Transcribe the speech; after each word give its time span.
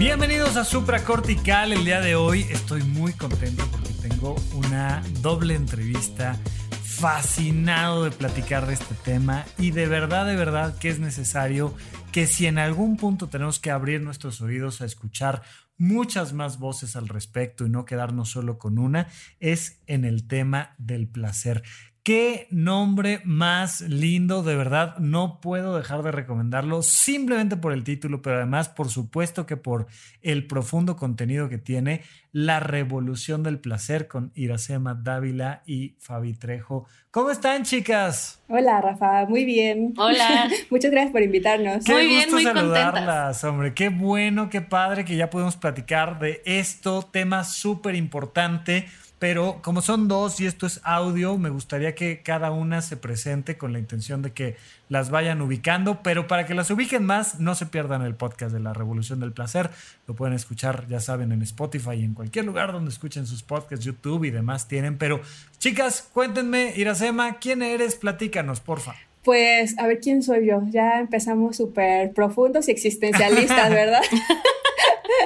Bienvenidos 0.00 0.56
a 0.56 0.64
Supracortical. 0.64 1.74
El 1.74 1.84
día 1.84 2.00
de 2.00 2.14
hoy 2.14 2.46
estoy 2.48 2.82
muy 2.82 3.12
contento 3.12 3.68
porque 3.70 3.92
tengo 4.08 4.34
una 4.54 5.02
doble 5.20 5.54
entrevista 5.54 6.40
fascinado 6.82 8.04
de 8.04 8.10
platicar 8.10 8.66
de 8.66 8.72
este 8.72 8.94
tema 8.94 9.44
y 9.58 9.72
de 9.72 9.86
verdad, 9.86 10.24
de 10.24 10.36
verdad 10.36 10.78
que 10.78 10.88
es 10.88 11.00
necesario 11.00 11.74
que 12.12 12.26
si 12.26 12.46
en 12.46 12.56
algún 12.56 12.96
punto 12.96 13.28
tenemos 13.28 13.58
que 13.58 13.70
abrir 13.70 14.00
nuestros 14.00 14.40
oídos 14.40 14.80
a 14.80 14.86
escuchar 14.86 15.42
muchas 15.76 16.32
más 16.32 16.58
voces 16.58 16.96
al 16.96 17.06
respecto 17.06 17.66
y 17.66 17.68
no 17.68 17.84
quedarnos 17.84 18.30
solo 18.30 18.58
con 18.58 18.78
una, 18.78 19.06
es 19.38 19.82
en 19.86 20.06
el 20.06 20.26
tema 20.26 20.74
del 20.78 21.08
placer. 21.08 21.62
Qué 22.02 22.46
nombre 22.50 23.20
más 23.24 23.82
lindo, 23.82 24.42
de 24.42 24.56
verdad, 24.56 24.96
no 24.96 25.38
puedo 25.38 25.76
dejar 25.76 26.02
de 26.02 26.10
recomendarlo 26.10 26.80
simplemente 26.80 27.58
por 27.58 27.74
el 27.74 27.84
título, 27.84 28.22
pero 28.22 28.36
además, 28.36 28.70
por 28.70 28.88
supuesto 28.88 29.44
que 29.44 29.58
por 29.58 29.86
el 30.22 30.46
profundo 30.46 30.96
contenido 30.96 31.50
que 31.50 31.58
tiene, 31.58 32.00
La 32.32 32.58
Revolución 32.58 33.42
del 33.42 33.58
Placer 33.58 34.08
con 34.08 34.32
Iracema 34.34 34.94
Dávila 34.94 35.62
y 35.66 35.96
Fabi 35.98 36.32
Trejo. 36.32 36.86
¿Cómo 37.10 37.30
están, 37.30 37.64
chicas? 37.64 38.40
Hola, 38.48 38.80
Rafa, 38.80 39.26
muy 39.26 39.44
bien. 39.44 39.92
Hola. 39.98 40.48
Muchas 40.70 40.90
gracias 40.90 41.12
por 41.12 41.20
invitarnos. 41.22 41.84
Qué 41.84 41.92
Muy 41.92 42.06
bien, 42.06 42.30
gusto 42.30 42.36
muy 42.36 42.44
saludarlas, 42.44 43.44
hombre. 43.44 43.74
Qué 43.74 43.90
bueno, 43.90 44.48
qué 44.48 44.62
padre 44.62 45.04
que 45.04 45.16
ya 45.16 45.28
podemos 45.28 45.56
platicar 45.56 46.18
de 46.18 46.40
esto, 46.46 47.02
tema 47.02 47.44
súper 47.44 47.94
importante. 47.94 48.86
Pero 49.20 49.60
como 49.60 49.82
son 49.82 50.08
dos 50.08 50.40
y 50.40 50.46
esto 50.46 50.66
es 50.66 50.80
audio, 50.82 51.36
me 51.36 51.50
gustaría 51.50 51.94
que 51.94 52.22
cada 52.22 52.50
una 52.50 52.80
se 52.80 52.96
presente 52.96 53.58
con 53.58 53.74
la 53.74 53.78
intención 53.78 54.22
de 54.22 54.32
que 54.32 54.56
las 54.88 55.10
vayan 55.10 55.42
ubicando. 55.42 56.02
Pero 56.02 56.26
para 56.26 56.46
que 56.46 56.54
las 56.54 56.70
ubiquen 56.70 57.04
más, 57.04 57.38
no 57.38 57.54
se 57.54 57.66
pierdan 57.66 58.00
el 58.00 58.14
podcast 58.14 58.50
de 58.50 58.60
la 58.60 58.72
Revolución 58.72 59.20
del 59.20 59.32
Placer. 59.32 59.68
Lo 60.06 60.14
pueden 60.14 60.34
escuchar, 60.34 60.86
ya 60.88 61.00
saben, 61.00 61.32
en 61.32 61.42
Spotify 61.42 61.96
y 61.96 62.04
en 62.04 62.14
cualquier 62.14 62.46
lugar 62.46 62.72
donde 62.72 62.90
escuchen 62.90 63.26
sus 63.26 63.42
podcasts, 63.42 63.84
YouTube 63.84 64.24
y 64.24 64.30
demás 64.30 64.68
tienen. 64.68 64.96
Pero 64.96 65.20
chicas, 65.58 66.08
cuéntenme, 66.14 66.72
Iracema, 66.74 67.38
¿quién 67.40 67.60
eres? 67.60 67.96
Platícanos, 67.96 68.60
porfa. 68.60 68.94
Pues 69.22 69.78
a 69.78 69.86
ver 69.86 70.00
quién 70.00 70.22
soy 70.22 70.46
yo. 70.46 70.62
Ya 70.70 70.98
empezamos 70.98 71.58
súper 71.58 72.14
profundos 72.14 72.68
y 72.68 72.70
existencialistas, 72.70 73.68
¿verdad? 73.74 74.00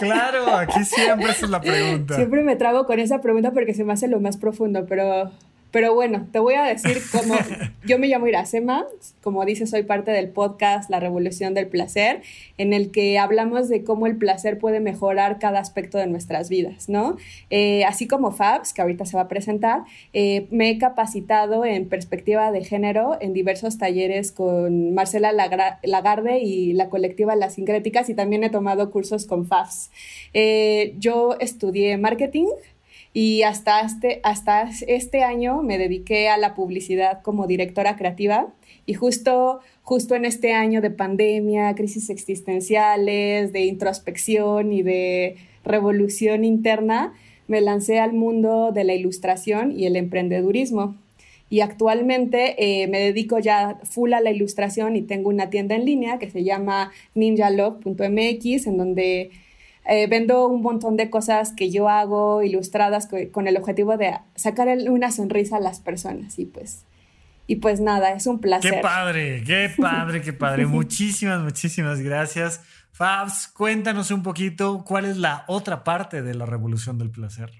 Claro, 0.01 0.57
aquí 0.57 0.85
siempre 0.85 1.31
esa 1.31 1.45
es 1.47 1.51
la 1.51 1.61
pregunta. 1.61 2.17
Siempre 2.17 2.43
me 2.43 2.57
trago 2.57 2.87
con 2.87 2.99
esa 2.99 3.21
pregunta 3.21 3.53
porque 3.53 3.75
se 3.75 3.85
me 3.85 3.93
hace 3.93 4.09
lo 4.09 4.21
más 4.21 4.37
profundo, 4.37 4.87
pero, 4.87 5.31
pero 5.75 5.93
bueno, 5.93 6.29
te 6.31 6.39
voy 6.39 6.55
a 6.55 6.63
decir 6.63 6.99
cómo 7.11 7.35
yo 7.85 7.99
me 7.99 8.07
llamo 8.07 8.29
Iracema, 8.29 8.87
como 9.25 9.45
dices, 9.45 9.71
soy 9.71 9.83
parte 9.83 10.13
del 10.13 10.29
podcast 10.29 10.89
La 10.89 11.01
Revolución 11.01 11.53
del 11.53 11.67
Placer, 11.67 12.23
en 12.59 12.73
el 12.73 12.93
que 12.93 13.19
hablamos 13.19 13.69
de 13.69 13.83
cómo 13.83 14.07
el 14.07 14.17
placer 14.17 14.61
puede 14.61 14.79
mejorar 14.79 15.41
cada 15.41 15.59
aspecto 15.59 15.99
de 15.99 16.07
nuestras 16.07 16.49
vidas, 16.49 16.89
¿no? 16.89 17.17
Eh, 17.51 17.85
así 17.87 18.07
como 18.07 18.31
Fabs, 18.31 18.73
que 18.73 18.83
ahorita 18.83 19.05
se 19.05 19.17
va 19.17 19.25
a 19.25 19.29
presentar, 19.29 19.83
eh, 20.13 20.47
me 20.53 20.71
he 20.71 20.79
capacitado 20.79 21.65
en 21.65 21.89
perspectiva 21.89 22.53
de 22.53 22.63
género 22.65 23.19
en 23.21 23.33
diversos 23.33 23.77
talleres 23.77 24.31
con 24.31 24.95
Marcela 24.95 25.33
Lagra- 25.33 25.81
Lagarde 25.83 26.39
y 26.39 26.73
la 26.75 26.89
colectiva 26.89 27.35
Las 27.35 27.55
Sincréticas 27.55 28.09
y 28.11 28.15
también 28.15 28.45
he 28.45 28.51
tomado 28.51 28.93
cursos 28.93 29.27
con 29.27 29.45
Fabs. 29.45 29.91
Eh, 30.35 30.95
yo 31.01 31.37
estudié 31.41 31.99
marketing 31.99 32.47
y 33.15 33.43
hasta 33.43 33.81
este, 33.81 34.21
hasta 34.25 34.69
este 34.89 35.23
año 35.23 35.63
me 35.63 35.79
dediqué 35.79 36.29
a 36.29 36.37
la 36.37 36.55
publicidad 36.55 37.23
como 37.23 37.47
directora 37.47 37.97
creativa 37.97 38.49
y 38.87 38.95
justo, 38.95 39.61
justo 39.83 40.17
en 40.17 40.25
este 40.25 40.53
año 40.53 40.83
de 40.83 40.91
pandemia, 40.91 41.75
crisis 41.77 42.11
existenciales, 42.11 43.53
de 43.53 43.65
introspección 43.65 44.73
y 44.73 44.83
de 44.83 45.37
revolución 45.65 46.45
interna, 46.45 47.15
me 47.47 47.61
lancé 47.61 48.01
al 48.01 48.13
mundo 48.13 48.73
de 48.73 48.85
la 48.85 48.95
ilustración 48.95 49.79
y 49.79 49.87
el 49.87 49.97
emprendedurismo. 49.97 50.97
Y 51.51 51.61
actualmente 51.61 52.57
eh, 52.59 52.89
me 52.89 52.99
dedico 52.99 53.39
ya 53.39 53.79
full 53.85 54.13
a 54.13 54.21
la 54.21 54.33
ilustración 54.33 54.97
y 54.97 55.03
tengo 55.03 55.29
una 55.29 55.51
tienda 55.51 55.77
en 55.77 55.85
línea 55.85 56.19
que 56.19 56.31
se 56.31 56.43
llama 56.43 56.91
ninjalove.mx, 57.15 58.67
en 58.67 58.77
donde 58.77 59.31
eh, 59.87 60.07
vendo 60.07 60.47
un 60.49 60.63
montón 60.63 60.97
de 60.97 61.11
cosas 61.11 61.53
que 61.53 61.71
yo 61.71 61.89
hago 61.89 62.43
ilustradas 62.43 63.07
co- 63.07 63.17
con 63.33 63.49
el 63.49 63.57
objetivo 63.57 63.97
de 63.97 64.19
sacar 64.35 64.69
una 64.89 65.11
sonrisa 65.13 65.57
a 65.57 65.61
las 65.61 65.81
personas. 65.81 66.39
Y 66.39 66.47
pues, 66.47 66.85
y 67.47 67.57
pues 67.57 67.81
nada, 67.81 68.13
es 68.13 68.27
un 68.27 68.41
placer. 68.41 68.75
Qué 68.75 68.81
padre, 68.81 69.43
qué 69.45 69.71
padre, 69.79 70.23
qué 70.23 70.33
padre. 70.33 70.67
Muchísimas, 70.67 71.41
muchísimas 71.43 72.01
gracias. 72.01 72.63
Fabs, 72.93 73.49
cuéntanos 73.49 74.11
un 74.13 74.23
poquito 74.23 74.85
cuál 74.87 75.05
es 75.05 75.17
la 75.17 75.45
otra 75.49 75.83
parte 75.85 76.23
de 76.23 76.35
la 76.35 76.47
revolución 76.47 76.97
del 76.97 77.11
placer. 77.11 77.51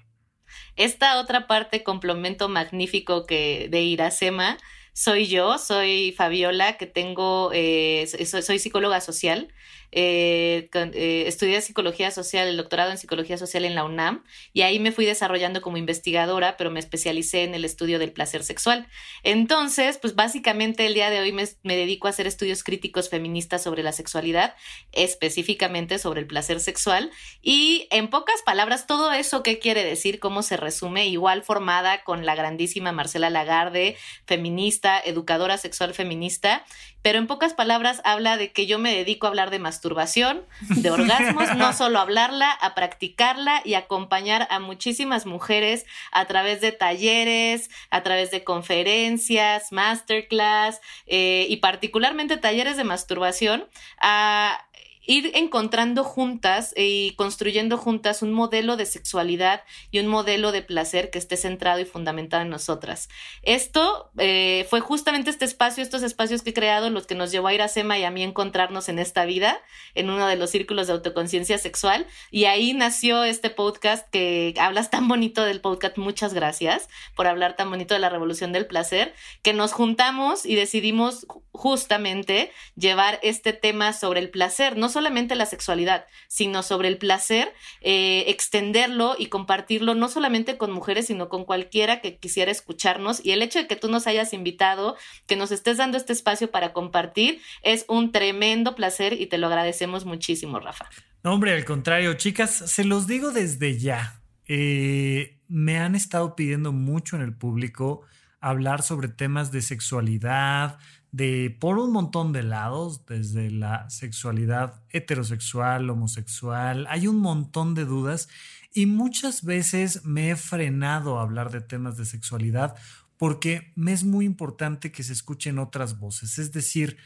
Esta 0.77 1.19
otra 1.19 1.47
parte, 1.47 1.83
complemento 1.83 2.47
magnífico 2.49 3.25
que 3.25 3.67
de 3.69 3.81
Iracema, 3.81 4.57
soy 4.93 5.27
yo, 5.27 5.57
soy 5.57 6.13
Fabiola, 6.17 6.77
que 6.77 6.85
tengo, 6.85 7.51
eh, 7.53 8.07
soy, 8.25 8.41
soy 8.41 8.59
psicóloga 8.59 9.01
social, 9.01 9.49
eh, 9.91 10.69
eh, 10.73 11.23
estudié 11.27 11.61
psicología 11.61 12.11
social, 12.11 12.47
el 12.47 12.57
doctorado 12.57 12.91
en 12.91 12.97
psicología 12.97 13.37
social 13.37 13.65
en 13.65 13.75
la 13.75 13.83
UNAM, 13.83 14.23
y 14.53 14.61
ahí 14.61 14.79
me 14.79 14.91
fui 14.91 15.05
desarrollando 15.05 15.61
como 15.61 15.77
investigadora, 15.77 16.57
pero 16.57 16.71
me 16.71 16.79
especialicé 16.79 17.43
en 17.43 17.55
el 17.55 17.65
estudio 17.65 17.99
del 17.99 18.11
placer 18.11 18.43
sexual. 18.43 18.87
Entonces, 19.23 19.97
pues 19.97 20.15
básicamente 20.15 20.85
el 20.85 20.93
día 20.93 21.09
de 21.09 21.19
hoy 21.19 21.31
me, 21.31 21.45
me 21.63 21.75
dedico 21.75 22.07
a 22.07 22.09
hacer 22.11 22.27
estudios 22.27 22.63
críticos 22.63 23.09
feministas 23.09 23.63
sobre 23.63 23.83
la 23.83 23.91
sexualidad, 23.91 24.55
específicamente 24.91 25.99
sobre 25.99 26.21
el 26.21 26.27
placer 26.27 26.59
sexual, 26.59 27.11
y 27.41 27.87
en 27.91 28.09
pocas 28.09 28.41
palabras, 28.45 28.87
todo 28.87 29.11
eso 29.11 29.43
qué 29.43 29.59
quiere 29.59 29.83
decir, 29.83 30.19
cómo 30.19 30.43
se 30.43 30.57
resume, 30.57 31.07
igual 31.07 31.43
formada 31.43 32.03
con 32.03 32.25
la 32.25 32.35
grandísima 32.35 32.91
Marcela 32.91 33.29
Lagarde, 33.29 33.97
feminista, 34.25 34.99
educadora 34.99 35.57
sexual 35.57 35.93
feminista, 35.93 36.65
pero 37.05 37.19
en 37.19 37.27
pocas 37.27 37.53
palabras 37.53 38.01
habla 38.03 38.35
de 38.35 38.51
que 38.51 38.65
yo 38.65 38.79
me 38.79 38.91
dedico 38.91 39.27
a 39.27 39.29
hablar 39.29 39.51
de 39.51 39.59
masturbación, 39.59 40.43
de 40.61 40.89
orgasmos, 40.89 41.55
no 41.55 41.71
solo 41.77 41.99
hablarla, 41.99 42.49
a 42.49 42.73
practicarla 42.73 43.61
y 43.63 43.75
acompañar 43.75 44.47
a 44.49 44.59
muchísimas 44.59 45.27
mujeres 45.27 45.85
a 46.11 46.25
través 46.25 46.61
de 46.61 46.71
talleres, 46.71 47.69
a 47.91 48.01
través 48.01 48.31
de 48.31 48.43
conferencias, 48.43 49.71
masterclass 49.71 50.81
eh, 51.05 51.45
y 51.47 51.57
particularmente 51.57 52.37
talleres 52.37 52.75
de 52.75 52.85
masturbación 52.85 53.67
a 54.01 54.65
ir 55.05 55.31
encontrando 55.35 56.03
juntas 56.03 56.73
y 56.75 57.11
construyendo 57.15 57.77
juntas 57.77 58.21
un 58.21 58.33
modelo 58.33 58.77
de 58.77 58.85
sexualidad 58.85 59.63
y 59.91 59.99
un 59.99 60.07
modelo 60.07 60.51
de 60.51 60.61
placer 60.61 61.09
que 61.09 61.19
esté 61.19 61.37
centrado 61.37 61.79
y 61.79 61.85
fundamentado 61.85 62.43
en 62.43 62.49
nosotras. 62.49 63.09
Esto 63.41 64.11
eh, 64.17 64.65
fue 64.69 64.79
justamente 64.79 65.29
este 65.29 65.45
espacio, 65.45 65.83
estos 65.83 66.03
espacios 66.03 66.41
que 66.41 66.51
he 66.51 66.53
creado, 66.53 66.89
los 66.89 67.07
que 67.07 67.15
nos 67.15 67.31
llevó 67.31 67.47
a 67.47 67.53
ir 67.53 67.61
a 67.61 67.67
Sema 67.67 67.97
y 67.97 68.03
a 68.03 68.11
mí 68.11 68.23
encontrarnos 68.23 68.89
en 68.89 68.99
esta 68.99 69.25
vida, 69.25 69.61
en 69.93 70.09
uno 70.09 70.27
de 70.27 70.35
los 70.35 70.49
círculos 70.49 70.87
de 70.87 70.93
autoconciencia 70.93 71.57
sexual. 71.57 72.05
Y 72.31 72.45
ahí 72.45 72.73
nació 72.73 73.23
este 73.23 73.49
podcast 73.49 74.09
que 74.09 74.53
hablas 74.59 74.89
tan 74.89 75.07
bonito 75.07 75.43
del 75.43 75.61
podcast. 75.61 75.97
Muchas 75.97 76.33
gracias 76.33 76.89
por 77.15 77.27
hablar 77.27 77.55
tan 77.55 77.69
bonito 77.69 77.93
de 77.93 77.99
la 77.99 78.09
revolución 78.09 78.51
del 78.51 78.67
placer, 78.67 79.13
que 79.41 79.53
nos 79.53 79.73
juntamos 79.73 80.45
y 80.45 80.55
decidimos 80.55 81.25
justamente 81.51 82.51
llevar 82.75 83.19
este 83.23 83.53
tema 83.53 83.93
sobre 83.93 84.19
el 84.19 84.29
placer, 84.29 84.77
no 84.77 84.89
solamente 84.95 85.35
la 85.35 85.45
sexualidad, 85.45 86.05
sino 86.27 86.63
sobre 86.63 86.87
el 86.87 86.97
placer, 86.97 87.53
eh, 87.81 88.23
extenderlo 88.27 89.15
y 89.19 89.27
compartirlo 89.27 89.93
no 89.93 90.09
solamente 90.09 90.57
con 90.57 90.71
mujeres, 90.71 91.07
sino 91.07 91.29
con 91.29 91.45
cualquiera 91.45 92.01
que 92.01 92.17
quisiera 92.17 92.49
escucharnos. 92.51 93.23
Y 93.23 93.31
el 93.31 93.41
hecho 93.41 93.59
de 93.59 93.67
que 93.67 93.75
tú 93.75 93.89
nos 93.89 94.07
hayas 94.07 94.33
invitado, 94.33 94.95
que 95.27 95.35
nos 95.35 95.51
estés 95.51 95.77
dando 95.77 95.97
este 95.97 96.13
espacio 96.13 96.49
para 96.49 96.73
compartir, 96.73 97.41
es 97.61 97.85
un 97.87 98.11
tremendo 98.11 98.73
placer 98.73 99.13
y 99.13 99.27
te 99.27 99.37
lo 99.37 99.47
agradecemos 99.47 100.05
muchísimo, 100.05 100.59
Rafa. 100.59 100.89
No, 101.23 101.33
hombre, 101.33 101.53
al 101.53 101.65
contrario, 101.65 102.13
chicas, 102.13 102.51
se 102.51 102.85
los 102.85 103.05
digo 103.05 103.31
desde 103.31 103.77
ya. 103.77 104.21
Eh, 104.47 105.39
me 105.47 105.77
han 105.77 105.95
estado 105.95 106.35
pidiendo 106.35 106.71
mucho 106.71 107.15
en 107.15 107.21
el 107.21 107.35
público 107.35 108.03
hablar 108.45 108.83
sobre 108.83 109.07
temas 109.07 109.51
de 109.51 109.61
sexualidad, 109.61 110.77
de 111.15 111.55
por 111.61 111.79
un 111.79 111.93
montón 111.93 112.33
de 112.33 112.43
lados, 112.43 113.05
desde 113.05 113.49
la 113.49 113.89
sexualidad 113.89 114.83
heterosexual, 114.89 115.89
homosexual, 115.89 116.87
hay 116.89 117.07
un 117.07 117.19
montón 117.19 117.73
de 117.73 117.85
dudas 117.85 118.27
y 118.73 118.85
muchas 118.85 119.45
veces 119.45 120.03
me 120.03 120.31
he 120.31 120.35
frenado 120.35 121.17
a 121.17 121.21
hablar 121.21 121.51
de 121.51 121.61
temas 121.61 121.95
de 121.95 122.03
sexualidad 122.03 122.75
porque 123.15 123.71
me 123.75 123.93
es 123.93 124.03
muy 124.03 124.25
importante 124.25 124.91
que 124.91 125.03
se 125.03 125.13
escuchen 125.13 125.57
otras 125.57 125.99
voces, 125.99 126.37
es 126.37 126.51
decir, 126.51 126.97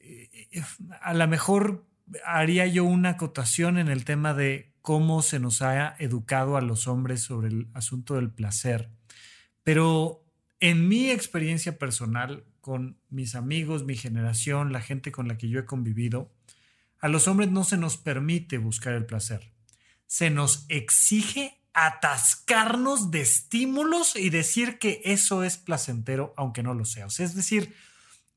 eh, 0.00 0.62
a 1.00 1.14
lo 1.14 1.26
mejor 1.26 1.86
haría 2.26 2.66
yo 2.66 2.84
una 2.84 3.10
acotación 3.10 3.78
en 3.78 3.88
el 3.88 4.04
tema 4.04 4.34
de 4.34 4.74
cómo 4.82 5.22
se 5.22 5.40
nos 5.40 5.62
ha 5.62 5.96
educado 6.00 6.58
a 6.58 6.60
los 6.60 6.86
hombres 6.86 7.22
sobre 7.22 7.48
el 7.48 7.68
asunto 7.72 8.16
del 8.16 8.30
placer, 8.30 8.90
pero 9.62 10.22
en 10.60 10.86
mi 10.86 11.08
experiencia 11.08 11.78
personal, 11.78 12.44
con 12.60 12.98
mis 13.08 13.34
amigos, 13.34 13.84
mi 13.84 13.96
generación, 13.96 14.72
la 14.72 14.80
gente 14.80 15.12
con 15.12 15.28
la 15.28 15.38
que 15.38 15.48
yo 15.48 15.60
he 15.60 15.64
convivido, 15.64 16.30
a 17.00 17.08
los 17.08 17.28
hombres 17.28 17.50
no 17.50 17.64
se 17.64 17.76
nos 17.76 17.96
permite 17.96 18.58
buscar 18.58 18.94
el 18.94 19.06
placer. 19.06 19.52
Se 20.06 20.30
nos 20.30 20.66
exige 20.68 21.60
atascarnos 21.72 23.10
de 23.10 23.20
estímulos 23.20 24.16
y 24.16 24.30
decir 24.30 24.78
que 24.78 25.00
eso 25.04 25.44
es 25.44 25.56
placentero, 25.56 26.34
aunque 26.36 26.62
no 26.62 26.74
lo 26.74 26.84
sea. 26.84 27.06
es 27.06 27.34
decir, 27.34 27.74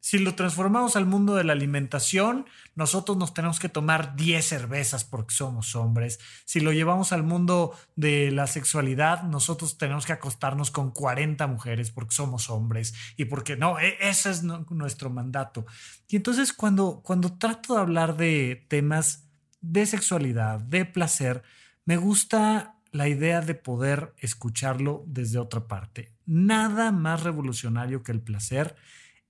si 0.04 0.20
lo 0.20 0.36
transformamos 0.36 0.98
al 0.98 1.06
mundo 1.06 1.36
de 1.36 1.46
la 1.46 1.54
alimentación, 1.54 2.46
nosotros 2.76 3.18
nos 3.18 3.34
tenemos 3.34 3.62
que 3.62 3.70
tomar 3.70 4.18
10 4.18 4.46
cervezas 4.46 5.06
porque 5.06 5.34
somos 5.34 5.78
hombres. 5.78 6.20
Si 6.44 6.60
lo 6.60 6.74
llevamos 6.74 7.14
al 7.14 7.24
mundo 7.24 7.74
de 7.96 8.30
la 8.32 8.48
sexualidad, 8.48 9.24
nosotros 9.24 9.78
tenemos 9.78 10.06
que 10.06 10.12
acostarnos 10.12 10.72
con 10.72 10.92
40 10.92 11.48
mujeres 11.48 11.90
porque 11.90 12.14
somos 12.14 12.50
hombres 12.50 12.94
y 13.16 13.24
porque 13.26 13.56
no, 13.56 13.80
e, 13.80 13.96
ese 14.02 14.32
es 14.32 14.44
nuestro 14.44 15.10
mandato. 15.10 15.66
Y 16.10 16.18
entonces 16.18 16.52
cuando, 16.52 17.00
cuando 17.02 17.38
trato 17.38 17.76
de 17.76 17.80
hablar 17.80 18.18
de 18.18 18.66
temas 18.68 19.30
de 19.62 19.86
sexualidad, 19.86 20.60
de 20.60 20.84
placer, 20.84 21.44
me 21.86 21.96
gusta 21.96 22.76
la 22.92 23.08
idea 23.08 23.40
de 23.40 23.56
poder 23.56 24.14
escucharlo 24.18 25.06
desde 25.08 25.40
otra 25.40 25.66
parte. 25.70 26.12
Nada 26.26 26.92
más 26.92 27.24
revolucionario 27.24 28.04
que 28.04 28.12
el 28.12 28.20
placer 28.20 28.76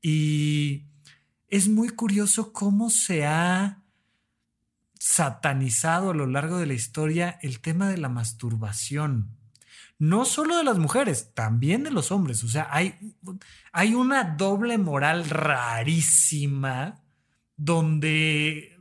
y 0.04 0.84
es 1.48 1.70
muy 1.70 1.90
curioso 1.90 2.52
cómo 2.52 2.90
se 2.90 3.26
ha 3.26 3.82
satanizado 5.00 6.12
a 6.12 6.14
lo 6.14 6.28
largo 6.28 6.60
de 6.60 6.66
la 6.66 6.74
historia 6.74 7.40
el 7.42 7.62
tema 7.62 7.88
de 7.88 7.98
la 7.98 8.10
masturbación. 8.10 9.38
No 9.98 10.26
solo 10.26 10.58
de 10.58 10.66
las 10.66 10.78
mujeres, 10.78 11.34
también 11.34 11.84
de 11.84 11.92
los 11.92 12.12
hombres. 12.12 12.44
O 12.44 12.50
sea, 12.50 12.68
hay, 12.70 13.16
hay 13.72 13.94
una 13.96 14.36
doble 14.36 14.78
moral 14.78 15.30
rarísima 15.30 17.02
donde 17.56 18.78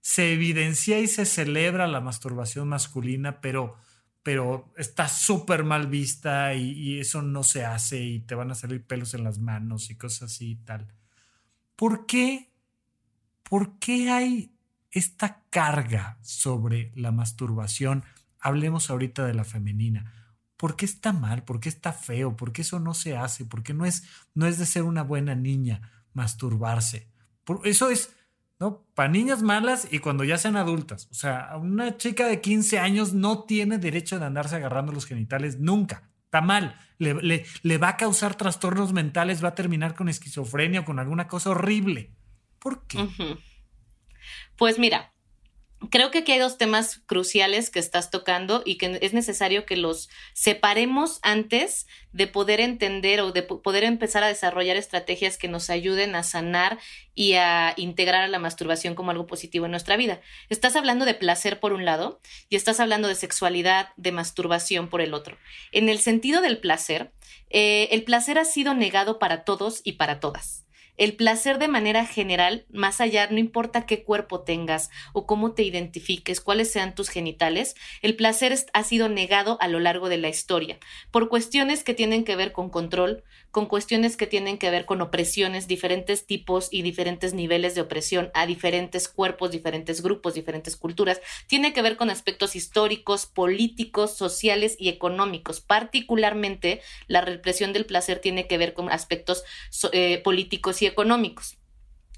se 0.00 0.32
evidencia 0.32 1.00
y 1.00 1.08
se 1.08 1.26
celebra 1.26 1.88
la 1.88 2.00
masturbación 2.00 2.68
masculina, 2.68 3.40
pero, 3.40 3.76
pero 4.22 4.72
está 4.76 5.08
súper 5.08 5.64
mal 5.64 5.86
vista 5.86 6.54
y, 6.54 7.00
eso 7.00 7.22
no 7.22 7.42
se 7.42 7.64
hace 7.64 8.00
y 8.00 8.20
te 8.20 8.34
van 8.34 8.50
a 8.50 8.54
salir 8.54 8.84
pelos 8.84 9.14
en 9.14 9.24
las 9.24 9.38
manos 9.38 9.90
y 9.90 9.96
cosas 9.96 10.32
así 10.32 10.50
y 10.50 10.56
tal. 10.56 10.92
¿Por 11.76 12.06
qué? 12.06 12.52
¿Por 13.42 13.78
qué 13.78 14.10
hay 14.10 14.54
esta 14.90 15.42
carga 15.50 16.18
sobre 16.20 16.92
la 16.94 17.12
masturbación? 17.12 18.04
Hablemos 18.38 18.90
ahorita 18.90 19.24
de 19.26 19.34
la 19.34 19.44
femenina. 19.44 20.12
¿Por 20.56 20.76
qué 20.76 20.84
está 20.84 21.14
mal? 21.14 21.44
¿Por 21.44 21.58
qué 21.58 21.70
está 21.70 21.94
feo? 21.94 22.36
¿Por 22.36 22.52
qué 22.52 22.62
eso 22.62 22.78
no 22.80 22.92
se 22.92 23.16
hace? 23.16 23.46
¿Por 23.46 23.62
qué 23.62 23.72
no 23.72 23.86
es, 23.86 24.04
no 24.34 24.46
es 24.46 24.58
de 24.58 24.66
ser 24.66 24.82
una 24.82 25.02
buena 25.02 25.34
niña 25.34 26.04
masturbarse? 26.12 27.08
Por, 27.44 27.66
eso 27.66 27.88
es, 27.88 28.14
¿no? 28.60 28.84
Para 28.94 29.08
niñas 29.08 29.42
malas 29.42 29.88
y 29.90 29.98
cuando 29.98 30.22
ya 30.22 30.36
sean 30.36 30.56
adultas. 30.56 31.08
O 31.10 31.14
sea, 31.14 31.56
una 31.56 31.96
chica 31.96 32.26
de 32.26 32.40
15 32.40 32.78
años 32.78 33.14
no 33.14 33.44
tiene 33.44 33.78
derecho 33.78 34.18
de 34.18 34.26
andarse 34.26 34.56
agarrando 34.56 34.92
los 34.92 35.06
genitales 35.06 35.58
nunca. 35.58 36.10
Está 36.26 36.42
mal. 36.42 36.78
Le, 36.98 37.44
le, 37.62 37.78
va 37.78 37.88
a 37.88 37.96
causar 37.96 38.36
trastornos 38.36 38.92
mentales, 38.92 39.42
va 39.42 39.48
a 39.48 39.54
terminar 39.54 39.94
con 39.94 40.08
esquizofrenia 40.08 40.80
o 40.80 40.84
con 40.84 40.98
alguna 40.98 41.26
cosa 41.26 41.50
horrible. 41.50 42.12
¿Por 42.58 42.86
qué? 42.86 43.08
Pues 44.56 44.78
mira, 44.78 45.14
creo 45.88 46.10
que 46.10 46.18
aquí 46.18 46.32
hay 46.32 46.38
dos 46.38 46.58
temas 46.58 47.00
cruciales 47.06 47.70
que 47.70 47.78
estás 47.78 48.10
tocando 48.10 48.62
y 48.66 48.76
que 48.76 48.98
es 49.00 49.14
necesario 49.14 49.64
que 49.64 49.76
los 49.76 50.10
separemos 50.34 51.18
antes 51.22 51.86
de 52.12 52.26
poder 52.26 52.60
entender 52.60 53.20
o 53.20 53.32
de 53.32 53.42
poder 53.42 53.84
empezar 53.84 54.22
a 54.22 54.28
desarrollar 54.28 54.76
estrategias 54.76 55.38
que 55.38 55.48
nos 55.48 55.70
ayuden 55.70 56.14
a 56.14 56.22
sanar 56.22 56.78
y 57.14 57.34
a 57.34 57.72
integrar 57.76 58.22
a 58.22 58.28
la 58.28 58.38
masturbación 58.38 58.94
como 58.94 59.10
algo 59.10 59.26
positivo 59.26 59.64
en 59.64 59.70
nuestra 59.70 59.96
vida. 59.96 60.20
Estás 60.50 60.76
hablando 60.76 61.04
de 61.06 61.14
placer 61.14 61.60
por 61.60 61.72
un 61.72 61.84
lado 61.84 62.20
y 62.48 62.56
estás 62.56 62.78
hablando 62.80 63.08
de 63.08 63.14
sexualidad, 63.14 63.90
de 63.96 64.12
masturbación 64.12 64.88
por 64.88 65.00
el 65.00 65.14
otro. 65.14 65.38
En 65.72 65.88
el 65.88 65.98
sentido 65.98 66.42
del 66.42 66.58
placer, 66.58 67.12
eh, 67.48 67.88
el 67.92 68.04
placer 68.04 68.38
ha 68.38 68.44
sido 68.44 68.74
negado 68.74 69.18
para 69.18 69.44
todos 69.44 69.80
y 69.82 69.92
para 69.92 70.20
todas. 70.20 70.64
El 71.00 71.16
placer 71.16 71.58
de 71.58 71.66
manera 71.66 72.04
general, 72.04 72.66
más 72.70 73.00
allá, 73.00 73.26
no 73.30 73.38
importa 73.38 73.86
qué 73.86 74.04
cuerpo 74.04 74.42
tengas 74.42 74.90
o 75.14 75.24
cómo 75.24 75.52
te 75.52 75.62
identifiques, 75.62 76.42
cuáles 76.42 76.70
sean 76.70 76.94
tus 76.94 77.08
genitales, 77.08 77.74
el 78.02 78.16
placer 78.16 78.54
ha 78.74 78.84
sido 78.84 79.08
negado 79.08 79.56
a 79.62 79.68
lo 79.68 79.80
largo 79.80 80.10
de 80.10 80.18
la 80.18 80.28
historia, 80.28 80.78
por 81.10 81.30
cuestiones 81.30 81.84
que 81.84 81.94
tienen 81.94 82.22
que 82.22 82.36
ver 82.36 82.52
con 82.52 82.68
control, 82.68 83.24
con 83.50 83.66
cuestiones 83.66 84.16
que 84.16 84.26
tienen 84.26 84.58
que 84.58 84.70
ver 84.70 84.86
con 84.86 85.00
opresiones, 85.00 85.68
diferentes 85.68 86.26
tipos 86.26 86.68
y 86.70 86.82
diferentes 86.82 87.34
niveles 87.34 87.74
de 87.74 87.80
opresión 87.80 88.30
a 88.34 88.46
diferentes 88.46 89.08
cuerpos, 89.08 89.50
diferentes 89.50 90.02
grupos, 90.02 90.34
diferentes 90.34 90.76
culturas. 90.76 91.20
Tiene 91.46 91.72
que 91.72 91.82
ver 91.82 91.96
con 91.96 92.10
aspectos 92.10 92.56
históricos, 92.56 93.26
políticos, 93.26 94.16
sociales 94.16 94.76
y 94.78 94.88
económicos. 94.88 95.60
Particularmente, 95.60 96.80
la 97.06 97.20
represión 97.20 97.72
del 97.72 97.86
placer 97.86 98.18
tiene 98.18 98.46
que 98.46 98.58
ver 98.58 98.74
con 98.74 98.90
aspectos 98.90 99.44
eh, 99.92 100.18
políticos 100.18 100.82
y 100.82 100.86
económicos. 100.86 101.59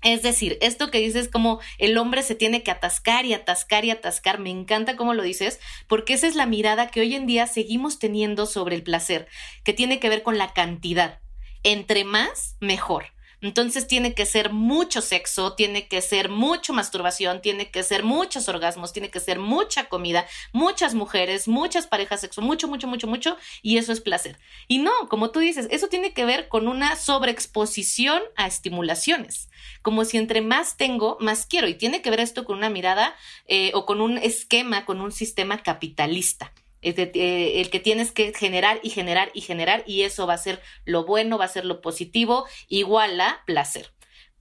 Es 0.02 0.22
decir, 0.22 0.58
esto 0.60 0.90
que 0.90 0.99
dices 0.99 1.28
como 1.28 1.60
el 1.78 1.96
hombre 1.96 2.22
se 2.22 2.34
tiene 2.34 2.62
que 2.62 2.72
atascar 2.72 3.25
y 3.25 3.34
atascar 3.34 3.84
y 3.84 3.90
atascar, 3.90 4.40
me 4.40 4.50
encanta 4.50 4.96
cómo 4.96 5.14
lo 5.14 5.22
dices, 5.22 5.60
porque 5.87 6.14
esa 6.14 6.26
es 6.26 6.34
la 6.34 6.46
mirada 6.46 6.88
que 6.88 7.00
hoy 7.00 7.14
en 7.14 7.26
día 7.26 7.46
seguimos 7.46 8.00
teniendo 8.00 8.46
sobre 8.46 8.75
el 8.75 8.82
placer, 8.82 9.28
que 9.62 9.72
tiene 9.72 10.00
que 10.00 10.08
ver 10.08 10.25
con 10.25 10.38
la 10.38 10.52
cantidad. 10.52 11.20
Entre 11.62 12.04
más, 12.04 12.56
mejor. 12.58 13.06
Entonces 13.42 13.88
tiene 13.88 14.14
que 14.14 14.24
ser 14.24 14.52
mucho 14.52 15.02
sexo, 15.02 15.54
tiene 15.54 15.88
que 15.88 16.00
ser 16.00 16.28
mucha 16.28 16.72
masturbación, 16.72 17.42
tiene 17.42 17.70
que 17.70 17.82
ser 17.82 18.04
muchos 18.04 18.49
orgasmos, 18.49 18.92
tiene 18.92 19.11
que 19.11 19.18
ser 19.18 19.40
mucha 19.40 19.88
comida, 19.88 20.26
muchas 20.52 20.94
mujeres, 20.94 21.49
muchas 21.49 21.88
parejas 21.88 22.20
sexuales, 22.20 22.46
mucho, 22.46 22.68
mucho, 22.68 22.87
mucho, 22.87 23.08
mucho, 23.08 23.37
y 23.61 23.78
eso 23.78 23.92
es 23.92 24.00
placer. 24.00 24.38
Y 24.68 24.78
no, 24.78 24.92
como 25.08 25.30
tú 25.30 25.40
dices, 25.40 25.66
eso 25.70 25.88
tiene 25.88 26.12
que 26.12 26.25
ver 26.25 26.49
con 26.49 26.68
una 26.68 26.94
sobreexposición 26.94 28.22
a 28.37 28.46
estimulaciones, 28.46 29.50
como 29.82 30.04
si 30.04 30.18
entre 30.18 30.40
más 30.40 30.76
tengo, 30.76 31.16
más 31.20 31.46
quiero, 31.46 31.66
y 31.66 31.75
tiene 31.75 32.00
que 32.00 32.11
ver 32.11 32.20
esto 32.20 32.44
con 32.44 32.58
una 32.58 32.70
mirada 32.70 33.16
eh, 33.49 33.72
o 33.75 33.87
con 33.87 34.00
un 34.00 34.18
esquema, 34.18 34.84
con 34.84 35.00
un 35.00 35.11
sistema 35.11 35.62
capitalista. 35.64 36.52
Eh, 36.82 37.60
el 37.60 37.70
que 37.70 37.80
tienes 37.80 38.10
que 38.10 38.32
generar 38.34 38.80
y 38.82 38.90
generar 38.90 39.30
y 39.34 39.40
generar 39.40 39.84
y 39.86 40.02
eso 40.02 40.26
va 40.26 40.34
a 40.34 40.38
ser 40.38 40.60
lo 40.84 41.04
bueno, 41.04 41.38
va 41.38 41.44
a 41.44 41.48
ser 41.48 41.64
lo 41.64 41.80
positivo, 41.80 42.44
igual 42.68 43.20
a 43.20 43.42
placer. 43.46 43.92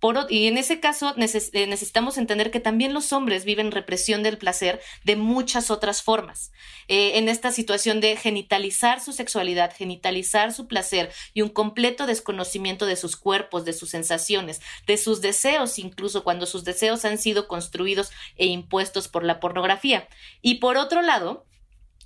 Por, 0.01 0.25
y 0.31 0.47
en 0.47 0.57
ese 0.57 0.79
caso 0.79 1.13
eh, 1.15 1.67
necesitamos 1.67 2.17
entender 2.17 2.49
que 2.49 2.59
también 2.59 2.91
los 2.91 3.13
hombres 3.13 3.45
viven 3.45 3.71
represión 3.71 4.23
del 4.23 4.39
placer 4.39 4.81
de 5.03 5.15
muchas 5.15 5.69
otras 5.69 6.01
formas. 6.01 6.51
Eh, 6.87 7.19
en 7.19 7.29
esta 7.29 7.51
situación 7.51 8.01
de 8.01 8.17
genitalizar 8.17 8.99
su 8.99 9.13
sexualidad, 9.13 9.75
genitalizar 9.75 10.53
su 10.53 10.67
placer 10.67 11.11
y 11.35 11.43
un 11.43 11.49
completo 11.49 12.07
desconocimiento 12.07 12.87
de 12.87 12.95
sus 12.95 13.15
cuerpos, 13.15 13.63
de 13.63 13.73
sus 13.73 13.91
sensaciones, 13.91 14.59
de 14.87 14.97
sus 14.97 15.21
deseos, 15.21 15.77
incluso 15.77 16.23
cuando 16.23 16.47
sus 16.47 16.63
deseos 16.63 17.05
han 17.05 17.19
sido 17.19 17.47
construidos 17.47 18.09
e 18.37 18.47
impuestos 18.47 19.07
por 19.07 19.23
la 19.23 19.39
pornografía. 19.39 20.07
Y 20.41 20.55
por 20.55 20.77
otro 20.77 21.03
lado, 21.03 21.45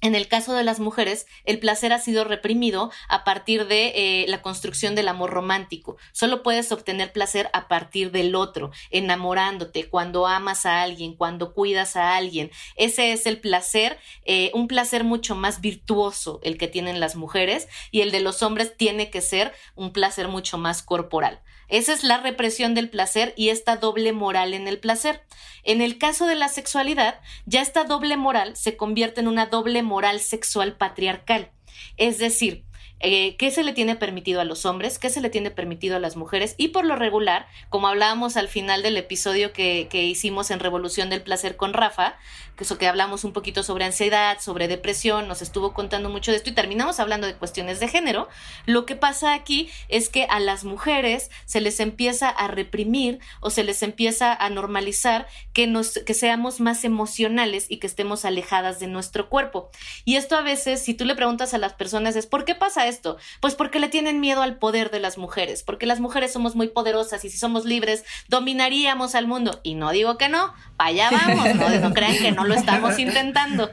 en 0.02 0.16
el 0.16 0.28
caso 0.28 0.54
de 0.54 0.64
las 0.64 0.80
mujeres, 0.80 1.26
el 1.46 1.60
placer 1.60 1.94
ha 1.94 2.00
sido 2.00 2.24
reprimido 2.24 2.92
a 3.08 3.24
partir 3.24 3.68
de 3.68 3.94
eh, 3.96 4.26
la 4.28 4.42
construcción 4.42 4.96
del 4.96 5.08
amor 5.08 5.32
romántico. 5.32 5.98
Solo 6.12 6.44
puedes 6.44 6.72
obtener 6.72 7.12
placer 7.12 7.50
a 7.54 7.68
partir 7.68 8.12
del 8.12 8.36
otro, 8.36 8.72
enamorándote, 8.92 9.90
cuando 9.90 10.28
amas 10.28 10.66
a 10.66 10.82
alguien, 10.82 11.16
cuando 11.16 11.54
cuidas 11.54 11.96
a 11.96 12.16
alguien. 12.16 12.52
Ese 12.76 13.14
es 13.14 13.26
el 13.26 13.40
placer, 13.40 13.98
eh, 14.26 14.52
un 14.54 14.68
placer 14.68 15.04
mucho 15.04 15.36
más 15.36 15.62
virtuoso 15.62 16.40
el 16.44 16.58
que 16.58 16.68
tienen 16.68 17.00
las 17.00 17.16
mujeres 17.16 17.68
y 17.92 18.02
el 18.02 18.12
de 18.12 18.20
los 18.20 18.44
hombres 18.44 18.76
tiene 18.76 19.10
que 19.10 19.22
ser 19.22 19.54
un 19.76 19.94
placer 19.94 20.28
mucho 20.28 20.58
más 20.58 20.84
corporal. 20.84 21.42
Esa 21.68 21.94
es 21.94 22.04
la 22.04 22.18
represión 22.18 22.74
del 22.76 22.90
placer 22.90 23.34
y 23.36 23.50
esta 23.50 23.78
doble 23.78 24.14
moral 24.14 24.54
en 24.54 24.68
el 24.68 24.80
placer. 24.80 25.24
En 25.64 25.82
el 25.82 25.98
caso 25.98 26.28
de 26.28 26.36
la 26.36 26.50
sexualidad, 26.50 27.20
ya 27.46 27.62
esta 27.62 27.86
doble 27.86 28.18
moral 28.18 28.56
se 28.56 28.78
convierte 28.78 29.22
en 29.22 29.28
una 29.28 29.48
doble 29.48 29.82
moral 29.82 30.20
sexual 30.20 30.78
patriarcal. 30.78 31.52
Es 31.98 32.18
decir, 32.18 32.65
eh, 33.00 33.36
qué 33.38 33.52
se 33.52 33.64
le 33.64 33.74
tiene 33.74 33.96
permitido 33.96 34.42
a 34.42 34.46
los 34.46 34.66
hombres, 34.66 35.00
qué 35.00 35.10
se 35.10 35.22
le 35.22 35.30
tiene 35.30 35.52
permitido 35.52 35.96
a 35.96 36.00
las 36.00 36.16
mujeres 36.16 36.56
y 36.58 36.70
por 36.70 36.86
lo 36.86 36.96
regular, 36.96 37.48
como 37.70 37.88
hablábamos 37.88 38.38
al 38.38 38.48
final 38.48 38.84
del 38.84 38.98
episodio 38.98 39.54
que, 39.54 39.88
que 39.90 40.04
hicimos 40.04 40.50
en 40.52 40.60
Revolución 40.60 41.10
del 41.10 41.22
Placer 41.22 41.56
con 41.58 41.74
Rafa, 41.74 42.16
que 42.56 42.64
eso 42.64 42.78
que 42.78 42.88
hablamos 42.88 43.24
un 43.24 43.34
poquito 43.34 43.64
sobre 43.64 43.86
ansiedad, 43.86 44.40
sobre 44.40 44.68
depresión, 44.68 45.28
nos 45.28 45.42
estuvo 45.42 45.74
contando 45.74 46.10
mucho 46.10 46.32
de 46.32 46.38
esto 46.38 46.50
y 46.50 46.54
terminamos 46.54 47.00
hablando 47.00 47.28
de 47.28 47.36
cuestiones 47.36 47.80
de 47.80 47.88
género, 47.88 48.30
lo 48.66 48.86
que 48.86 48.96
pasa 48.96 49.34
aquí 49.34 49.70
es 49.90 50.10
que 50.10 50.26
a 50.30 50.40
las 50.40 50.64
mujeres 50.64 51.30
se 51.46 51.62
les 51.62 51.80
empieza 51.80 52.30
a 52.30 52.48
reprimir 52.48 53.20
o 53.42 53.50
se 53.50 53.64
les 53.64 53.84
empieza 53.84 54.34
a 54.34 54.50
normalizar 54.50 55.28
que, 55.54 55.68
nos, 55.68 56.00
que 56.06 56.14
seamos 56.14 56.60
más 56.60 56.84
emocionales 56.84 57.66
y 57.70 57.78
que 57.78 57.88
estemos 57.88 58.26
alejadas 58.26 58.80
de 58.80 58.88
nuestro 58.88 59.30
cuerpo. 59.30 59.70
Y 60.06 60.16
esto 60.16 60.38
a 60.38 60.42
veces, 60.42 60.82
si 60.82 60.94
tú 60.94 61.06
le 61.06 61.16
preguntas 61.16 61.54
a 61.54 61.58
las 61.58 61.74
personas 61.74 62.16
es, 62.16 62.26
¿por 62.26 62.46
qué 62.46 62.56
pasa 62.56 62.85
esto? 62.88 63.18
Pues 63.40 63.56
porque 63.56 63.80
le 63.80 63.90
tienen 63.90 64.20
miedo 64.20 64.42
al 64.42 64.58
poder 64.58 64.92
de 64.92 65.00
las 65.00 65.18
mujeres, 65.18 65.64
porque 65.64 65.86
las 65.86 66.00
mujeres 66.00 66.34
somos 66.34 66.56
muy 66.56 66.68
poderosas 66.68 67.24
y 67.26 67.30
si 67.30 67.38
somos 67.38 67.66
libres 67.66 68.04
dominaríamos 68.28 69.16
al 69.16 69.28
mundo. 69.28 69.60
Y 69.64 69.76
no 69.76 69.92
digo 69.92 70.18
que 70.18 70.30
no, 70.30 70.54
allá 70.78 71.10
vamos, 71.12 71.56
no, 71.56 71.70
no 71.70 71.94
crean 71.94 72.18
que 72.18 72.32
no 72.32 72.46
lo 72.46 72.56
estamos 72.56 72.98
intentando. 73.00 73.72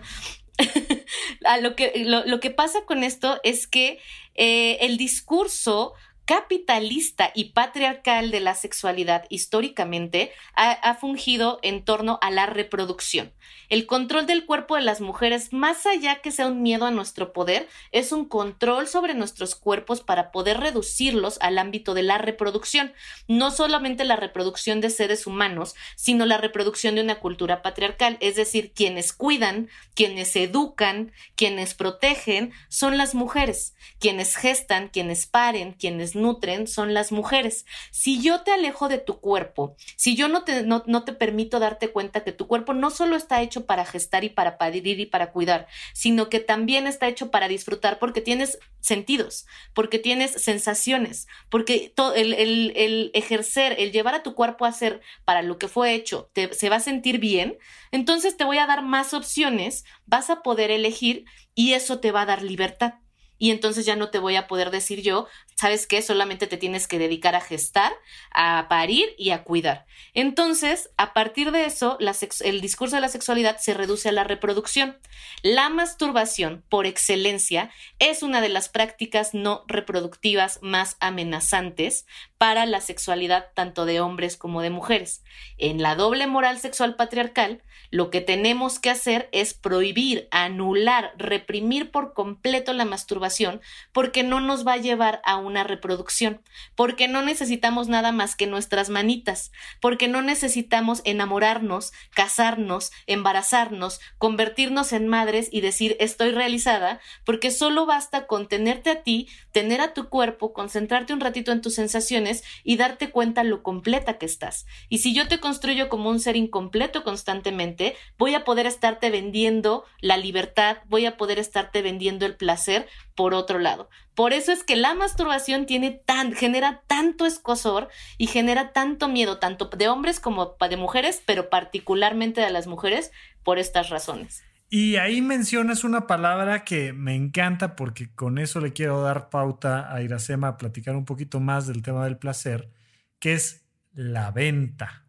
lo, 1.62 1.76
que, 1.76 1.92
lo, 2.04 2.40
que 2.40 2.50
pasa 2.50 2.84
con 2.86 3.02
esto 3.02 3.40
es 3.42 3.66
que 3.66 3.98
eh, 4.34 4.78
el 4.80 4.96
discurso 4.96 5.94
capitalista 6.24 7.32
y 7.34 7.52
patriarcal 7.52 8.30
de 8.30 8.40
la 8.40 8.54
sexualidad 8.54 9.24
históricamente 9.28 10.32
ha, 10.54 10.94
fungido 10.94 11.58
en 11.62 11.84
torno 11.84 12.18
a 12.22 12.30
la 12.30 12.46
reproducción. 12.46 13.32
El 13.68 13.86
control 13.86 14.26
del 14.26 14.44
cuerpo 14.44 14.76
de 14.76 14.82
las 14.82 15.00
mujeres, 15.00 15.52
más 15.52 15.86
allá 15.86 16.20
que 16.20 16.30
sea 16.30 16.46
un 16.46 16.62
miedo 16.62 16.84
a 16.84 16.90
nuestro 16.90 17.32
poder, 17.32 17.68
es 17.90 18.12
un 18.12 18.26
control 18.26 18.86
sobre 18.86 19.14
nuestros 19.14 19.54
cuerpos 19.54 20.00
para 20.00 20.30
poder 20.30 20.60
reducirlos 20.60 21.38
al 21.40 21.58
ámbito 21.58 21.94
de 21.94 22.02
la 22.02 22.18
reproducción. 22.18 22.92
No 23.28 23.50
solamente 23.50 24.04
la 24.04 24.16
reproducción 24.16 24.80
de 24.80 24.90
seres 24.90 25.26
humanos, 25.26 25.74
sino 25.96 26.26
la 26.26 26.38
reproducción 26.38 26.94
de 26.94 27.02
una 27.02 27.18
cultura 27.18 27.62
patriarcal. 27.62 28.18
Es 28.20 28.36
decir, 28.36 28.72
quienes 28.74 29.12
cuidan, 29.12 29.68
quienes 29.94 30.36
educan, 30.36 31.12
quienes 31.34 31.74
protegen, 31.74 32.52
son 32.68 32.98
las 32.98 33.14
mujeres. 33.14 33.74
Quienes 33.98 34.36
gestan, 34.36 34.88
quienes 34.88 35.26
paren, 35.26 35.72
quienes 35.72 36.11
nutren 36.14 36.66
son 36.66 36.94
las 36.94 37.12
mujeres. 37.12 37.66
Si 37.90 38.20
yo 38.20 38.42
te 38.42 38.52
alejo 38.52 38.88
de 38.88 38.98
tu 38.98 39.20
cuerpo, 39.20 39.76
si 39.96 40.16
yo 40.16 40.28
no 40.28 40.44
te, 40.44 40.62
no, 40.62 41.04
te 41.04 41.12
permito 41.12 41.58
darte 41.58 41.88
cuenta 41.88 42.24
que 42.24 42.32
tu 42.32 42.46
cuerpo 42.46 42.74
no 42.74 42.90
solo 42.90 43.16
está 43.16 43.42
hecho 43.42 43.66
para 43.66 43.84
gestar 43.84 44.24
y 44.24 44.28
para 44.28 44.58
parir 44.58 44.86
y 44.86 45.06
para 45.06 45.32
cuidar, 45.32 45.66
sino 45.94 46.28
que 46.28 46.40
también 46.40 46.86
está 46.86 47.08
hecho 47.08 47.30
para 47.30 47.48
disfrutar 47.48 47.98
porque 47.98 48.20
tienes 48.20 48.58
sentidos, 48.80 49.46
porque 49.74 49.98
tienes 49.98 50.32
sensaciones, 50.32 51.28
porque 51.48 51.92
todo 51.94 52.14
el, 52.14 52.34
el, 52.34 53.10
ejercer, 53.14 53.76
el 53.78 53.92
llevar 53.92 54.14
a 54.14 54.22
tu 54.22 54.34
cuerpo 54.34 54.64
a 54.64 54.68
hacer 54.68 55.00
para 55.24 55.42
lo 55.42 55.58
que 55.58 55.68
fue 55.68 55.94
hecho, 55.94 56.30
te, 56.32 56.52
se 56.52 56.68
va 56.68 56.76
a 56.76 56.80
sentir 56.80 57.18
bien, 57.18 57.58
entonces 57.90 58.36
te 58.36 58.44
voy 58.44 58.58
a 58.58 58.66
dar 58.66 58.82
más 58.82 59.14
opciones, 59.14 59.84
vas 60.06 60.30
a 60.30 60.42
poder 60.42 60.70
elegir 60.70 61.24
y 61.54 61.74
eso 61.74 62.00
te 62.00 62.10
va 62.10 62.22
a 62.22 62.26
dar 62.26 62.42
libertad 62.42 62.94
y 63.42 63.50
entonces 63.50 63.84
ya 63.84 63.96
no 63.96 64.08
te 64.08 64.20
voy 64.20 64.36
a 64.36 64.46
poder 64.46 64.70
decir 64.70 65.02
yo, 65.02 65.26
¿sabes 65.62 65.86
qué? 65.86 66.02
Solamente 66.02 66.48
te 66.48 66.56
tienes 66.56 66.88
que 66.88 66.98
dedicar 66.98 67.36
a 67.36 67.40
gestar, 67.40 67.92
a 68.32 68.66
parir 68.68 69.14
y 69.16 69.30
a 69.30 69.44
cuidar. 69.44 69.86
Entonces, 70.12 70.90
a 70.96 71.12
partir 71.12 71.52
de 71.52 71.66
eso, 71.66 71.98
el 72.40 72.60
discurso 72.60 72.96
de 72.96 73.00
la 73.00 73.08
sexualidad 73.08 73.58
se 73.58 73.72
reduce 73.72 74.08
a 74.08 74.12
la 74.12 74.24
reproducción. 74.24 74.98
La 75.44 75.68
masturbación, 75.68 76.64
por 76.68 76.86
excelencia, 76.86 77.70
es 78.00 78.24
una 78.24 78.40
de 78.40 78.48
las 78.48 78.68
prácticas 78.68 79.34
no 79.34 79.62
reproductivas 79.68 80.58
más 80.62 80.96
amenazantes 80.98 82.06
para 82.38 82.66
la 82.66 82.80
sexualidad 82.80 83.50
tanto 83.54 83.84
de 83.84 84.00
hombres 84.00 84.36
como 84.36 84.62
de 84.62 84.70
mujeres. 84.70 85.22
En 85.58 85.80
la 85.80 85.94
doble 85.94 86.26
moral 86.26 86.58
sexual 86.58 86.96
patriarcal, 86.96 87.62
lo 87.92 88.10
que 88.10 88.20
tenemos 88.20 88.78
que 88.78 88.90
hacer 88.90 89.28
es 89.32 89.54
prohibir, 89.54 90.26
anular, 90.30 91.12
reprimir 91.18 91.90
por 91.92 92.14
completo 92.14 92.72
la 92.72 92.84
masturbación 92.84 93.60
porque 93.92 94.22
no 94.22 94.40
nos 94.40 94.66
va 94.66 94.72
a 94.72 94.78
llevar 94.78 95.20
a 95.24 95.36
una 95.36 95.51
reproducción, 95.62 96.40
porque 96.74 97.08
no 97.08 97.22
necesitamos 97.22 97.88
nada 97.88 98.12
más 98.12 98.34
que 98.34 98.46
nuestras 98.46 98.88
manitas, 98.88 99.52
porque 99.80 100.08
no 100.08 100.22
necesitamos 100.22 101.02
enamorarnos, 101.04 101.92
casarnos, 102.14 102.90
embarazarnos, 103.06 104.00
convertirnos 104.18 104.92
en 104.92 105.06
madres 105.08 105.48
y 105.52 105.60
decir 105.60 105.96
estoy 106.00 106.30
realizada, 106.30 107.00
porque 107.24 107.50
solo 107.50 107.86
basta 107.86 108.26
con 108.26 108.48
tenerte 108.48 108.90
a 108.90 109.02
ti, 109.02 109.28
tener 109.52 109.80
a 109.80 109.92
tu 109.92 110.08
cuerpo, 110.08 110.52
concentrarte 110.52 111.12
un 111.12 111.20
ratito 111.20 111.52
en 111.52 111.60
tus 111.60 111.74
sensaciones 111.74 112.42
y 112.64 112.76
darte 112.76 113.10
cuenta 113.10 113.44
lo 113.44 113.62
completa 113.62 114.18
que 114.18 114.26
estás. 114.26 114.66
Y 114.88 114.98
si 114.98 115.14
yo 115.14 115.28
te 115.28 115.40
construyo 115.40 115.88
como 115.88 116.08
un 116.08 116.20
ser 116.20 116.36
incompleto 116.36 117.04
constantemente, 117.04 117.96
voy 118.18 118.34
a 118.34 118.44
poder 118.44 118.66
estarte 118.66 119.10
vendiendo 119.10 119.84
la 120.00 120.16
libertad, 120.16 120.78
voy 120.86 121.06
a 121.06 121.16
poder 121.16 121.38
estarte 121.38 121.82
vendiendo 121.82 122.26
el 122.26 122.36
placer 122.36 122.88
por 123.14 123.34
otro 123.34 123.58
lado. 123.58 123.88
Por 124.14 124.32
eso 124.32 124.52
es 124.52 124.64
que 124.64 124.76
la 124.76 124.94
masturbación 124.94 125.66
tiene 125.66 126.02
genera 126.36 126.82
tanto 126.86 127.26
escosor 127.26 127.88
y 128.18 128.26
genera 128.26 128.72
tanto 128.72 129.08
miedo, 129.08 129.38
tanto 129.38 129.66
de 129.66 129.88
hombres 129.88 130.20
como 130.20 130.56
de 130.68 130.76
mujeres, 130.76 131.22
pero 131.24 131.50
particularmente 131.50 132.40
de 132.40 132.50
las 132.50 132.66
mujeres, 132.66 133.10
por 133.42 133.58
estas 133.58 133.90
razones. 133.90 134.42
Y 134.68 134.96
ahí 134.96 135.20
mencionas 135.20 135.84
una 135.84 136.06
palabra 136.06 136.64
que 136.64 136.94
me 136.94 137.14
encanta 137.14 137.76
porque 137.76 138.10
con 138.14 138.38
eso 138.38 138.60
le 138.60 138.72
quiero 138.72 139.02
dar 139.02 139.28
pauta 139.28 139.92
a 139.92 140.00
Iracema 140.02 140.48
a 140.48 140.56
platicar 140.56 140.96
un 140.96 141.04
poquito 141.04 141.40
más 141.40 141.66
del 141.66 141.82
tema 141.82 142.04
del 142.04 142.16
placer, 142.16 142.70
que 143.18 143.34
es 143.34 143.66
la 143.92 144.30
venta. 144.30 145.04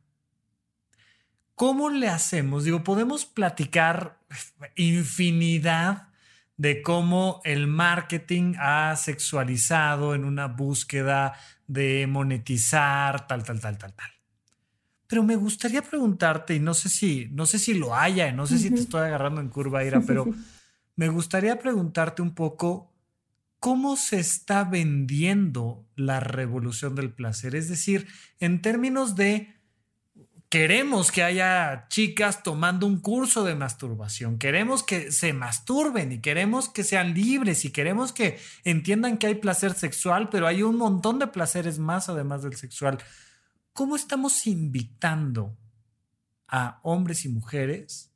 ¿Cómo 1.55 1.89
le 1.89 2.10
hacemos? 2.10 2.65
Digo, 2.65 2.83
podemos 2.83 3.25
platicar 3.25 4.19
infinidad 4.75 6.10
de 6.57 6.81
cómo 6.81 7.41
el 7.43 7.67
marketing 7.67 8.53
ha 8.60 8.95
sexualizado 8.95 10.15
en 10.15 10.25
una 10.25 10.48
búsqueda 10.48 11.33
de 11.67 12.05
monetizar, 12.07 13.27
tal, 13.27 13.43
tal, 13.43 13.60
tal, 13.60 13.77
tal, 13.77 13.93
tal. 13.93 14.10
Pero 15.07 15.24
me 15.24 15.36
gustaría 15.36 15.81
preguntarte, 15.81 16.55
y 16.55 16.60
no 16.60 16.74
sé 16.74 16.89
si, 16.89 17.29
no 17.31 17.45
sé 17.45 17.60
si 17.60 17.74
lo 17.74 17.95
haya, 17.95 18.31
no 18.31 18.48
sé 18.48 18.57
si 18.57 18.69
te 18.69 18.79
estoy 18.79 19.01
agarrando 19.01 19.41
en 19.41 19.50
curva, 19.50 19.83
Ira, 19.86 20.01
pero 20.01 20.25
me 20.95 21.10
gustaría 21.10 21.60
preguntarte 21.60 22.22
un 22.22 22.33
poco 22.33 22.93
cómo 23.60 23.95
se 23.95 24.19
está 24.19 24.63
vendiendo 24.63 25.88
la 25.95 26.19
revolución 26.19 26.95
del 26.95 27.13
placer. 27.13 27.55
Es 27.55 27.69
decir, 27.69 28.07
en 28.39 28.62
términos 28.62 29.15
de 29.15 29.55
Queremos 30.53 31.12
que 31.12 31.24
haya 31.24 31.88
chicas 31.89 32.43
tomando 32.43 32.86
un 32.86 33.00
curso 33.00 33.43
de 33.43 33.55
masturbación, 33.55 34.38
queremos 34.38 34.83
que 34.83 35.12
se 35.12 35.33
masturben 35.33 36.12
y 36.12 36.19
queremos 36.19 36.69
que 36.69 36.83
sean 36.83 37.15
libres 37.15 37.65
y 37.65 37.72
queremos 37.72 38.13
que 38.13 38.38
entiendan 38.63 39.17
que 39.17 39.25
hay 39.25 39.33
placer 39.33 39.74
sexual, 39.74 40.29
pero 40.29 40.45
hay 40.45 40.62
un 40.62 40.77
montón 40.77 41.17
de 41.17 41.25
placeres 41.25 41.79
más 41.79 42.07
además 42.07 42.43
del 42.43 42.55
sexual. 42.55 43.00
¿Cómo 43.74 43.95
estamos 43.95 44.45
invitando 44.45 45.57
a 46.48 46.79
hombres 46.83 47.25
y 47.25 47.29
mujeres 47.29 48.12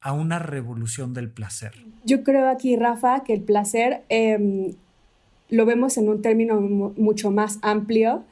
a 0.00 0.14
una 0.14 0.40
revolución 0.40 1.14
del 1.14 1.30
placer? 1.30 1.74
Yo 2.04 2.24
creo 2.24 2.50
aquí, 2.50 2.74
Rafa, 2.74 3.22
que 3.22 3.34
el 3.34 3.42
placer 3.42 4.02
em, 4.08 4.74
lo 5.48 5.64
vemos 5.64 5.96
en 5.96 6.08
un 6.08 6.22
término 6.22 6.60
mucho 6.60 7.30
más 7.30 7.60
amplio 7.62 8.24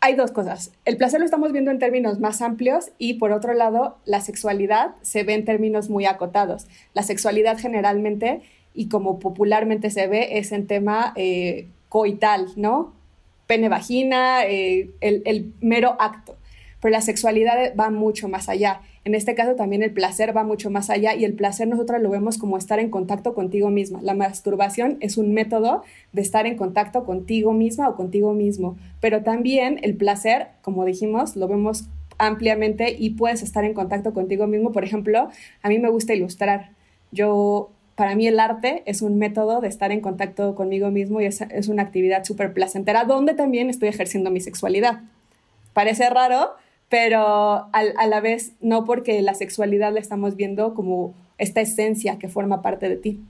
hay 0.00 0.14
dos 0.14 0.30
cosas. 0.30 0.72
El 0.84 0.96
placer 0.96 1.20
lo 1.20 1.24
estamos 1.24 1.52
viendo 1.52 1.70
en 1.70 1.78
términos 1.78 2.20
más 2.20 2.42
amplios 2.42 2.90
y 2.98 3.14
por 3.14 3.32
otro 3.32 3.54
lado, 3.54 3.98
la 4.04 4.20
sexualidad 4.20 4.94
se 5.02 5.24
ve 5.24 5.34
en 5.34 5.44
términos 5.44 5.90
muy 5.90 6.06
acotados. 6.06 6.66
La 6.94 7.02
sexualidad 7.02 7.58
generalmente 7.58 8.42
y 8.74 8.88
como 8.88 9.18
popularmente 9.18 9.90
se 9.90 10.06
ve 10.06 10.38
es 10.38 10.52
en 10.52 10.66
tema 10.66 11.12
eh, 11.16 11.66
coital, 11.88 12.48
¿no? 12.56 12.92
Pene, 13.46 13.68
vagina, 13.68 14.44
eh, 14.44 14.90
el 15.00 15.52
mero 15.60 15.96
acto 15.98 16.38
pero 16.80 16.92
la 16.92 17.00
sexualidad 17.00 17.74
va 17.78 17.90
mucho 17.90 18.28
más 18.28 18.48
allá. 18.48 18.80
En 19.08 19.14
este 19.14 19.34
caso 19.34 19.54
también 19.54 19.82
el 19.82 19.90
placer 19.90 20.36
va 20.36 20.44
mucho 20.44 20.68
más 20.68 20.90
allá 20.90 21.14
y 21.14 21.24
el 21.24 21.32
placer 21.32 21.66
nosotros 21.66 22.02
lo 22.02 22.10
vemos 22.10 22.36
como 22.36 22.58
estar 22.58 22.78
en 22.78 22.90
contacto 22.90 23.32
contigo 23.32 23.70
misma. 23.70 24.00
La 24.02 24.12
masturbación 24.12 24.98
es 25.00 25.16
un 25.16 25.32
método 25.32 25.82
de 26.12 26.20
estar 26.20 26.44
en 26.44 26.58
contacto 26.58 27.06
contigo 27.06 27.54
misma 27.54 27.88
o 27.88 27.96
contigo 27.96 28.34
mismo, 28.34 28.76
pero 29.00 29.22
también 29.22 29.80
el 29.82 29.96
placer, 29.96 30.48
como 30.60 30.84
dijimos, 30.84 31.36
lo 31.36 31.48
vemos 31.48 31.86
ampliamente 32.18 32.94
y 32.98 33.08
puedes 33.14 33.42
estar 33.42 33.64
en 33.64 33.72
contacto 33.72 34.12
contigo 34.12 34.46
mismo. 34.46 34.72
Por 34.72 34.84
ejemplo, 34.84 35.30
a 35.62 35.68
mí 35.70 35.78
me 35.78 35.88
gusta 35.88 36.12
ilustrar. 36.12 36.72
Yo 37.10 37.70
para 37.94 38.14
mí 38.14 38.26
el 38.26 38.38
arte 38.38 38.82
es 38.84 39.00
un 39.00 39.16
método 39.16 39.62
de 39.62 39.68
estar 39.68 39.90
en 39.90 40.02
contacto 40.02 40.54
conmigo 40.54 40.90
mismo 40.90 41.22
y 41.22 41.24
es, 41.24 41.40
es 41.40 41.68
una 41.68 41.82
actividad 41.82 42.24
súper 42.24 42.52
placentera 42.52 43.04
donde 43.04 43.32
también 43.32 43.70
estoy 43.70 43.88
ejerciendo 43.88 44.30
mi 44.30 44.42
sexualidad. 44.42 45.00
Parece 45.72 46.10
raro, 46.10 46.50
pero 46.88 47.68
a 47.72 48.06
la 48.06 48.20
vez 48.20 48.52
no 48.60 48.84
porque 48.84 49.20
la 49.22 49.34
sexualidad 49.34 49.92
la 49.92 50.00
estamos 50.00 50.36
viendo 50.36 50.74
como 50.74 51.14
esta 51.36 51.60
esencia 51.60 52.18
que 52.18 52.28
forma 52.28 52.62
parte 52.62 52.88
de 52.88 52.96
ti. 52.96 53.20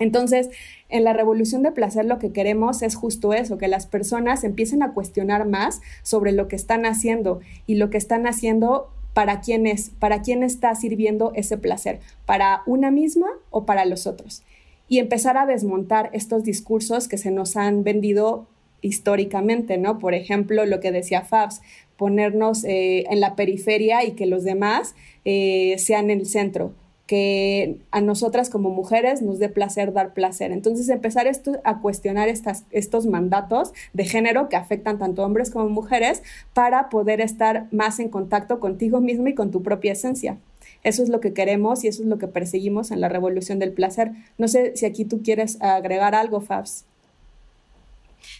Entonces, 0.00 0.48
en 0.88 1.04
la 1.04 1.12
revolución 1.12 1.62
de 1.62 1.72
placer 1.72 2.06
lo 2.06 2.18
que 2.18 2.32
queremos 2.32 2.82
es 2.82 2.94
justo 2.94 3.34
eso, 3.34 3.58
que 3.58 3.68
las 3.68 3.86
personas 3.86 4.44
empiecen 4.44 4.82
a 4.82 4.92
cuestionar 4.92 5.46
más 5.46 5.82
sobre 6.02 6.32
lo 6.32 6.48
que 6.48 6.56
están 6.56 6.86
haciendo 6.86 7.40
y 7.66 7.74
lo 7.74 7.90
que 7.90 7.98
están 7.98 8.26
haciendo 8.26 8.88
para 9.12 9.40
quién 9.40 9.66
es, 9.66 9.90
para 9.98 10.22
quién 10.22 10.42
está 10.42 10.74
sirviendo 10.74 11.32
ese 11.34 11.58
placer, 11.58 12.00
para 12.26 12.62
una 12.64 12.90
misma 12.90 13.28
o 13.50 13.66
para 13.66 13.84
los 13.84 14.06
otros. 14.06 14.42
Y 14.88 14.98
empezar 14.98 15.36
a 15.36 15.46
desmontar 15.46 16.10
estos 16.12 16.44
discursos 16.44 17.06
que 17.06 17.18
se 17.18 17.30
nos 17.30 17.56
han 17.56 17.84
vendido 17.84 18.46
históricamente, 18.80 19.76
¿no? 19.76 19.98
Por 19.98 20.14
ejemplo, 20.14 20.64
lo 20.64 20.80
que 20.80 20.92
decía 20.92 21.22
Fabs, 21.22 21.60
ponernos 22.00 22.64
eh, 22.64 23.04
en 23.10 23.20
la 23.20 23.36
periferia 23.36 24.06
y 24.06 24.12
que 24.12 24.24
los 24.24 24.42
demás 24.42 24.94
eh, 25.26 25.76
sean 25.76 26.08
el 26.08 26.24
centro 26.24 26.72
que 27.06 27.76
a 27.90 28.00
nosotras 28.00 28.48
como 28.48 28.70
mujeres 28.70 29.20
nos 29.20 29.38
dé 29.38 29.50
placer 29.50 29.92
dar 29.92 30.14
placer. 30.14 30.50
Entonces 30.50 30.88
empezar 30.88 31.26
esto, 31.26 31.60
a 31.64 31.80
cuestionar 31.80 32.30
estas, 32.30 32.64
estos 32.70 33.04
mandatos 33.04 33.72
de 33.92 34.06
género 34.06 34.48
que 34.48 34.56
afectan 34.56 34.98
tanto 34.98 35.24
hombres 35.24 35.50
como 35.50 35.68
mujeres 35.68 36.22
para 36.54 36.88
poder 36.88 37.20
estar 37.20 37.66
más 37.70 37.98
en 37.98 38.08
contacto 38.08 38.60
contigo 38.60 39.00
mismo 39.00 39.26
y 39.28 39.34
con 39.34 39.50
tu 39.50 39.62
propia 39.62 39.92
esencia. 39.92 40.38
Eso 40.84 41.02
es 41.02 41.10
lo 41.10 41.20
que 41.20 41.34
queremos 41.34 41.84
y 41.84 41.88
eso 41.88 42.02
es 42.02 42.08
lo 42.08 42.16
que 42.16 42.28
perseguimos 42.28 42.92
en 42.92 43.02
la 43.02 43.10
revolución 43.10 43.58
del 43.58 43.72
placer. 43.72 44.12
No 44.38 44.48
sé 44.48 44.74
si 44.76 44.86
aquí 44.86 45.04
tú 45.04 45.20
quieres 45.22 45.60
agregar 45.60 46.14
algo, 46.14 46.40
Fabs. 46.40 46.86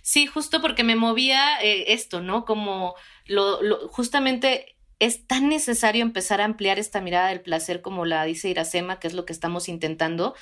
Sí, 0.02 0.26
justo 0.26 0.60
porque 0.60 0.84
me 0.84 0.96
movía 0.96 1.60
eh, 1.62 1.92
esto, 1.92 2.20
¿no? 2.20 2.44
Como 2.44 2.94
lo, 3.30 3.62
lo, 3.62 3.88
justamente 3.88 4.74
es 4.98 5.26
tan 5.26 5.48
necesario 5.48 6.02
empezar 6.02 6.40
a 6.40 6.44
ampliar 6.44 6.78
esta 6.78 7.00
mirada 7.00 7.28
del 7.28 7.40
placer 7.40 7.80
como 7.80 8.04
la 8.04 8.24
dice 8.24 8.50
Iracema, 8.50 8.98
que 8.98 9.06
es 9.06 9.14
lo 9.14 9.24
que 9.24 9.32
estamos 9.32 9.68
intentando, 9.68 10.34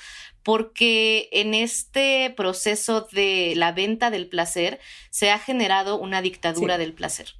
porque 0.43 1.29
en 1.31 1.53
este 1.53 2.33
proceso 2.35 3.07
de 3.11 3.53
la 3.55 3.71
venta 3.71 4.09
del 4.09 4.27
placer 4.27 4.79
se 5.11 5.29
ha 5.31 5.39
generado 5.39 5.97
una 5.99 6.21
dictadura 6.21 6.77
del 6.77 6.93
placer. 6.93 7.35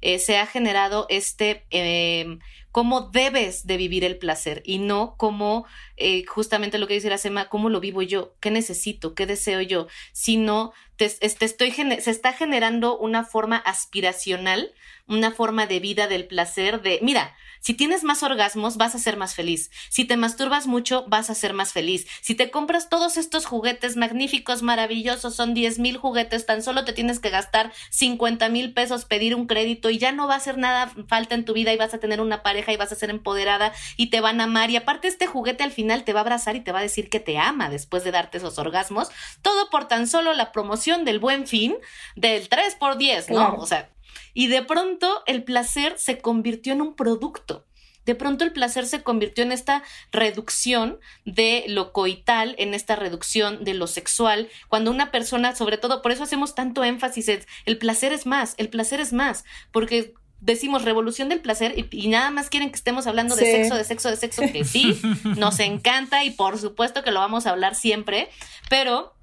Eh, 0.00 0.18
se 0.18 0.38
ha 0.38 0.46
generado 0.46 1.06
este 1.10 1.64
eh, 1.70 2.38
cómo 2.72 3.02
debes 3.02 3.66
de 3.66 3.76
vivir 3.76 4.02
el 4.02 4.18
placer 4.18 4.62
y 4.64 4.78
no 4.78 5.14
como 5.16 5.66
eh, 5.96 6.24
justamente 6.24 6.78
lo 6.78 6.88
que 6.88 6.94
dice 6.94 7.08
Iracema, 7.08 7.48
cómo 7.48 7.68
lo 7.68 7.80
vivo 7.80 8.02
yo, 8.02 8.34
qué 8.40 8.50
necesito, 8.50 9.14
qué 9.14 9.26
deseo 9.26 9.60
yo, 9.60 9.86
sino 10.12 10.72
se 11.08 12.10
está 12.10 12.32
generando 12.32 12.98
una 12.98 13.24
forma 13.24 13.56
aspiracional 13.56 14.72
una 15.08 15.32
forma 15.32 15.66
de 15.66 15.80
vida 15.80 16.06
del 16.06 16.26
placer 16.26 16.82
de, 16.82 16.98
mira, 17.02 17.34
si 17.60 17.74
tienes 17.74 18.02
más 18.02 18.24
orgasmos, 18.24 18.76
vas 18.76 18.96
a 18.96 18.98
ser 18.98 19.16
más 19.16 19.36
feliz. 19.36 19.70
Si 19.88 20.04
te 20.04 20.16
masturbas 20.16 20.66
mucho, 20.66 21.04
vas 21.06 21.30
a 21.30 21.36
ser 21.36 21.54
más 21.54 21.72
feliz. 21.72 22.08
Si 22.20 22.34
te 22.34 22.50
compras 22.50 22.88
todos 22.88 23.16
estos 23.16 23.46
juguetes 23.46 23.96
magníficos, 23.96 24.62
maravillosos, 24.62 25.36
son 25.36 25.54
10 25.54 25.78
mil 25.78 25.96
juguetes, 25.96 26.44
tan 26.44 26.64
solo 26.64 26.84
te 26.84 26.92
tienes 26.92 27.20
que 27.20 27.30
gastar 27.30 27.72
50 27.90 28.48
mil 28.48 28.72
pesos, 28.72 29.04
pedir 29.04 29.36
un 29.36 29.46
crédito 29.46 29.90
y 29.90 29.98
ya 29.98 30.10
no 30.10 30.26
va 30.26 30.34
a 30.34 30.38
hacer 30.38 30.58
nada 30.58 30.92
falta 31.06 31.36
en 31.36 31.44
tu 31.44 31.52
vida 31.52 31.72
y 31.72 31.76
vas 31.76 31.94
a 31.94 31.98
tener 31.98 32.20
una 32.20 32.42
pareja 32.42 32.72
y 32.72 32.76
vas 32.76 32.90
a 32.90 32.96
ser 32.96 33.10
empoderada 33.10 33.72
y 33.96 34.08
te 34.10 34.20
van 34.20 34.40
a 34.40 34.44
amar. 34.44 34.70
Y 34.70 34.76
aparte 34.76 35.06
este 35.06 35.28
juguete 35.28 35.62
al 35.62 35.70
final 35.70 36.02
te 36.02 36.12
va 36.12 36.20
a 36.20 36.22
abrazar 36.22 36.56
y 36.56 36.60
te 36.62 36.72
va 36.72 36.80
a 36.80 36.82
decir 36.82 37.10
que 37.10 37.20
te 37.20 37.38
ama 37.38 37.70
después 37.70 38.02
de 38.02 38.10
darte 38.10 38.38
esos 38.38 38.58
orgasmos. 38.58 39.08
Todo 39.40 39.70
por 39.70 39.86
tan 39.86 40.08
solo 40.08 40.34
la 40.34 40.50
promoción 40.50 40.91
del 40.98 41.18
buen 41.18 41.46
fin 41.46 41.76
del 42.16 42.48
3 42.48 42.76
por 42.76 42.96
10, 42.96 43.30
¿no? 43.30 43.54
O 43.56 43.66
sea, 43.66 43.90
y 44.34 44.46
de 44.46 44.62
pronto 44.62 45.22
el 45.26 45.44
placer 45.44 45.94
se 45.98 46.18
convirtió 46.18 46.72
en 46.72 46.80
un 46.80 46.94
producto. 46.94 47.66
De 48.04 48.14
pronto 48.14 48.44
el 48.44 48.52
placer 48.52 48.86
se 48.86 49.02
convirtió 49.02 49.44
en 49.44 49.52
esta 49.52 49.82
reducción 50.10 50.98
de 51.24 51.64
lo 51.68 51.92
coital, 51.92 52.56
en 52.58 52.74
esta 52.74 52.96
reducción 52.96 53.62
de 53.62 53.74
lo 53.74 53.86
sexual, 53.86 54.48
cuando 54.68 54.90
una 54.90 55.12
persona, 55.12 55.54
sobre 55.54 55.78
todo, 55.78 56.02
por 56.02 56.10
eso 56.10 56.24
hacemos 56.24 56.54
tanto 56.54 56.82
énfasis 56.82 57.28
en 57.28 57.46
el 57.64 57.78
placer 57.78 58.12
es 58.12 58.26
más, 58.26 58.54
el 58.56 58.68
placer 58.68 59.00
es 59.00 59.12
más, 59.12 59.44
porque 59.70 60.14
decimos 60.40 60.82
revolución 60.82 61.28
del 61.28 61.40
placer 61.40 61.74
y, 61.92 62.08
nada 62.08 62.32
más 62.32 62.50
quieren 62.50 62.70
que 62.70 62.76
estemos 62.76 63.06
hablando 63.06 63.36
de 63.36 63.44
sexo, 63.44 63.76
de 63.76 63.84
sexo, 63.84 64.10
de 64.10 64.16
sexo, 64.16 64.42
que 64.52 64.64
sí, 64.64 65.00
nos 65.36 65.60
encanta 65.60 66.24
y 66.24 66.30
por 66.30 66.58
supuesto 66.58 67.04
que 67.04 67.12
lo 67.12 67.20
vamos 67.20 67.46
a 67.46 67.50
hablar 67.50 67.76
siempre, 67.76 68.28
pero 68.68 69.14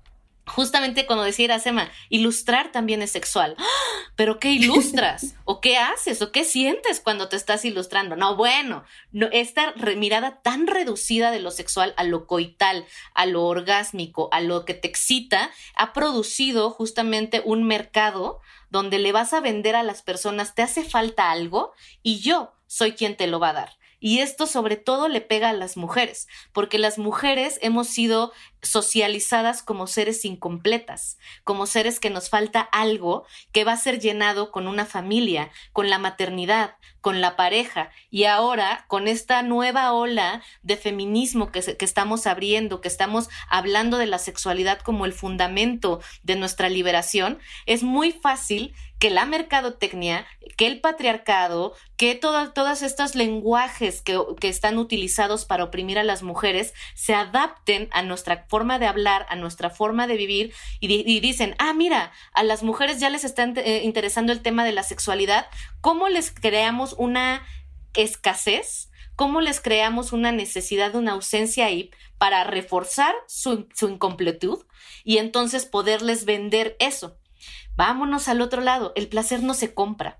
justamente 0.49 1.05
cuando 1.05 1.23
decía 1.23 1.45
Iracema, 1.45 1.89
ilustrar 2.09 2.71
también 2.71 3.01
es 3.01 3.11
sexual. 3.11 3.55
¡Ah! 3.57 4.11
¿Pero 4.15 4.39
qué 4.39 4.51
ilustras? 4.51 5.35
¿O 5.45 5.61
qué 5.61 5.77
haces? 5.77 6.21
¿O 6.21 6.31
qué 6.31 6.43
sientes 6.43 6.99
cuando 6.99 7.29
te 7.29 7.35
estás 7.35 7.63
ilustrando? 7.63 8.15
No, 8.15 8.35
bueno, 8.35 8.83
no, 9.11 9.27
esta 9.31 9.73
mirada 9.95 10.41
tan 10.41 10.67
reducida 10.67 11.31
de 11.31 11.39
lo 11.39 11.51
sexual 11.51 11.93
a 11.97 12.03
lo 12.03 12.27
coital, 12.27 12.85
a 13.13 13.25
lo 13.25 13.45
orgásmico, 13.45 14.29
a 14.31 14.41
lo 14.41 14.65
que 14.65 14.73
te 14.73 14.87
excita, 14.87 15.51
ha 15.75 15.93
producido 15.93 16.71
justamente 16.71 17.41
un 17.45 17.63
mercado 17.63 18.41
donde 18.69 18.99
le 18.99 19.11
vas 19.11 19.33
a 19.33 19.39
vender 19.39 19.75
a 19.75 19.83
las 19.83 20.01
personas, 20.01 20.55
te 20.55 20.61
hace 20.61 20.83
falta 20.83 21.31
algo 21.31 21.73
y 22.03 22.19
yo 22.19 22.53
soy 22.67 22.93
quien 22.93 23.15
te 23.15 23.27
lo 23.27 23.39
va 23.39 23.49
a 23.49 23.53
dar. 23.53 23.79
Y 23.99 24.19
esto 24.19 24.47
sobre 24.47 24.77
todo 24.77 25.09
le 25.09 25.19
pega 25.19 25.49
a 25.49 25.53
las 25.53 25.75
mujeres, 25.75 26.27
porque 26.53 26.77
las 26.77 26.97
mujeres 26.97 27.59
hemos 27.61 27.87
sido 27.87 28.31
socializadas 28.61 29.63
como 29.63 29.87
seres 29.87 30.25
incompletas, 30.25 31.17
como 31.43 31.65
seres 31.65 31.99
que 31.99 32.09
nos 32.09 32.29
falta 32.29 32.61
algo 32.61 33.25
que 33.51 33.63
va 33.63 33.73
a 33.73 33.77
ser 33.77 33.99
llenado 33.99 34.51
con 34.51 34.67
una 34.67 34.85
familia, 34.85 35.49
con 35.71 35.89
la 35.89 35.99
maternidad, 35.99 36.75
con 37.01 37.21
la 37.21 37.35
pareja. 37.35 37.91
Y 38.09 38.25
ahora, 38.25 38.85
con 38.87 39.07
esta 39.07 39.41
nueva 39.43 39.93
ola 39.93 40.41
de 40.61 40.77
feminismo 40.77 41.51
que, 41.51 41.61
que 41.77 41.85
estamos 41.85 42.27
abriendo, 42.27 42.81
que 42.81 42.87
estamos 42.87 43.29
hablando 43.49 43.97
de 43.97 44.05
la 44.05 44.19
sexualidad 44.19 44.79
como 44.79 45.05
el 45.05 45.13
fundamento 45.13 46.01
de 46.23 46.35
nuestra 46.35 46.69
liberación, 46.69 47.39
es 47.65 47.83
muy 47.83 48.11
fácil 48.11 48.73
que 48.99 49.09
la 49.09 49.25
mercadotecnia, 49.25 50.27
que 50.57 50.67
el 50.67 50.81
patriarcado, 50.81 51.73
que 51.95 52.15
todos 52.15 52.81
estos 52.81 53.15
lenguajes 53.15 54.01
que, 54.01 54.19
que, 54.39 54.49
están 54.49 54.77
utilizados 54.77 55.45
para 55.45 55.63
oprimir 55.63 55.97
a 55.97 56.03
las 56.03 56.21
mujeres 56.21 56.73
se 56.95 57.15
adapten 57.15 57.87
a 57.91 58.03
nuestra 58.03 58.45
forma 58.49 58.79
de 58.79 58.87
hablar, 58.87 59.25
a 59.29 59.35
nuestra 59.35 59.69
forma 59.69 60.07
de 60.07 60.17
vivir 60.17 60.53
y, 60.79 61.19
dicen, 61.19 61.55
ah, 61.59 61.73
mira, 61.73 62.11
a 62.33 62.43
las 62.43 62.63
mujeres 62.63 62.99
ya 62.99 63.09
les 63.09 63.23
está 63.23 63.43
eh, 63.43 63.83
interesando 63.83 64.33
el 64.33 64.41
tema 64.41 64.65
de 64.65 64.73
la 64.73 64.83
sexualidad, 64.83 65.47
¿cómo 65.79 66.09
les 66.09 66.31
creamos 66.31 66.95
una 66.97 67.43
escasez? 67.93 68.89
¿Cómo 69.15 69.41
les 69.41 69.59
creamos 69.59 70.13
una 70.13 70.31
necesidad, 70.31 70.95
una 70.95 71.11
ausencia 71.11 71.65
ahí 71.65 71.91
para 72.17 72.43
reforzar 72.45 73.13
su, 73.27 73.67
su 73.73 73.89
incompletud 73.89 74.65
y 75.03 75.17
entonces 75.17 75.65
poderles 75.65 76.25
vender 76.25 76.75
eso? 76.79 77.17
Vámonos 77.75 78.27
al 78.27 78.41
otro 78.41 78.61
lado. 78.61 78.93
El 78.95 79.07
placer 79.07 79.43
no 79.43 79.53
se 79.53 79.73
compra. 79.73 80.19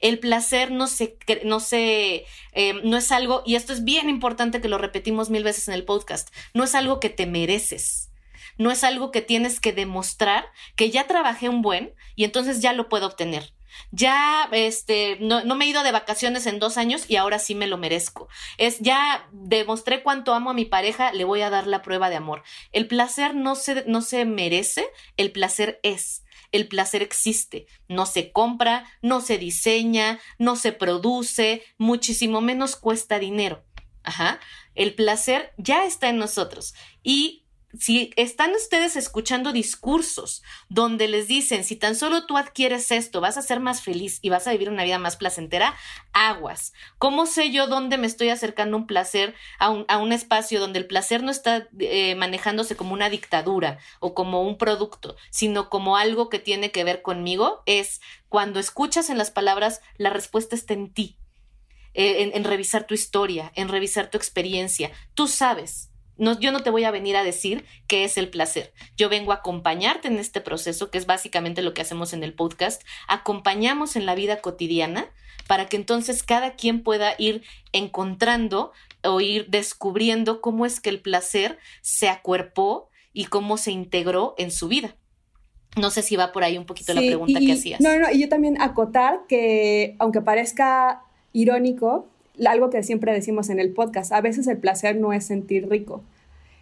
El 0.00 0.18
placer 0.18 0.70
no 0.70 0.86
se, 0.86 1.18
no 1.44 1.60
se, 1.60 2.26
eh, 2.52 2.74
no 2.84 2.96
es 2.96 3.12
algo, 3.12 3.42
y 3.46 3.54
esto 3.54 3.72
es 3.72 3.84
bien 3.84 4.08
importante 4.08 4.60
que 4.60 4.68
lo 4.68 4.78
repetimos 4.78 5.30
mil 5.30 5.44
veces 5.44 5.68
en 5.68 5.74
el 5.74 5.84
podcast, 5.84 6.34
no 6.54 6.64
es 6.64 6.74
algo 6.74 7.00
que 7.00 7.10
te 7.10 7.26
mereces. 7.26 8.10
No 8.58 8.70
es 8.70 8.84
algo 8.84 9.10
que 9.10 9.20
tienes 9.20 9.60
que 9.60 9.74
demostrar 9.74 10.46
que 10.76 10.90
ya 10.90 11.06
trabajé 11.06 11.50
un 11.50 11.60
buen 11.60 11.94
y 12.14 12.24
entonces 12.24 12.62
ya 12.62 12.72
lo 12.72 12.88
puedo 12.88 13.06
obtener. 13.06 13.52
Ya, 13.90 14.48
este, 14.52 15.18
no, 15.20 15.44
no, 15.44 15.54
me 15.54 15.64
he 15.64 15.68
ido 15.68 15.82
de 15.82 15.92
vacaciones 15.92 16.46
en 16.46 16.58
dos 16.58 16.76
años 16.76 17.04
y 17.08 17.16
ahora 17.16 17.38
sí 17.38 17.54
me 17.54 17.66
lo 17.66 17.76
merezco. 17.76 18.28
Es 18.58 18.78
ya 18.80 19.28
demostré 19.32 20.02
cuánto 20.02 20.34
amo 20.34 20.50
a 20.50 20.54
mi 20.54 20.64
pareja, 20.64 21.12
le 21.12 21.24
voy 21.24 21.42
a 21.42 21.50
dar 21.50 21.66
la 21.66 21.82
prueba 21.82 22.10
de 22.10 22.16
amor. 22.16 22.42
El 22.72 22.86
placer 22.86 23.34
no 23.34 23.54
se, 23.54 23.84
no 23.86 24.02
se 24.02 24.24
merece, 24.24 24.88
el 25.16 25.30
placer 25.32 25.80
es 25.82 26.22
el 26.52 26.68
placer 26.68 27.02
existe. 27.02 27.66
No 27.88 28.06
se 28.06 28.32
compra, 28.32 28.84
no 29.02 29.20
se 29.20 29.38
diseña, 29.38 30.18
no 30.38 30.56
se 30.56 30.72
produce, 30.72 31.62
muchísimo 31.78 32.40
menos 32.40 32.76
cuesta 32.76 33.18
dinero. 33.18 33.64
Ajá. 34.02 34.40
El 34.74 34.94
placer 34.94 35.52
ya 35.56 35.84
está 35.84 36.08
en 36.08 36.18
nosotros 36.18 36.74
y 37.02 37.45
si 37.78 38.12
están 38.16 38.52
ustedes 38.52 38.96
escuchando 38.96 39.52
discursos 39.52 40.42
donde 40.68 41.08
les 41.08 41.28
dicen, 41.28 41.64
si 41.64 41.76
tan 41.76 41.94
solo 41.94 42.26
tú 42.26 42.36
adquieres 42.36 42.90
esto, 42.90 43.20
vas 43.20 43.36
a 43.36 43.42
ser 43.42 43.60
más 43.60 43.82
feliz 43.82 44.18
y 44.22 44.28
vas 44.28 44.46
a 44.46 44.52
vivir 44.52 44.68
una 44.70 44.84
vida 44.84 44.98
más 44.98 45.16
placentera, 45.16 45.74
aguas. 46.12 46.72
¿Cómo 46.98 47.26
sé 47.26 47.50
yo 47.50 47.66
dónde 47.66 47.98
me 47.98 48.06
estoy 48.06 48.28
acercando 48.28 48.76
un 48.76 48.86
placer, 48.86 49.34
a 49.58 49.70
un, 49.70 49.84
a 49.88 49.98
un 49.98 50.12
espacio 50.12 50.60
donde 50.60 50.78
el 50.78 50.86
placer 50.86 51.22
no 51.22 51.30
está 51.30 51.68
eh, 51.78 52.14
manejándose 52.14 52.76
como 52.76 52.92
una 52.92 53.10
dictadura 53.10 53.78
o 54.00 54.14
como 54.14 54.42
un 54.42 54.58
producto, 54.58 55.16
sino 55.30 55.68
como 55.68 55.96
algo 55.96 56.28
que 56.28 56.38
tiene 56.38 56.70
que 56.70 56.84
ver 56.84 57.02
conmigo? 57.02 57.62
Es 57.66 58.00
cuando 58.28 58.60
escuchas 58.60 59.10
en 59.10 59.18
las 59.18 59.30
palabras, 59.30 59.80
la 59.96 60.10
respuesta 60.10 60.54
está 60.54 60.74
en 60.74 60.92
ti. 60.92 61.16
Eh, 61.98 62.30
en 62.34 62.44
revisar 62.44 62.86
tu 62.86 62.92
historia, 62.92 63.52
en 63.54 63.70
revisar 63.70 64.10
tu 64.10 64.18
experiencia. 64.18 64.92
Tú 65.14 65.28
sabes, 65.28 65.88
no, 66.18 66.38
yo 66.38 66.52
no 66.52 66.60
te 66.60 66.70
voy 66.70 66.84
a 66.84 66.90
venir 66.90 67.16
a 67.16 67.24
decir 67.24 67.64
qué 67.86 68.04
es 68.04 68.16
el 68.16 68.28
placer. 68.28 68.72
Yo 68.96 69.08
vengo 69.08 69.32
a 69.32 69.36
acompañarte 69.36 70.08
en 70.08 70.18
este 70.18 70.40
proceso, 70.40 70.90
que 70.90 70.98
es 70.98 71.06
básicamente 71.06 71.62
lo 71.62 71.74
que 71.74 71.82
hacemos 71.82 72.12
en 72.12 72.24
el 72.24 72.32
podcast. 72.32 72.82
Acompañamos 73.08 73.96
en 73.96 74.06
la 74.06 74.14
vida 74.14 74.40
cotidiana 74.40 75.06
para 75.46 75.66
que 75.66 75.76
entonces 75.76 76.22
cada 76.22 76.54
quien 76.54 76.82
pueda 76.82 77.14
ir 77.18 77.42
encontrando 77.72 78.72
o 79.02 79.20
ir 79.20 79.46
descubriendo 79.48 80.40
cómo 80.40 80.66
es 80.66 80.80
que 80.80 80.90
el 80.90 81.00
placer 81.00 81.58
se 81.82 82.08
acuerpó 82.08 82.88
y 83.12 83.26
cómo 83.26 83.56
se 83.56 83.70
integró 83.70 84.34
en 84.38 84.50
su 84.50 84.68
vida. 84.68 84.96
No 85.76 85.90
sé 85.90 86.02
si 86.02 86.16
va 86.16 86.32
por 86.32 86.42
ahí 86.42 86.56
un 86.56 86.64
poquito 86.64 86.94
la 86.94 87.00
pregunta 87.00 87.38
que 87.38 87.52
hacías. 87.52 87.80
No, 87.80 87.98
no, 87.98 88.10
y 88.10 88.20
yo 88.20 88.28
también 88.28 88.60
acotar 88.60 89.26
que, 89.28 89.94
aunque 89.98 90.22
parezca 90.22 91.02
irónico, 91.32 92.08
algo 92.44 92.70
que 92.70 92.82
siempre 92.82 93.12
decimos 93.12 93.48
en 93.48 93.60
el 93.60 93.72
podcast, 93.72 94.12
a 94.12 94.20
veces 94.20 94.46
el 94.46 94.58
placer 94.58 94.96
no 94.96 95.12
es 95.12 95.26
sentir 95.26 95.68
rico. 95.68 96.02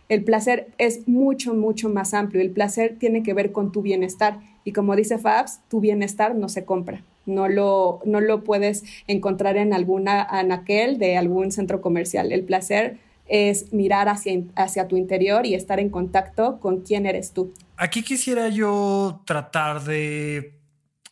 El 0.09 0.23
placer 0.23 0.69
es 0.79 1.09
mucho, 1.09 1.55
mucho 1.55 1.89
más 1.89 2.15
amplio. 2.15 2.43
El 2.43 2.51
placer 2.51 2.97
tiene 2.99 3.23
que 3.23 3.35
ver 3.35 3.53
con 3.53 3.73
tu 3.73 3.83
bienestar. 3.83 4.39
Y 4.65 4.73
como 4.73 4.97
dice 4.97 5.19
Fabs, 5.19 5.61
tu 5.69 5.81
bienestar 5.81 6.35
no 6.35 6.49
se 6.49 6.65
compra. 6.65 7.03
No 7.27 7.49
lo, 7.49 8.01
no 8.05 8.21
lo 8.21 8.45
puedes 8.45 8.85
encontrar 9.07 9.57
en 9.57 9.73
alguna 9.73 10.23
anaquel 10.23 10.99
de 10.99 11.17
algún 11.17 11.53
centro 11.53 11.81
comercial. 11.81 12.33
El 12.33 12.45
placer 12.45 12.99
es 13.27 13.73
mirar 13.73 14.11
hacia, 14.11 14.43
hacia 14.55 14.89
tu 14.89 14.99
interior 14.99 15.47
y 15.47 15.55
estar 15.55 15.81
en 15.81 15.89
contacto 15.89 16.61
con 16.61 16.81
quién 16.81 17.07
eres 17.07 17.33
tú. 17.33 17.53
Aquí 17.77 18.03
quisiera 18.03 18.49
yo 18.49 19.23
tratar 19.25 19.85
de 19.85 20.59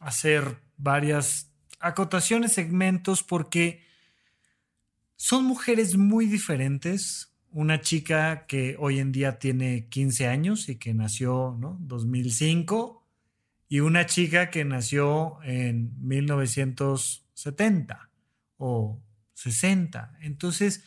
hacer 0.01 0.59
varias 0.77 1.51
acotaciones, 1.81 2.53
segmentos, 2.53 3.23
porque 3.23 3.81
son 5.23 5.45
mujeres 5.45 5.97
muy 5.97 6.27
diferentes. 6.27 7.33
Una 7.53 7.81
chica 7.81 8.45
que 8.49 8.75
hoy 8.81 8.99
en 8.99 9.13
día 9.13 9.39
tiene 9.39 9.89
15 9.89 10.27
años 10.27 10.69
y 10.69 10.81
que 10.81 10.95
nació 10.95 11.57
¿no? 11.61 11.79
2005 11.79 13.07
y 13.69 13.79
una 13.79 14.07
chica 14.07 14.51
que 14.51 14.65
nació 14.65 15.41
en 15.45 15.93
1970 16.01 18.11
o 18.57 19.01
60. 19.35 20.19
Entonces, 20.23 20.83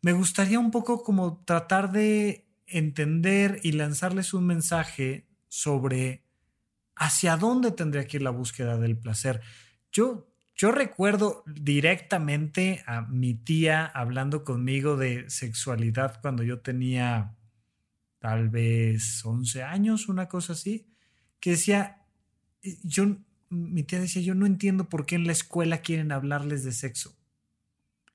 me 0.00 0.14
gustaría 0.14 0.58
un 0.58 0.70
poco 0.70 1.02
como 1.02 1.44
tratar 1.44 1.92
de 1.92 2.48
entender 2.66 3.60
y 3.62 3.72
lanzarles 3.72 4.32
un 4.32 4.46
mensaje 4.46 5.28
sobre 5.48 6.22
hacia 6.96 7.36
dónde 7.36 7.72
tendría 7.72 8.06
que 8.06 8.16
ir 8.16 8.22
la 8.22 8.30
búsqueda 8.30 8.78
del 8.78 8.96
placer. 8.96 9.42
Yo, 9.92 10.27
yo 10.58 10.72
recuerdo 10.72 11.44
directamente 11.46 12.82
a 12.86 13.02
mi 13.02 13.34
tía 13.34 13.86
hablando 13.86 14.42
conmigo 14.42 14.96
de 14.96 15.30
sexualidad 15.30 16.20
cuando 16.20 16.42
yo 16.42 16.58
tenía 16.60 17.36
tal 18.18 18.48
vez 18.48 19.24
11 19.24 19.62
años, 19.62 20.08
una 20.08 20.28
cosa 20.28 20.54
así, 20.54 20.88
que 21.38 21.50
decía, 21.50 22.02
yo, 22.82 23.18
mi 23.48 23.84
tía 23.84 24.00
decía, 24.00 24.20
yo 24.20 24.34
no 24.34 24.46
entiendo 24.46 24.88
por 24.88 25.06
qué 25.06 25.14
en 25.14 25.28
la 25.28 25.32
escuela 25.32 25.78
quieren 25.78 26.10
hablarles 26.10 26.64
de 26.64 26.72
sexo. 26.72 27.16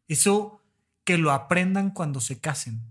Eso 0.10 0.62
que 1.06 1.18
lo 1.18 1.32
aprendan 1.32 1.92
cuando 1.92 2.20
se 2.20 2.42
casen. 2.42 2.82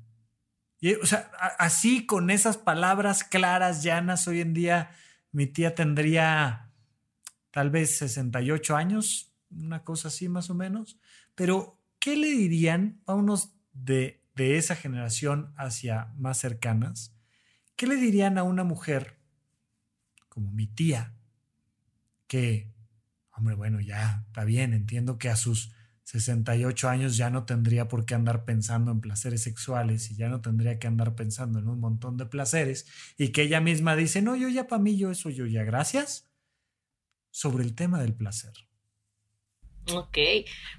Y, 0.80 0.94
o 0.94 1.04
sea, 1.04 1.30
así 1.58 2.06
con 2.06 2.30
esas 2.30 2.56
palabras 2.56 3.22
claras, 3.22 3.82
llanas, 3.82 4.26
hoy 4.26 4.40
en 4.40 4.54
día 4.54 4.92
mi 5.30 5.46
tía 5.46 5.74
tendría 5.74 6.70
tal 7.50 7.68
vez 7.68 7.98
68 7.98 8.76
años, 8.76 9.31
una 9.56 9.84
cosa 9.84 10.08
así 10.08 10.28
más 10.28 10.50
o 10.50 10.54
menos, 10.54 10.98
pero 11.34 11.80
¿qué 11.98 12.16
le 12.16 12.28
dirían 12.28 13.00
a 13.06 13.14
unos 13.14 13.54
de, 13.72 14.24
de 14.34 14.56
esa 14.56 14.76
generación 14.76 15.52
hacia 15.56 16.12
más 16.16 16.38
cercanas? 16.38 17.14
¿Qué 17.76 17.86
le 17.86 17.96
dirían 17.96 18.38
a 18.38 18.42
una 18.42 18.64
mujer 18.64 19.18
como 20.28 20.50
mi 20.50 20.66
tía 20.66 21.14
que, 22.26 22.72
hombre, 23.36 23.54
bueno, 23.54 23.80
ya 23.80 24.24
está 24.26 24.44
bien, 24.44 24.72
entiendo 24.72 25.18
que 25.18 25.28
a 25.28 25.36
sus 25.36 25.74
68 26.04 26.88
años 26.88 27.16
ya 27.16 27.30
no 27.30 27.44
tendría 27.44 27.88
por 27.88 28.06
qué 28.06 28.14
andar 28.14 28.44
pensando 28.44 28.90
en 28.90 29.00
placeres 29.00 29.42
sexuales 29.42 30.10
y 30.10 30.16
ya 30.16 30.28
no 30.28 30.40
tendría 30.40 30.78
que 30.78 30.86
andar 30.86 31.14
pensando 31.14 31.58
en 31.58 31.68
un 31.68 31.78
montón 31.80 32.16
de 32.16 32.26
placeres 32.26 32.86
y 33.18 33.28
que 33.28 33.42
ella 33.42 33.60
misma 33.60 33.96
dice, 33.96 34.22
no, 34.22 34.36
yo 34.36 34.48
ya 34.48 34.66
para 34.66 34.82
mí, 34.82 34.96
yo 34.96 35.10
eso, 35.10 35.30
yo 35.30 35.46
ya, 35.46 35.64
gracias, 35.64 36.30
sobre 37.30 37.64
el 37.64 37.74
tema 37.74 38.00
del 38.00 38.14
placer. 38.14 38.52
Ok, 39.90 40.18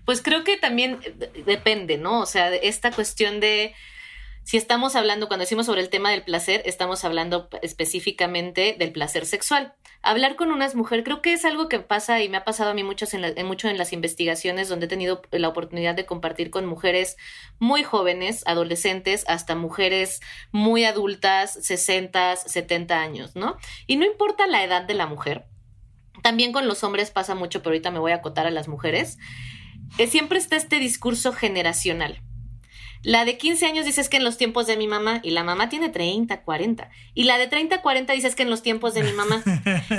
pues 0.05 0.21
creo 0.21 0.43
que 0.43 0.57
también 0.57 0.99
depende, 1.45 1.97
¿no? 1.97 2.21
O 2.21 2.25
sea, 2.25 2.53
esta 2.53 2.91
cuestión 2.91 3.39
de 3.39 3.73
si 4.43 4.57
estamos 4.57 4.97
hablando, 4.97 5.27
cuando 5.27 5.43
decimos 5.43 5.65
sobre 5.65 5.81
el 5.81 5.89
tema 5.89 6.11
del 6.11 6.23
placer, 6.23 6.61
estamos 6.65 7.05
hablando 7.05 7.47
específicamente 7.61 8.75
del 8.77 8.91
placer 8.91 9.25
sexual. 9.25 9.73
Hablar 10.01 10.35
con 10.35 10.51
unas 10.51 10.75
mujeres, 10.75 11.05
creo 11.05 11.21
que 11.21 11.31
es 11.31 11.45
algo 11.45 11.69
que 11.69 11.79
pasa 11.79 12.21
y 12.21 12.27
me 12.27 12.35
ha 12.35 12.43
pasado 12.43 12.71
a 12.71 12.73
mí 12.73 12.83
muchos 12.83 13.13
en, 13.13 13.45
mucho 13.45 13.69
en 13.69 13.77
las 13.77 13.93
investigaciones 13.93 14.67
donde 14.67 14.87
he 14.87 14.89
tenido 14.89 15.21
la 15.31 15.47
oportunidad 15.47 15.95
de 15.95 16.05
compartir 16.05 16.49
con 16.49 16.65
mujeres 16.65 17.15
muy 17.59 17.83
jóvenes, 17.83 18.43
adolescentes, 18.45 19.23
hasta 19.27 19.55
mujeres 19.55 20.19
muy 20.51 20.83
adultas, 20.83 21.53
60, 21.61 22.35
70 22.35 22.99
años, 22.99 23.37
¿no? 23.37 23.55
Y 23.87 23.95
no 23.95 24.05
importa 24.05 24.45
la 24.45 24.61
edad 24.61 24.81
de 24.81 24.93
la 24.93 25.07
mujer, 25.07 25.45
también 26.23 26.51
con 26.51 26.67
los 26.67 26.83
hombres 26.83 27.11
pasa 27.11 27.35
mucho, 27.35 27.59
pero 27.59 27.69
ahorita 27.69 27.91
me 27.91 27.99
voy 27.99 28.13
a 28.13 28.15
acotar 28.15 28.47
a 28.47 28.51
las 28.51 28.67
mujeres, 28.67 29.19
eh, 29.99 30.07
siempre 30.07 30.39
está 30.39 30.55
este 30.55 30.79
discurso 30.79 31.33
generacional 31.33 32.19
la 33.03 33.25
de 33.25 33.37
15 33.37 33.65
años 33.65 33.85
dices 33.85 34.07
que 34.07 34.17
en 34.17 34.23
los 34.23 34.37
tiempos 34.37 34.65
de 34.65 34.77
mi 34.77 34.87
mamá, 34.87 35.19
y 35.23 35.31
la 35.31 35.43
mamá 35.43 35.67
tiene 35.67 35.89
30, 35.89 36.41
40. 36.41 36.89
Y 37.13 37.25
la 37.25 37.37
de 37.37 37.47
30, 37.47 37.81
40 37.81 38.13
dices 38.13 38.33
que 38.33 38.43
en 38.43 38.49
los 38.49 38.63
tiempos 38.63 38.93
de 38.93 39.03
mi 39.03 39.11
mamá. 39.11 39.43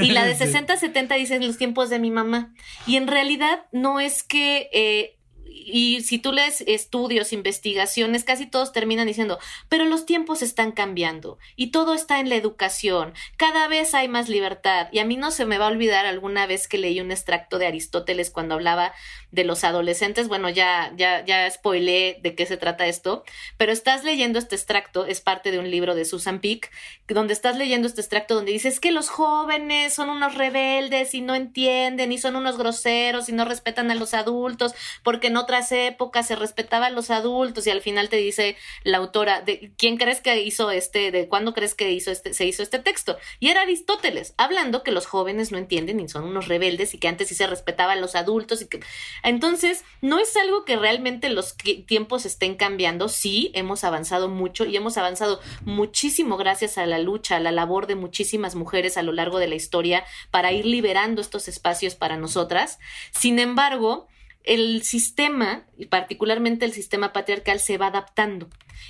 Y 0.01 0.11
la 0.11 0.25
de 0.25 0.35
60, 0.37 0.77
70 0.77 1.15
dices 1.17 1.37
en 1.37 1.47
los 1.47 1.59
tiempos 1.59 1.91
de 1.91 1.99
mi 1.99 2.11
mamá. 2.11 2.55
Y 2.87 2.97
en 2.97 3.07
realidad 3.07 3.67
no 3.73 4.01
es 4.01 4.23
que 4.23 4.71
eh, 4.73 5.19
y 5.55 6.01
si 6.03 6.19
tú 6.19 6.33
lees 6.33 6.63
estudios, 6.67 7.33
investigaciones, 7.33 8.25
casi 8.25 8.47
todos 8.47 8.73
terminan 8.73 9.07
diciendo, 9.07 9.39
pero 9.69 9.85
los 9.85 10.05
tiempos 10.05 10.43
están 10.43 10.73
cambiando 10.73 11.39
y 11.55 11.69
todo 11.69 11.95
está 11.95 12.19
en 12.19 12.29
la 12.29 12.35
educación, 12.35 13.15
cada 13.37 13.69
vez 13.69 13.95
hay 13.95 14.09
más 14.09 14.29
libertad. 14.29 14.89
Y 14.91 14.99
a 14.99 15.05
mí 15.05 15.17
no 15.17 15.31
se 15.31 15.47
me 15.47 15.59
va 15.59 15.67
a 15.67 15.71
olvidar 15.71 16.07
alguna 16.07 16.47
vez 16.47 16.67
que 16.67 16.79
leí 16.79 17.01
un 17.01 17.13
extracto 17.13 17.59
de 17.59 17.67
Aristóteles 17.67 18.31
cuando 18.31 18.55
hablaba 18.55 18.93
de 19.35 19.45
los 19.45 19.65
adolescentes, 19.65 20.29
bueno, 20.29 20.49
ya, 20.49 20.93
ya, 20.97 21.25
ya 21.25 21.51
spoilé 21.51 22.19
de 22.23 22.35
qué 22.35 22.47
se 22.47 22.57
trata 22.57 22.87
esto, 22.87 23.25
pero 23.57 23.73
estás 23.73 24.05
leyendo 24.05 24.39
este 24.39 24.55
extracto, 24.55 25.07
es 25.07 25.21
parte 25.21 25.51
de 25.51 25.59
un 25.59 25.71
libro 25.71 25.95
de 25.97 26.05
Susan 26.05 26.41
Peake, 26.41 26.71
donde 27.09 27.33
estás 27.33 27.59
leyendo 27.59 27.89
este 27.89 28.01
extracto 28.01 28.37
donde 28.37 28.53
dices 28.53 28.79
que 28.79 28.93
los 28.93 29.09
jóvenes 29.09 29.93
son 29.93 30.09
unos 30.09 30.35
rebeldes 30.35 31.15
y 31.15 31.21
no 31.21 31.35
entienden 31.35 32.13
y 32.13 32.19
son 32.19 32.37
unos 32.37 32.57
groseros 32.57 33.29
y 33.29 33.33
no 33.33 33.45
respetan 33.45 33.91
a 33.91 33.95
los 33.95 34.15
adultos 34.15 34.75
porque 35.03 35.31
no 35.31 35.41
otras 35.41 35.73
épocas 35.73 36.29
se 36.29 36.37
respetaba 36.37 36.87
a 36.87 36.91
los 36.91 37.11
adultos 37.11 37.67
y 37.67 37.71
al 37.71 37.83
final 37.83 38.09
te 38.09 38.17
dice 38.17 38.57
la 38.85 38.99
autora 38.99 39.41
de 39.41 39.73
quién 39.77 39.97
crees 39.97 40.21
que 40.21 40.41
hizo 40.43 40.71
este, 40.71 41.11
de 41.11 41.29
cuándo 41.29 41.55
crees 41.55 41.75
que 41.75 41.91
hizo 41.91 42.11
este, 42.11 42.35
se 42.35 42.47
hizo 42.47 42.63
este 42.63 42.79
texto. 42.79 43.19
Y 43.41 43.49
era 43.49 43.63
Aristóteles, 43.63 44.35
hablando 44.37 44.83
que 44.83 44.93
los 44.93 45.07
jóvenes 45.07 45.53
no 45.53 45.59
entienden 45.59 46.01
y 46.01 46.09
son 46.09 46.25
unos 46.25 46.49
rebeldes 46.49 46.95
y 46.95 46.99
que 46.99 47.09
antes 47.09 47.29
sí 47.29 47.35
se 47.35 47.47
respetaba 47.47 47.93
a 47.93 47.97
los 47.97 48.15
adultos 48.15 48.63
y 48.63 48.69
que 48.69 48.81
entonces 49.25 49.85
no 50.03 50.19
es 50.19 50.37
algo 50.37 50.65
que 50.65 50.77
realmente 50.77 51.31
los 51.31 51.57
tiempos 51.87 52.27
estén 52.27 52.55
cambiando. 52.55 53.09
Sí, 53.09 53.51
hemos 53.55 53.83
avanzado 53.83 54.29
mucho 54.29 54.65
y 54.67 54.77
hemos 54.77 54.99
avanzado 54.99 55.41
muchísimo 55.65 56.37
gracias 56.37 56.79
a 56.79 56.87
la 56.87 56.99
lucha, 56.99 57.37
a 57.37 57.41
la 57.41 57.51
labor 57.51 57.87
de 57.87 57.97
muchísimas 57.97 58.55
mujeres 58.55 58.97
a 58.97 59.03
lo 59.03 59.13
largo 59.13 59.39
de 59.39 59.49
la 59.49 59.55
historia 59.55 60.05
para 60.31 60.53
ir 60.53 60.67
liberando 60.67 61.21
estos 61.21 61.49
espacios 61.49 61.95
para 61.95 62.17
nosotras. 62.17 62.79
Sin 63.13 63.39
embargo, 63.39 64.09
el 64.45 64.83
sistema, 64.83 65.65
y 65.77 65.87
particularmente 65.87 66.65
el 66.65 66.73
sistema 66.73 67.13
patriarcal, 67.13 67.61
se 67.61 67.79
va 67.79 67.89
adaptando 67.89 68.49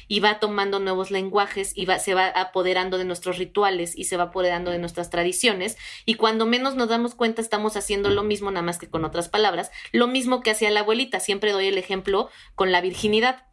y 0.09 0.21
va 0.21 0.41
tomando 0.41 0.81
nuevos 0.81 1.11
lenguajes 1.11 1.73
y 1.75 1.87
va, 1.87 1.99
se 1.99 2.15
va 2.15 2.27
apoderando 2.27 2.99
de 2.99 3.05
nuestros 3.05 3.39
rituales 3.39 3.97
y 3.97 4.05
se 4.05 4.17
va 4.17 4.25
apoderando 4.25 4.71
de 4.71 4.79
nuestras 4.79 5.11
tradiciones 5.11 5.79
y 6.05 6.15
cuando 6.15 6.47
menos 6.47 6.75
nos 6.75 6.89
damos 6.89 7.15
cuenta 7.15 7.41
estamos 7.41 7.77
haciendo 7.77 8.11
lo 8.11 8.25
mismo, 8.25 8.51
nada 8.51 8.67
más 8.67 8.79
que 8.79 8.91
con 8.91 9.05
otras 9.05 9.29
palabras, 9.29 9.71
lo 9.93 10.07
mismo 10.07 10.41
que 10.43 10.51
hacía 10.51 10.71
la 10.71 10.81
abuelita. 10.81 11.21
Siempre 11.21 11.53
doy 11.53 11.69
el 11.69 11.79
ejemplo 11.79 12.29
con 12.55 12.73
la 12.73 12.81
virginidad. 12.81 13.47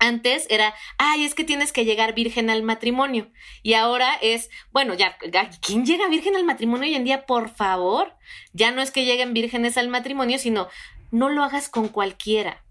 Antes 0.00 0.46
era, 0.50 0.74
ay, 0.98 1.24
es 1.24 1.34
que 1.34 1.44
tienes 1.44 1.72
que 1.72 1.84
llegar 1.84 2.14
virgen 2.14 2.50
al 2.50 2.62
matrimonio. 2.62 3.30
Y 3.62 3.74
ahora 3.74 4.12
es, 4.20 4.50
bueno, 4.72 4.94
ya, 4.94 5.16
¿quién 5.64 5.86
llega 5.86 6.08
virgen 6.08 6.36
al 6.36 6.44
matrimonio 6.44 6.88
hoy 6.88 6.94
en 6.94 7.04
día? 7.04 7.26
Por 7.26 7.48
favor. 7.48 8.12
Ya 8.52 8.70
no 8.70 8.82
es 8.82 8.90
que 8.90 9.04
lleguen 9.04 9.32
vírgenes 9.34 9.78
al 9.78 9.88
matrimonio, 9.88 10.38
sino 10.38 10.68
no 11.14 11.28
lo 11.28 11.44
hagas 11.44 11.68
con 11.68 11.86
cualquiera. 11.86 12.64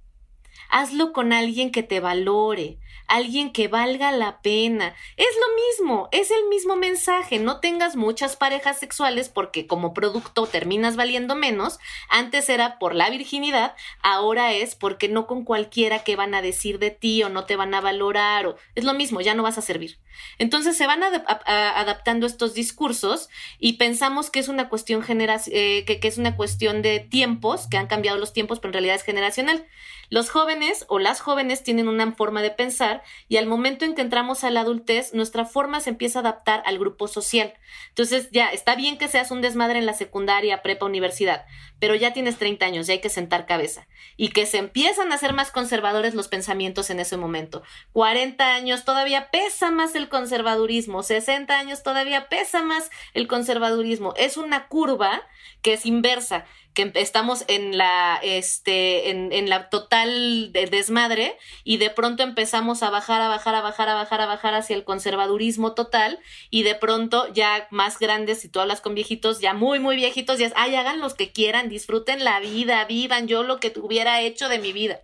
Hazlo 0.75 1.13
con 1.13 1.33
alguien 1.33 1.71
que 1.71 1.83
te 1.83 1.99
valore, 1.99 2.79
alguien 3.05 3.53
que 3.53 3.67
valga 3.67 4.11
la 4.11 4.41
pena. 4.41 4.95
Es 5.17 5.27
lo 5.39 5.55
mismo, 5.55 6.09
es 6.11 6.31
el 6.31 6.49
mismo 6.49 6.75
mensaje. 6.75 7.37
No 7.37 7.59
tengas 7.59 7.95
muchas 7.95 8.35
parejas 8.35 8.79
sexuales 8.79 9.29
porque 9.29 9.67
como 9.67 9.93
producto 9.93 10.47
terminas 10.47 10.95
valiendo 10.95 11.35
menos. 11.35 11.77
Antes 12.09 12.49
era 12.49 12.79
por 12.79 12.95
la 12.95 13.11
virginidad, 13.11 13.75
ahora 14.01 14.51
es 14.53 14.73
porque 14.73 15.09
no 15.09 15.27
con 15.27 15.43
cualquiera 15.43 16.03
que 16.03 16.15
van 16.15 16.33
a 16.33 16.41
decir 16.41 16.79
de 16.79 16.89
ti 16.89 17.21
o 17.21 17.29
no 17.29 17.45
te 17.45 17.55
van 17.55 17.75
a 17.75 17.81
valorar 17.81 18.47
o 18.47 18.55
es 18.73 18.83
lo 18.83 18.95
mismo, 18.95 19.21
ya 19.21 19.35
no 19.35 19.43
vas 19.43 19.59
a 19.59 19.61
servir. 19.61 19.99
Entonces 20.39 20.75
se 20.75 20.87
van 20.87 21.03
adaptando 21.03 22.25
estos 22.25 22.55
discursos 22.55 23.29
y 23.59 23.73
pensamos 23.73 24.31
que 24.31 24.39
es 24.39 24.47
una 24.47 24.69
cuestión 24.69 25.03
eh, 25.07 25.83
que, 25.85 25.99
que 25.99 26.07
es 26.07 26.17
una 26.17 26.35
cuestión 26.35 26.81
de 26.81 26.99
tiempos, 26.99 27.67
que 27.67 27.77
han 27.77 27.87
cambiado 27.87 28.17
los 28.17 28.33
tiempos, 28.33 28.59
pero 28.59 28.69
en 28.69 28.73
realidad 28.73 28.95
es 28.95 29.03
generacional. 29.03 29.67
Los 30.13 30.29
jóvenes 30.29 30.85
o 30.89 30.99
las 30.99 31.21
jóvenes 31.21 31.63
tienen 31.63 31.87
una 31.87 32.11
forma 32.11 32.43
de 32.43 32.51
pensar 32.51 33.01
y 33.27 33.37
al 33.37 33.47
momento 33.47 33.83
en 33.83 33.95
que 33.95 34.03
entramos 34.03 34.43
a 34.43 34.51
la 34.51 34.61
adultez, 34.61 35.15
nuestra 35.15 35.43
forma 35.43 35.79
se 35.79 35.89
empieza 35.89 36.19
a 36.19 36.21
adaptar 36.21 36.61
al 36.67 36.77
grupo 36.77 37.07
social. 37.07 37.55
Entonces, 37.89 38.29
ya 38.29 38.49
está 38.49 38.75
bien 38.75 38.99
que 38.99 39.07
seas 39.07 39.31
un 39.31 39.41
desmadre 39.41 39.79
en 39.79 39.87
la 39.87 39.95
secundaria, 39.95 40.61
prepa, 40.61 40.85
universidad, 40.85 41.47
pero 41.79 41.95
ya 41.95 42.13
tienes 42.13 42.37
30 42.37 42.63
años, 42.63 42.85
ya 42.85 42.93
hay 42.93 43.01
que 43.01 43.09
sentar 43.09 43.47
cabeza. 43.47 43.87
Y 44.15 44.29
que 44.29 44.45
se 44.45 44.59
empiezan 44.59 45.11
a 45.11 45.17
ser 45.17 45.33
más 45.33 45.49
conservadores 45.49 46.13
los 46.13 46.27
pensamientos 46.27 46.91
en 46.91 46.99
ese 46.99 47.17
momento. 47.17 47.63
40 47.93 48.53
años 48.53 48.85
todavía 48.85 49.31
pesa 49.31 49.71
más 49.71 49.95
el 49.95 50.09
conservadurismo, 50.09 51.01
60 51.01 51.57
años 51.57 51.81
todavía 51.81 52.29
pesa 52.29 52.61
más 52.61 52.91
el 53.15 53.27
conservadurismo. 53.27 54.13
Es 54.15 54.37
una 54.37 54.67
curva 54.67 55.23
que 55.63 55.73
es 55.73 55.87
inversa 55.87 56.45
que 56.73 56.91
estamos 56.95 57.45
en 57.47 57.77
la, 57.77 58.19
este, 58.23 59.09
en, 59.11 59.31
en 59.31 59.49
la 59.49 59.69
total 59.69 60.51
desmadre 60.51 61.37
y 61.63 61.77
de 61.77 61.89
pronto 61.89 62.23
empezamos 62.23 62.81
a 62.83 62.89
bajar, 62.89 63.21
a 63.21 63.27
bajar, 63.27 63.55
a 63.55 63.61
bajar, 63.61 63.89
a 63.89 63.95
bajar, 63.95 64.21
a 64.21 64.25
bajar 64.25 64.53
hacia 64.55 64.75
el 64.75 64.83
conservadurismo 64.83 65.73
total 65.73 66.19
y 66.49 66.63
de 66.63 66.75
pronto 66.75 67.31
ya 67.33 67.67
más 67.69 67.99
grandes, 67.99 68.41
si 68.41 68.49
tú 68.49 68.59
hablas 68.59 68.81
con 68.81 68.95
viejitos, 68.95 69.39
ya 69.39 69.53
muy, 69.53 69.79
muy 69.79 69.95
viejitos, 69.95 70.39
ya 70.39 70.47
es, 70.47 70.53
ay, 70.55 70.75
hagan 70.75 70.99
los 70.99 71.13
que 71.13 71.31
quieran, 71.31 71.69
disfruten 71.69 72.23
la 72.23 72.39
vida, 72.39 72.83
vivan 72.85 73.27
yo 73.27 73.43
lo 73.43 73.59
que 73.59 73.71
hubiera 73.79 74.21
hecho 74.21 74.49
de 74.49 74.59
mi 74.59 74.73
vida. 74.73 75.01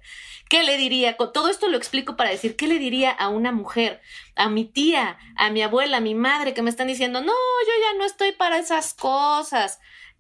¿Qué 0.49 0.63
le 0.63 0.77
diría? 0.77 1.15
Todo 1.15 1.47
esto 1.49 1.67
lo 1.67 1.77
explico 1.77 2.15
para 2.15 2.31
decir, 2.31 2.55
¿qué 2.55 2.67
le 2.67 2.79
diría 2.79 3.11
a 3.11 3.29
una 3.29 3.51
mujer, 3.51 4.01
a 4.35 4.49
mi 4.49 4.65
tía, 4.65 5.19
a 5.35 5.51
mi 5.51 5.61
abuela, 5.61 5.97
a 5.97 6.01
mi 6.01 6.15
madre 6.15 6.55
que 6.55 6.63
me 6.63 6.71
están 6.71 6.87
diciendo, 6.87 7.21
no, 7.21 7.27
yo 7.31 7.73
ya 7.83 7.97
no 7.99 8.03
estoy 8.03 8.31
para 8.31 8.57
esas 8.57 8.95
cosas? 8.95 9.79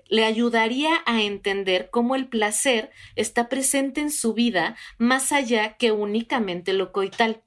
Le 0.09 0.25
ayudaría 0.25 1.01
a 1.05 1.21
entender 1.21 1.89
cómo 1.91 2.15
el 2.15 2.27
placer 2.27 2.91
está 3.15 3.47
presente 3.47 4.01
en 4.01 4.11
su 4.11 4.33
vida 4.33 4.75
más 4.97 5.31
allá 5.31 5.77
que 5.77 5.91
únicamente 5.91 6.73
lo 6.73 6.91
coital 6.91 7.43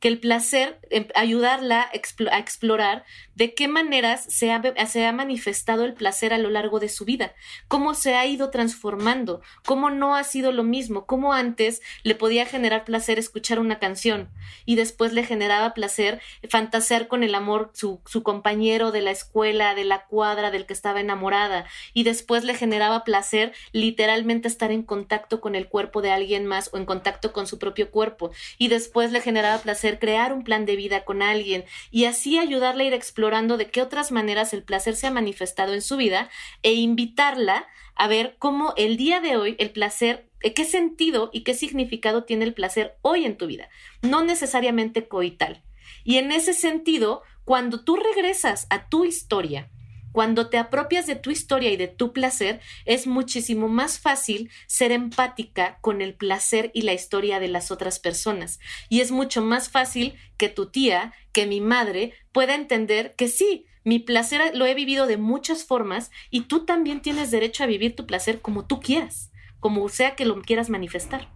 que 0.00 0.08
el 0.08 0.18
placer, 0.18 0.80
em, 0.90 1.06
ayudarla 1.14 1.82
a 1.82 2.38
explorar 2.38 3.04
de 3.40 3.54
qué 3.54 3.68
maneras 3.68 4.26
se 4.28 4.52
ha, 4.52 5.12
manifestado 5.12 5.86
el 5.86 5.94
placer 5.94 6.34
a 6.34 6.38
lo 6.38 6.50
largo 6.50 6.78
de 6.78 6.90
su 6.90 7.06
vida, 7.06 7.34
cómo 7.68 7.94
se 7.94 8.14
ha 8.14 8.26
ido 8.26 8.50
transformando, 8.50 9.40
cómo 9.64 9.88
no 9.88 10.14
ha 10.14 10.24
sido 10.24 10.52
lo 10.52 10.62
mismo, 10.62 11.06
cómo 11.06 11.32
antes 11.32 11.80
le 12.02 12.14
podía 12.14 12.44
generar 12.44 12.84
placer 12.84 13.18
escuchar 13.18 13.58
una 13.58 13.78
canción 13.78 14.28
y 14.66 14.76
después 14.76 15.14
le 15.14 15.24
generaba 15.24 15.72
placer 15.72 16.20
fantasear 16.50 17.08
con 17.08 17.22
el 17.24 17.34
amor, 17.34 17.70
su, 17.72 18.02
su 18.04 18.22
compañero 18.22 18.92
de 18.92 19.00
la 19.00 19.10
escuela, 19.10 19.74
de 19.74 19.84
la 19.84 20.04
cuadra, 20.04 20.50
del 20.50 20.66
que 20.66 20.74
estaba 20.74 21.00
enamorada, 21.00 21.64
y 21.94 22.02
después 22.02 22.44
le 22.44 22.54
generaba 22.54 23.04
placer 23.04 23.54
literalmente 23.72 24.48
estar 24.48 24.70
en 24.70 24.82
contacto 24.82 25.40
con 25.40 25.54
el 25.54 25.66
cuerpo 25.66 26.02
de 26.02 26.10
alguien 26.10 26.44
más 26.44 26.68
o 26.74 26.76
en 26.76 26.84
contacto 26.84 27.32
con 27.32 27.46
su 27.46 27.58
propio 27.58 27.90
cuerpo, 27.90 28.32
y 28.58 28.68
después 28.68 29.12
le 29.12 29.22
generaba 29.22 29.62
placer 29.62 29.98
crear 29.98 30.34
un 30.34 30.44
plan 30.44 30.66
de 30.66 30.76
vida 30.76 31.06
con 31.06 31.22
alguien 31.22 31.64
y 31.90 32.04
así 32.04 32.36
ayudarle 32.36 32.84
a 32.84 32.86
ir 32.88 32.92
explorando 32.92 33.29
de 33.30 33.70
qué 33.70 33.80
otras 33.80 34.10
maneras 34.10 34.52
el 34.52 34.64
placer 34.64 34.96
se 34.96 35.06
ha 35.06 35.10
manifestado 35.12 35.72
en 35.72 35.82
su 35.82 35.96
vida 35.96 36.28
e 36.64 36.72
invitarla 36.72 37.68
a 37.94 38.08
ver 38.08 38.34
cómo 38.38 38.74
el 38.76 38.96
día 38.96 39.20
de 39.20 39.36
hoy 39.36 39.54
el 39.60 39.70
placer, 39.70 40.28
eh, 40.40 40.52
qué 40.52 40.64
sentido 40.64 41.30
y 41.32 41.42
qué 41.44 41.54
significado 41.54 42.24
tiene 42.24 42.44
el 42.44 42.54
placer 42.54 42.96
hoy 43.02 43.24
en 43.24 43.36
tu 43.36 43.46
vida, 43.46 43.68
no 44.02 44.24
necesariamente 44.24 45.06
coital. 45.06 45.62
Y 46.02 46.16
en 46.16 46.32
ese 46.32 46.54
sentido, 46.54 47.22
cuando 47.44 47.84
tú 47.84 47.96
regresas 47.96 48.66
a 48.68 48.88
tu 48.88 49.04
historia, 49.04 49.70
cuando 50.12 50.48
te 50.48 50.58
apropias 50.58 51.06
de 51.06 51.16
tu 51.16 51.30
historia 51.30 51.70
y 51.70 51.76
de 51.76 51.88
tu 51.88 52.12
placer, 52.12 52.60
es 52.84 53.06
muchísimo 53.06 53.68
más 53.68 53.98
fácil 53.98 54.50
ser 54.66 54.92
empática 54.92 55.78
con 55.80 56.02
el 56.02 56.14
placer 56.14 56.70
y 56.74 56.82
la 56.82 56.92
historia 56.92 57.40
de 57.40 57.48
las 57.48 57.70
otras 57.70 57.98
personas. 57.98 58.58
Y 58.88 59.00
es 59.00 59.10
mucho 59.10 59.42
más 59.42 59.68
fácil 59.70 60.14
que 60.36 60.48
tu 60.48 60.66
tía, 60.66 61.12
que 61.32 61.46
mi 61.46 61.60
madre, 61.60 62.14
pueda 62.32 62.54
entender 62.54 63.14
que 63.16 63.28
sí, 63.28 63.66
mi 63.84 63.98
placer 63.98 64.54
lo 64.54 64.66
he 64.66 64.74
vivido 64.74 65.06
de 65.06 65.16
muchas 65.16 65.64
formas 65.64 66.10
y 66.30 66.42
tú 66.42 66.64
también 66.64 67.00
tienes 67.00 67.30
derecho 67.30 67.64
a 67.64 67.66
vivir 67.66 67.96
tu 67.96 68.06
placer 68.06 68.40
como 68.40 68.66
tú 68.66 68.80
quieras, 68.80 69.30
como 69.58 69.88
sea 69.88 70.16
que 70.16 70.26
lo 70.26 70.40
quieras 70.42 70.68
manifestar. 70.68 71.28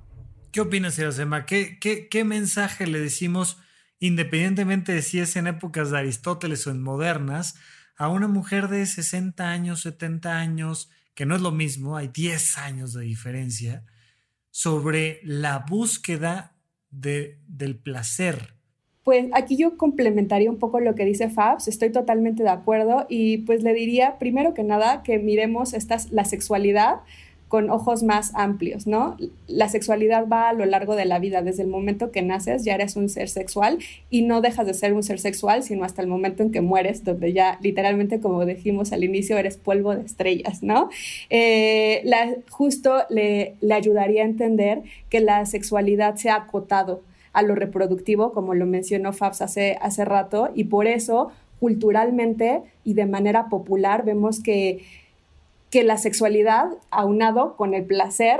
¿Qué 0.52 0.60
opinas, 0.60 0.98
Iracema? 0.98 1.46
¿Qué, 1.46 1.78
qué, 1.80 2.08
qué 2.08 2.24
mensaje 2.24 2.86
le 2.86 3.00
decimos, 3.00 3.58
independientemente 3.98 4.92
de 4.92 5.02
si 5.02 5.18
es 5.18 5.34
en 5.36 5.46
épocas 5.46 5.90
de 5.90 5.98
Aristóteles 5.98 6.66
o 6.66 6.70
en 6.70 6.82
modernas, 6.82 7.56
a 7.96 8.08
una 8.08 8.28
mujer 8.28 8.68
de 8.68 8.84
60 8.86 9.50
años, 9.50 9.82
70 9.82 10.38
años, 10.38 10.90
que 11.14 11.26
no 11.26 11.36
es 11.36 11.42
lo 11.42 11.52
mismo, 11.52 11.96
hay 11.96 12.08
10 12.08 12.58
años 12.58 12.92
de 12.92 13.04
diferencia, 13.04 13.84
sobre 14.50 15.20
la 15.22 15.64
búsqueda 15.68 16.56
de, 16.90 17.38
del 17.46 17.76
placer. 17.76 18.54
Pues 19.02 19.26
aquí 19.34 19.56
yo 19.56 19.76
complementaría 19.76 20.50
un 20.50 20.58
poco 20.58 20.80
lo 20.80 20.94
que 20.94 21.04
dice 21.04 21.28
Fabs, 21.28 21.68
estoy 21.68 21.92
totalmente 21.92 22.42
de 22.42 22.48
acuerdo 22.48 23.06
y 23.08 23.38
pues 23.38 23.62
le 23.62 23.74
diría 23.74 24.18
primero 24.18 24.54
que 24.54 24.64
nada 24.64 25.02
que 25.02 25.18
miremos 25.18 25.74
esta, 25.74 25.98
la 26.10 26.24
sexualidad 26.24 27.00
con 27.54 27.70
ojos 27.70 28.02
más 28.02 28.32
amplios, 28.34 28.88
¿no? 28.88 29.16
La 29.46 29.68
sexualidad 29.68 30.26
va 30.26 30.48
a 30.48 30.52
lo 30.54 30.64
largo 30.64 30.96
de 30.96 31.04
la 31.04 31.20
vida, 31.20 31.40
desde 31.40 31.62
el 31.62 31.68
momento 31.68 32.10
que 32.10 32.20
naces 32.20 32.64
ya 32.64 32.74
eres 32.74 32.96
un 32.96 33.08
ser 33.08 33.28
sexual 33.28 33.78
y 34.10 34.22
no 34.22 34.40
dejas 34.40 34.66
de 34.66 34.74
ser 34.74 34.92
un 34.92 35.04
ser 35.04 35.20
sexual, 35.20 35.62
sino 35.62 35.84
hasta 35.84 36.02
el 36.02 36.08
momento 36.08 36.42
en 36.42 36.50
que 36.50 36.60
mueres, 36.62 37.04
donde 37.04 37.32
ya 37.32 37.60
literalmente, 37.62 38.18
como 38.18 38.44
dijimos 38.44 38.92
al 38.92 39.04
inicio, 39.04 39.38
eres 39.38 39.56
polvo 39.56 39.94
de 39.94 40.02
estrellas, 40.02 40.64
¿no? 40.64 40.90
Eh, 41.30 42.02
justo 42.50 43.04
le, 43.08 43.54
le 43.60 43.74
ayudaría 43.74 44.22
a 44.22 44.26
entender 44.26 44.82
que 45.08 45.20
la 45.20 45.46
sexualidad 45.46 46.16
se 46.16 46.30
ha 46.30 46.34
acotado 46.34 47.02
a 47.32 47.42
lo 47.42 47.54
reproductivo, 47.54 48.32
como 48.32 48.54
lo 48.54 48.66
mencionó 48.66 49.12
Fabs 49.12 49.42
hace, 49.42 49.78
hace 49.80 50.04
rato, 50.04 50.50
y 50.56 50.64
por 50.64 50.88
eso 50.88 51.30
culturalmente 51.60 52.62
y 52.82 52.94
de 52.94 53.06
manera 53.06 53.48
popular 53.48 54.04
vemos 54.04 54.42
que 54.42 55.03
que 55.74 55.82
la 55.82 55.98
sexualidad, 55.98 56.68
aunado 56.92 57.56
con 57.56 57.74
el 57.74 57.82
placer, 57.82 58.38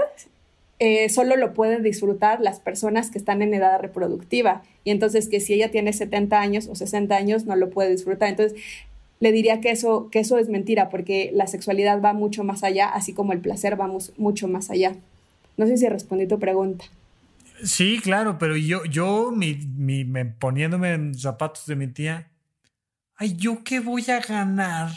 eh, 0.78 1.08
solo 1.08 1.34
lo 1.34 1.52
pueden 1.52 1.82
disfrutar 1.82 2.40
las 2.40 2.60
personas 2.60 3.10
que 3.10 3.18
están 3.18 3.42
en 3.42 3.52
edad 3.52 3.80
reproductiva. 3.80 4.62
Y 4.84 4.92
entonces 4.92 5.28
que 5.28 5.40
si 5.40 5.54
ella 5.54 5.72
tiene 5.72 5.92
70 5.92 6.38
años 6.38 6.68
o 6.68 6.76
60 6.76 7.12
años, 7.16 7.44
no 7.44 7.56
lo 7.56 7.70
puede 7.70 7.90
disfrutar. 7.90 8.28
Entonces, 8.28 8.56
le 9.18 9.32
diría 9.32 9.60
que 9.60 9.72
eso, 9.72 10.10
que 10.12 10.20
eso 10.20 10.38
es 10.38 10.48
mentira, 10.48 10.90
porque 10.90 11.32
la 11.34 11.48
sexualidad 11.48 12.00
va 12.00 12.12
mucho 12.12 12.44
más 12.44 12.62
allá, 12.62 12.88
así 12.88 13.12
como 13.12 13.32
el 13.32 13.40
placer 13.40 13.80
va 13.80 13.90
mucho 14.16 14.46
más 14.46 14.70
allá. 14.70 14.94
No 15.56 15.66
sé 15.66 15.76
si 15.76 15.88
respondí 15.88 16.28
tu 16.28 16.38
pregunta. 16.38 16.84
Sí, 17.64 17.98
claro, 18.00 18.38
pero 18.38 18.56
yo, 18.56 18.84
yo 18.84 19.32
mi, 19.32 19.56
mi, 19.76 20.04
poniéndome 20.38 20.92
en 20.92 21.16
zapatos 21.16 21.66
de 21.66 21.74
mi 21.74 21.88
tía, 21.88 22.30
ay, 23.16 23.34
¿yo 23.36 23.64
qué 23.64 23.80
voy 23.80 24.04
a 24.08 24.20
ganar? 24.20 24.90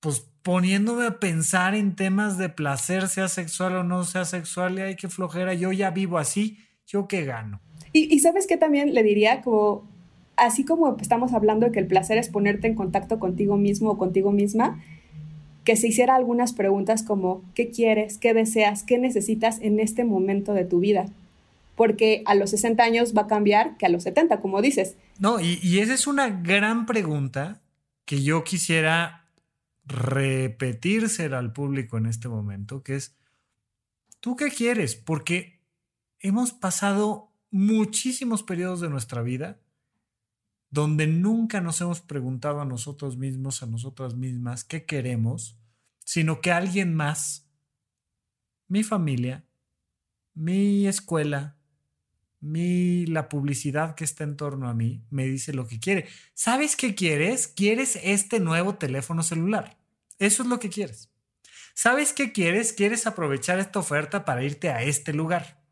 Pues 0.00 0.30
poniéndome 0.44 1.06
a 1.06 1.18
pensar 1.18 1.74
en 1.74 1.96
temas 1.96 2.36
de 2.36 2.50
placer, 2.50 3.08
sea 3.08 3.28
sexual 3.28 3.76
o 3.76 3.82
no 3.82 4.04
sea 4.04 4.26
sexual, 4.26 4.78
y 4.78 4.82
hay 4.82 4.94
que 4.94 5.08
flojera, 5.08 5.54
yo 5.54 5.72
ya 5.72 5.90
vivo 5.90 6.18
así, 6.18 6.58
yo 6.86 7.08
qué 7.08 7.24
gano. 7.24 7.60
Y, 7.92 8.18
sabes 8.20 8.46
qué 8.46 8.56
también 8.56 8.92
le 8.92 9.02
diría, 9.02 9.40
como 9.40 9.88
así 10.36 10.64
como 10.64 10.96
estamos 11.00 11.32
hablando 11.32 11.66
de 11.66 11.72
que 11.72 11.78
el 11.78 11.86
placer 11.86 12.18
es 12.18 12.28
ponerte 12.28 12.66
en 12.66 12.74
contacto 12.74 13.18
contigo 13.20 13.56
mismo 13.56 13.90
o 13.90 13.98
contigo 13.98 14.32
misma, 14.32 14.82
que 15.62 15.76
se 15.76 15.88
hiciera 15.88 16.14
algunas 16.14 16.52
preguntas 16.52 17.04
como 17.04 17.42
¿qué 17.54 17.70
quieres? 17.70 18.18
¿qué 18.18 18.34
deseas? 18.34 18.82
¿qué 18.82 18.98
necesitas 18.98 19.60
en 19.62 19.80
este 19.80 20.04
momento 20.04 20.52
de 20.52 20.64
tu 20.64 20.80
vida? 20.80 21.06
Porque 21.76 22.22
a 22.26 22.34
los 22.34 22.50
60 22.50 22.82
años 22.82 23.14
va 23.16 23.22
a 23.22 23.26
cambiar 23.28 23.76
que 23.78 23.86
a 23.86 23.88
los 23.88 24.02
70, 24.02 24.40
como 24.40 24.60
dices. 24.60 24.96
No, 25.18 25.40
y, 25.40 25.58
y 25.62 25.78
esa 25.78 25.94
es 25.94 26.06
una 26.06 26.28
gran 26.28 26.84
pregunta 26.84 27.60
que 28.04 28.22
yo 28.22 28.44
quisiera 28.44 29.23
repetírsela 29.86 31.38
al 31.38 31.52
público 31.52 31.98
en 31.98 32.06
este 32.06 32.28
momento, 32.28 32.82
que 32.82 32.96
es, 32.96 33.16
¿tú 34.20 34.36
qué 34.36 34.50
quieres? 34.50 34.94
Porque 34.96 35.60
hemos 36.20 36.52
pasado 36.52 37.32
muchísimos 37.50 38.42
periodos 38.42 38.80
de 38.80 38.90
nuestra 38.90 39.22
vida 39.22 39.60
donde 40.70 41.06
nunca 41.06 41.60
nos 41.60 41.80
hemos 41.80 42.00
preguntado 42.00 42.60
a 42.60 42.64
nosotros 42.64 43.16
mismos, 43.16 43.62
a 43.62 43.66
nosotras 43.66 44.16
mismas, 44.16 44.64
qué 44.64 44.84
queremos, 44.84 45.56
sino 46.04 46.40
que 46.40 46.50
alguien 46.50 46.96
más, 46.96 47.48
mi 48.66 48.82
familia, 48.82 49.44
mi 50.34 50.88
escuela, 50.88 51.56
mi, 52.44 53.06
la 53.06 53.28
publicidad 53.28 53.94
que 53.94 54.04
está 54.04 54.22
en 54.22 54.36
torno 54.36 54.68
a 54.68 54.74
mí 54.74 55.02
me 55.10 55.24
dice 55.24 55.52
lo 55.54 55.66
que 55.66 55.80
quiere. 55.80 56.06
¿Sabes 56.34 56.76
qué 56.76 56.94
quieres? 56.94 57.48
Quieres 57.48 57.98
este 58.02 58.38
nuevo 58.38 58.74
teléfono 58.74 59.22
celular. 59.22 59.78
Eso 60.18 60.42
es 60.42 60.48
lo 60.48 60.60
que 60.60 60.68
quieres. 60.68 61.10
¿Sabes 61.74 62.12
qué 62.12 62.32
quieres? 62.32 62.72
Quieres 62.72 63.06
aprovechar 63.06 63.58
esta 63.58 63.78
oferta 63.78 64.24
para 64.24 64.44
irte 64.44 64.68
a 64.68 64.82
este 64.82 65.12
lugar. 65.12 65.64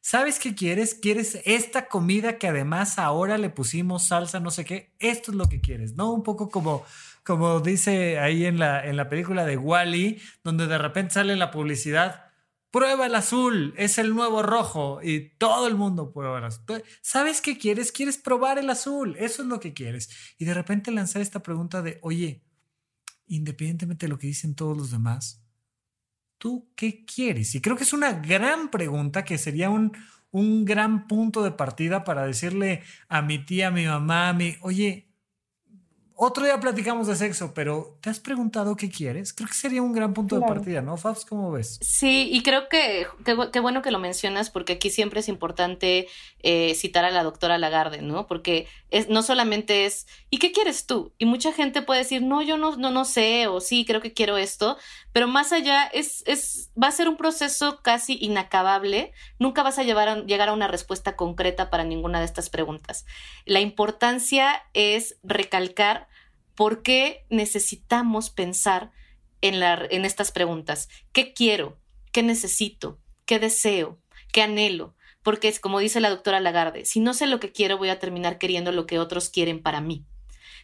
¿Sabes 0.00 0.38
qué 0.38 0.54
quieres? 0.54 0.94
Quieres 0.94 1.40
esta 1.44 1.88
comida 1.88 2.38
que 2.38 2.48
además 2.48 2.98
ahora 2.98 3.36
le 3.36 3.50
pusimos 3.50 4.06
salsa, 4.08 4.40
no 4.40 4.50
sé 4.50 4.64
qué. 4.64 4.92
Esto 4.98 5.32
es 5.32 5.36
lo 5.36 5.48
que 5.48 5.60
quieres, 5.60 5.94
¿no? 5.94 6.12
Un 6.12 6.22
poco 6.22 6.50
como, 6.50 6.84
como 7.24 7.60
dice 7.60 8.18
ahí 8.18 8.46
en 8.46 8.58
la, 8.58 8.84
en 8.86 8.96
la 8.96 9.08
película 9.08 9.44
de 9.44 9.56
Wally, 9.56 10.20
donde 10.42 10.66
de 10.66 10.78
repente 10.78 11.14
sale 11.14 11.36
la 11.36 11.50
publicidad 11.50 12.31
prueba 12.72 13.06
el 13.06 13.14
azul, 13.14 13.74
es 13.76 13.98
el 13.98 14.14
nuevo 14.14 14.42
rojo 14.42 15.00
y 15.02 15.28
todo 15.36 15.68
el 15.68 15.76
mundo 15.76 16.10
prueba 16.10 16.38
el 16.38 16.44
azul. 16.44 16.82
¿Sabes 17.02 17.40
qué 17.40 17.58
quieres? 17.58 17.92
Quieres 17.92 18.18
probar 18.18 18.58
el 18.58 18.70
azul, 18.70 19.14
eso 19.18 19.42
es 19.42 19.48
lo 19.48 19.60
que 19.60 19.74
quieres. 19.74 20.10
Y 20.38 20.46
de 20.46 20.54
repente 20.54 20.90
lanzar 20.90 21.22
esta 21.22 21.42
pregunta 21.42 21.82
de, 21.82 21.98
oye, 22.02 22.42
independientemente 23.26 24.06
de 24.06 24.10
lo 24.10 24.18
que 24.18 24.26
dicen 24.26 24.54
todos 24.54 24.76
los 24.76 24.90
demás, 24.90 25.44
¿tú 26.38 26.72
qué 26.74 27.04
quieres? 27.04 27.54
Y 27.54 27.60
creo 27.60 27.76
que 27.76 27.84
es 27.84 27.92
una 27.92 28.14
gran 28.14 28.70
pregunta 28.70 29.24
que 29.24 29.36
sería 29.36 29.68
un, 29.68 29.92
un 30.30 30.64
gran 30.64 31.06
punto 31.06 31.44
de 31.44 31.52
partida 31.52 32.04
para 32.04 32.26
decirle 32.26 32.82
a 33.08 33.20
mi 33.20 33.44
tía, 33.44 33.68
a 33.68 33.70
mi 33.70 33.84
mamá, 33.84 34.30
a 34.30 34.32
mi, 34.32 34.56
oye, 34.62 35.11
otro 36.16 36.44
día 36.44 36.60
platicamos 36.60 37.06
de 37.06 37.16
sexo, 37.16 37.52
pero 37.54 37.96
¿te 38.00 38.10
has 38.10 38.20
preguntado 38.20 38.76
qué 38.76 38.90
quieres? 38.90 39.32
Creo 39.32 39.48
que 39.48 39.54
sería 39.54 39.82
un 39.82 39.92
gran 39.92 40.14
punto 40.14 40.38
de 40.38 40.46
partida, 40.46 40.82
¿no, 40.82 40.96
Fabs? 40.96 41.24
¿Cómo 41.24 41.50
ves? 41.50 41.78
Sí, 41.80 42.28
y 42.32 42.42
creo 42.42 42.68
que 42.68 43.06
qué 43.52 43.60
bueno 43.60 43.82
que 43.82 43.90
lo 43.90 43.98
mencionas 43.98 44.50
porque 44.50 44.74
aquí 44.74 44.90
siempre 44.90 45.20
es 45.20 45.28
importante 45.28 46.08
eh, 46.42 46.74
citar 46.74 47.04
a 47.04 47.10
la 47.10 47.22
doctora 47.22 47.58
Lagarde, 47.58 48.02
¿no? 48.02 48.26
Porque 48.26 48.66
es, 48.90 49.08
no 49.08 49.22
solamente 49.22 49.86
es, 49.86 50.06
¿y 50.30 50.38
qué 50.38 50.52
quieres 50.52 50.86
tú? 50.86 51.12
Y 51.18 51.24
mucha 51.24 51.52
gente 51.52 51.82
puede 51.82 52.00
decir, 52.00 52.22
no, 52.22 52.42
yo 52.42 52.56
no, 52.56 52.76
no, 52.76 52.90
no 52.90 53.04
sé, 53.04 53.46
o 53.46 53.60
sí, 53.60 53.84
creo 53.84 54.00
que 54.00 54.12
quiero 54.12 54.36
esto, 54.36 54.76
pero 55.12 55.28
más 55.28 55.52
allá 55.52 55.84
es, 55.86 56.22
es, 56.26 56.70
va 56.80 56.88
a 56.88 56.92
ser 56.92 57.08
un 57.08 57.16
proceso 57.16 57.80
casi 57.82 58.18
inacabable, 58.20 59.12
nunca 59.38 59.62
vas 59.62 59.78
a, 59.78 59.82
llevar 59.82 60.08
a 60.08 60.24
llegar 60.24 60.48
a 60.48 60.52
una 60.52 60.68
respuesta 60.68 61.16
concreta 61.16 61.70
para 61.70 61.84
ninguna 61.84 62.18
de 62.20 62.26
estas 62.26 62.50
preguntas. 62.50 63.04
La 63.44 63.60
importancia 63.60 64.62
es 64.72 65.18
recalcar 65.22 66.08
¿Por 66.54 66.82
qué 66.82 67.24
necesitamos 67.30 68.30
pensar 68.30 68.92
en, 69.40 69.62
en 69.62 70.04
estas 70.04 70.32
preguntas? 70.32 70.88
¿Qué 71.12 71.32
quiero? 71.32 71.78
¿Qué 72.12 72.22
necesito? 72.22 73.00
¿Qué 73.24 73.38
deseo? 73.38 73.98
¿Qué 74.32 74.42
anhelo? 74.42 74.94
Porque 75.22 75.48
es 75.48 75.60
como 75.60 75.78
dice 75.78 76.00
la 76.00 76.10
doctora 76.10 76.40
Lagarde, 76.40 76.84
si 76.84 77.00
no 77.00 77.14
sé 77.14 77.26
lo 77.26 77.40
que 77.40 77.52
quiero 77.52 77.78
voy 77.78 77.88
a 77.88 77.98
terminar 77.98 78.38
queriendo 78.38 78.72
lo 78.72 78.86
que 78.86 78.98
otros 78.98 79.30
quieren 79.30 79.62
para 79.62 79.80
mí. 79.80 80.04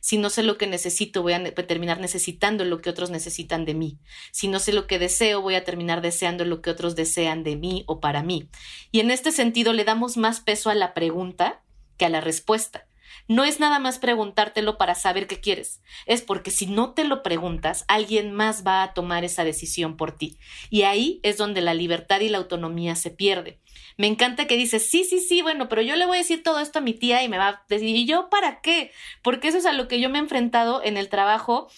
Si 0.01 0.19
no 0.19 0.31
sé 0.31 0.43
lo 0.43 0.59
que 0.59 0.67
necesito, 0.67 1.23
voy 1.23 1.35
a 1.35 1.55
terminar 1.55 2.01
necesitando 2.01 2.65
lo 2.65 2.81
que 2.81 2.91
otros 2.91 3.11
necesitan 3.11 3.65
de 3.65 3.75
mí. 3.75 3.99
Si 4.33 4.49
no 4.49 4.59
sé 4.59 4.73
lo 4.73 4.87
que 4.87 4.99
deseo, 4.99 5.41
voy 5.41 5.55
a 5.55 5.65
terminar 5.65 6.01
deseando 6.01 6.45
lo 6.45 6.61
que 6.63 6.71
otros 6.71 6.97
desean 6.97 7.45
de 7.45 7.57
mí 7.57 7.85
o 7.87 8.01
para 8.01 8.23
mí. 8.23 8.49
Y 8.91 9.01
en 9.01 9.11
este 9.11 9.33
sentido 9.33 9.73
le 9.73 9.85
damos 9.85 10.17
más 10.17 10.41
peso 10.41 10.71
a 10.71 10.75
la 10.75 10.95
pregunta 10.95 11.63
que 11.97 12.07
a 12.07 12.09
la 12.09 12.21
respuesta. 12.21 12.88
No 13.29 13.45
es 13.45 13.61
nada 13.61 13.79
más 13.79 13.99
preguntártelo 13.99 14.79
para 14.79 14.95
saber 14.95 15.27
qué 15.27 15.39
quieres, 15.39 15.83
es 16.07 16.23
porque 16.23 16.51
si 16.51 16.67
no 16.67 16.95
te 16.95 17.05
lo 17.05 17.23
preguntas, 17.23 17.85
alguien 17.87 18.33
más 18.33 18.67
va 18.67 18.83
a 18.83 18.95
tomar 18.95 19.23
esa 19.23 19.45
decisión 19.45 19.97
por 19.99 20.13
ti. 20.13 20.39
Y 20.71 20.83
ahí 20.83 21.21
es 21.23 21.37
donde 21.37 21.61
la 21.61 21.75
libertad 21.75 22.21
y 22.21 22.31
la 22.31 22.39
autonomía 22.39 22.97
se 22.97 23.11
pierde. 23.11 23.61
Me 23.99 24.07
encanta 24.07 24.47
que 24.47 24.57
dices, 24.57 24.89
sí, 24.89 25.05
sí, 25.05 25.21
sí, 25.21 25.43
bueno, 25.43 25.69
pero 25.69 25.83
yo 25.83 25.95
le 25.97 26.07
voy 26.07 26.17
a 26.17 26.21
decir 26.21 26.43
todo 26.43 26.61
esto 26.61 26.79
a 26.79 26.83
mi 26.83 26.95
tía 26.95 27.23
y 27.23 27.29
me 27.29 27.37
va 27.37 27.49
a 27.49 27.65
decir, 27.69 27.95
¿y 27.95 28.07
yo 28.07 28.31
para 28.31 28.61
qué? 28.61 28.93
Porque 29.23 29.49
eso 29.49 29.59
es 29.59 29.67
a 29.67 29.73
lo 29.73 29.89
que 29.89 30.01
yo 30.01 30.09
me 30.09 30.19
he 30.19 30.23
enfrentado 30.23 30.83
en 30.83 30.97
el 30.97 31.09
trabajo 31.09 31.69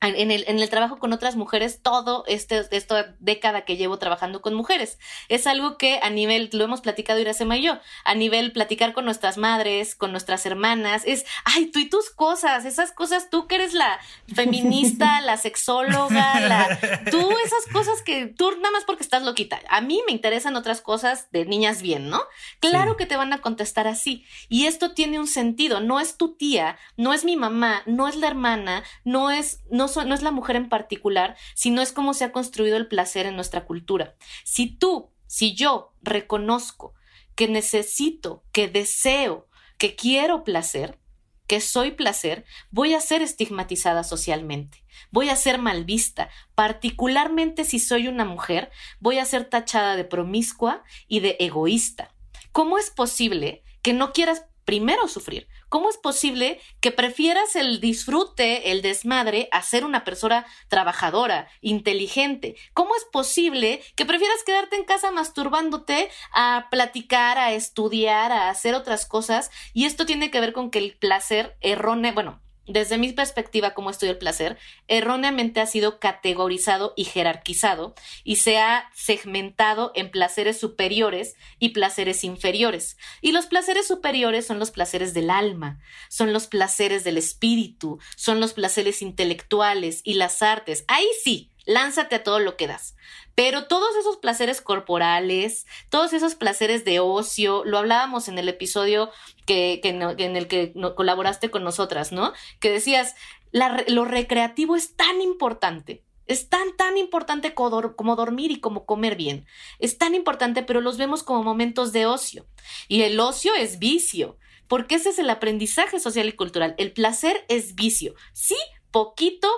en 0.00 0.30
el, 0.30 0.44
en 0.46 0.58
el, 0.58 0.68
trabajo 0.68 0.98
con 0.98 1.12
otras 1.12 1.36
mujeres 1.36 1.80
todo 1.82 2.24
este, 2.26 2.66
esta 2.70 3.14
década 3.18 3.64
que 3.64 3.76
llevo 3.76 3.98
trabajando 3.98 4.42
con 4.42 4.54
mujeres. 4.54 4.98
Es 5.28 5.46
algo 5.46 5.78
que 5.78 6.00
a 6.02 6.10
nivel, 6.10 6.50
lo 6.52 6.64
hemos 6.64 6.82
platicado 6.82 7.18
Iracema 7.18 7.56
y 7.56 7.62
yo, 7.62 7.78
a 8.04 8.14
nivel 8.14 8.52
platicar 8.52 8.92
con 8.92 9.06
nuestras 9.06 9.38
madres, 9.38 9.94
con 9.94 10.10
nuestras 10.12 10.44
hermanas, 10.44 11.02
es, 11.06 11.24
ay, 11.44 11.66
tú 11.66 11.78
y 11.78 11.88
tus 11.88 12.10
cosas, 12.10 12.66
esas 12.66 12.92
cosas, 12.92 13.30
tú 13.30 13.46
que 13.46 13.54
eres 13.54 13.72
la 13.72 13.98
feminista, 14.34 15.20
la 15.22 15.38
sexóloga, 15.38 16.40
la, 16.40 16.78
tú 17.10 17.30
esas 17.44 17.72
cosas 17.72 18.02
que 18.02 18.26
tú 18.26 18.50
nada 18.56 18.72
más 18.72 18.84
porque 18.84 19.02
estás 19.02 19.22
loquita. 19.22 19.60
A 19.68 19.80
mí 19.80 20.02
me 20.06 20.12
interesan 20.12 20.56
otras 20.56 20.82
cosas 20.82 21.28
de 21.32 21.46
niñas 21.46 21.80
bien, 21.80 22.10
¿no? 22.10 22.22
Claro 22.60 22.96
que 22.96 23.06
te 23.06 23.16
van 23.16 23.32
a 23.32 23.38
contestar 23.38 23.88
así. 23.88 24.24
Y 24.48 24.66
esto 24.66 24.92
tiene 24.92 25.18
un 25.18 25.26
sentido, 25.26 25.80
no 25.80 26.00
es 26.00 26.16
tu 26.16 26.34
tía, 26.34 26.78
no 26.96 27.14
es 27.14 27.24
mi 27.24 27.36
mamá, 27.36 27.82
no 27.86 28.08
es 28.08 28.16
la 28.16 28.26
hermana, 28.26 28.84
no 29.04 29.30
es, 29.30 29.60
no 29.70 29.85
no, 30.04 30.14
es 30.14 30.22
la 30.22 30.30
mujer 30.30 30.56
en 30.56 30.68
particular, 30.68 31.36
sino 31.54 31.82
es 31.82 31.92
cómo 31.92 32.14
se 32.14 32.24
ha 32.24 32.32
construido 32.32 32.76
el 32.76 32.88
placer 32.88 33.26
en 33.26 33.36
nuestra 33.36 33.64
cultura. 33.64 34.16
Si 34.44 34.66
tú, 34.66 35.10
si 35.26 35.54
yo 35.54 35.92
reconozco 36.02 36.94
que 37.34 37.48
necesito, 37.48 38.44
que 38.52 38.68
deseo, 38.68 39.48
que 39.78 39.94
quiero 39.94 40.44
placer, 40.44 40.98
que 41.46 41.60
soy 41.60 41.92
placer, 41.92 42.44
voy 42.70 42.94
a 42.94 43.00
ser 43.00 43.22
estigmatizada 43.22 44.02
socialmente, 44.04 44.84
voy 45.10 45.28
a 45.28 45.36
ser 45.36 45.58
mal 45.58 45.84
vista, 45.84 46.28
particularmente 46.54 47.64
si 47.64 47.78
soy 47.78 48.08
una 48.08 48.24
mujer, 48.24 48.70
voy 48.98 49.18
a 49.18 49.24
ser 49.24 49.44
tachada 49.44 49.96
de 49.96 50.04
promiscua 50.04 50.82
y 51.06 51.20
de 51.20 51.36
egoísta. 51.38 52.14
¿Cómo 52.52 52.78
es 52.78 52.90
posible 52.90 53.62
que 53.82 53.92
no 53.92 54.12
quieras 54.12 54.46
primero 54.66 55.08
sufrir. 55.08 55.48
¿Cómo 55.68 55.90
es 55.90 55.98
posible 55.98 56.60
que 56.80 56.92
prefieras 56.92 57.56
el 57.56 57.80
disfrute, 57.80 58.70
el 58.70 58.82
desmadre, 58.82 59.48
a 59.50 59.62
ser 59.62 59.84
una 59.84 60.04
persona 60.04 60.46
trabajadora, 60.68 61.48
inteligente? 61.60 62.54
¿Cómo 62.72 62.94
es 62.94 63.04
posible 63.04 63.82
que 63.96 64.06
prefieras 64.06 64.44
quedarte 64.44 64.76
en 64.76 64.84
casa 64.84 65.10
masturbándote 65.10 66.08
a 66.32 66.68
platicar, 66.70 67.38
a 67.38 67.52
estudiar, 67.52 68.30
a 68.30 68.48
hacer 68.48 68.74
otras 68.74 69.06
cosas? 69.06 69.50
Y 69.72 69.86
esto 69.86 70.06
tiene 70.06 70.30
que 70.30 70.40
ver 70.40 70.52
con 70.52 70.70
que 70.70 70.78
el 70.78 70.96
placer 70.96 71.56
erróneo, 71.60 72.14
bueno, 72.14 72.40
desde 72.66 72.98
mi 72.98 73.12
perspectiva 73.12 73.74
como 73.74 73.90
estudio 73.90 74.12
el 74.12 74.18
placer, 74.18 74.58
erróneamente 74.88 75.60
ha 75.60 75.66
sido 75.66 75.98
categorizado 75.98 76.92
y 76.96 77.04
jerarquizado 77.04 77.94
y 78.24 78.36
se 78.36 78.58
ha 78.58 78.90
segmentado 78.94 79.92
en 79.94 80.10
placeres 80.10 80.58
superiores 80.58 81.36
y 81.58 81.70
placeres 81.70 82.24
inferiores. 82.24 82.96
Y 83.20 83.32
los 83.32 83.46
placeres 83.46 83.86
superiores 83.86 84.46
son 84.46 84.58
los 84.58 84.70
placeres 84.70 85.14
del 85.14 85.30
alma, 85.30 85.80
son 86.08 86.32
los 86.32 86.46
placeres 86.46 87.04
del 87.04 87.18
espíritu, 87.18 87.98
son 88.16 88.40
los 88.40 88.52
placeres 88.52 89.02
intelectuales 89.02 90.00
y 90.04 90.14
las 90.14 90.42
artes. 90.42 90.84
Ahí 90.88 91.06
sí, 91.22 91.50
lánzate 91.66 92.14
a 92.16 92.22
todo 92.22 92.38
lo 92.38 92.56
que 92.56 92.66
das. 92.66 92.96
Pero 93.34 93.66
todos 93.66 93.94
esos 93.96 94.16
placeres 94.16 94.62
corporales, 94.62 95.66
todos 95.90 96.14
esos 96.14 96.34
placeres 96.34 96.84
de 96.84 97.00
ocio, 97.00 97.64
lo 97.64 97.76
hablábamos 97.76 98.28
en 98.28 98.38
el 98.38 98.48
episodio 98.48 99.10
que, 99.44 99.80
en 99.84 100.36
el 100.36 100.48
que 100.48 100.72
colaboraste 100.94 101.50
con 101.50 101.62
nosotras, 101.62 102.12
¿no? 102.12 102.32
Que 102.60 102.70
decías, 102.70 103.14
lo 103.52 104.04
recreativo 104.04 104.76
es 104.76 104.96
tan 104.96 105.20
importante. 105.20 106.02
Es 106.26 106.48
tan, 106.48 106.76
tan 106.76 106.98
importante 106.98 107.54
como 107.54 108.16
dormir 108.16 108.50
y 108.50 108.60
como 108.60 108.84
comer 108.84 109.14
bien. 109.14 109.46
Es 109.78 109.96
tan 109.96 110.14
importante, 110.14 110.62
pero 110.62 110.80
los 110.80 110.96
vemos 110.96 111.22
como 111.22 111.42
momentos 111.42 111.92
de 111.92 112.06
ocio. 112.06 112.46
Y 112.88 113.02
el 113.02 113.20
ocio 113.20 113.54
es 113.54 113.78
vicio, 113.78 114.36
porque 114.66 114.96
ese 114.96 115.10
es 115.10 115.18
el 115.18 115.30
aprendizaje 115.30 116.00
social 116.00 116.28
y 116.28 116.32
cultural. 116.32 116.74
El 116.78 116.92
placer 116.92 117.44
es 117.48 117.76
vicio. 117.76 118.14
Sí, 118.32 118.56
poquito, 118.90 119.48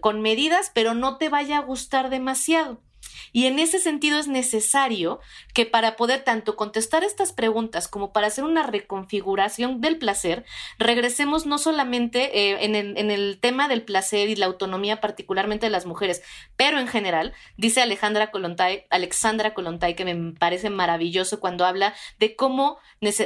con 0.00 0.20
medidas, 0.20 0.70
pero 0.74 0.94
no 0.94 1.18
te 1.18 1.28
vaya 1.28 1.58
a 1.58 1.62
gustar 1.62 2.10
demasiado. 2.10 2.82
Y 3.32 3.46
en 3.46 3.58
ese 3.58 3.78
sentido 3.78 4.18
es 4.18 4.28
necesario 4.28 5.20
que 5.54 5.66
para 5.66 5.96
poder 5.96 6.22
tanto 6.22 6.56
contestar 6.56 7.04
estas 7.04 7.32
preguntas 7.32 7.88
como 7.88 8.12
para 8.12 8.26
hacer 8.26 8.44
una 8.44 8.64
reconfiguración 8.64 9.80
del 9.80 9.98
placer, 9.98 10.44
regresemos 10.78 11.46
no 11.46 11.58
solamente 11.58 12.38
eh, 12.38 12.64
en, 12.64 12.74
el, 12.74 12.96
en, 12.96 13.10
el, 13.10 13.38
tema 13.40 13.68
del 13.68 13.82
placer 13.82 14.28
y 14.28 14.36
la 14.36 14.46
autonomía 14.46 15.00
particularmente 15.00 15.66
de 15.66 15.70
las 15.70 15.86
mujeres, 15.86 16.22
pero 16.56 16.78
en 16.78 16.88
general, 16.88 17.34
dice 17.56 17.80
Alejandra 17.80 18.30
Colontay, 18.30 18.86
Alexandra 18.90 19.54
Colontay, 19.54 19.94
que 19.94 20.04
me 20.04 20.32
parece 20.32 20.70
maravilloso 20.70 21.40
cuando 21.40 21.64
habla 21.64 21.94
de 22.18 22.36
cómo 22.36 22.78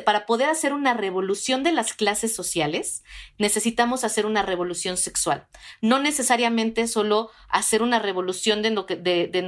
para 0.05 0.27
poder 0.27 0.49
hacer 0.49 0.73
una 0.73 0.95
revolución 0.95 1.63
de 1.63 1.73
las 1.73 1.95
clases 1.95 2.35
sociales, 2.35 3.03
necesitamos 3.39 4.05
hacer 4.05 4.27
una 4.27 4.43
revolución 4.43 4.97
sexual. 4.97 5.47
No 5.81 5.99
necesariamente 5.99 6.87
solo 6.89 7.31
hacer 7.49 7.83
una 7.83 7.99
revolución 7.99 8.63
de, 8.63 8.71
de, 9.01 9.29
de 9.29 9.43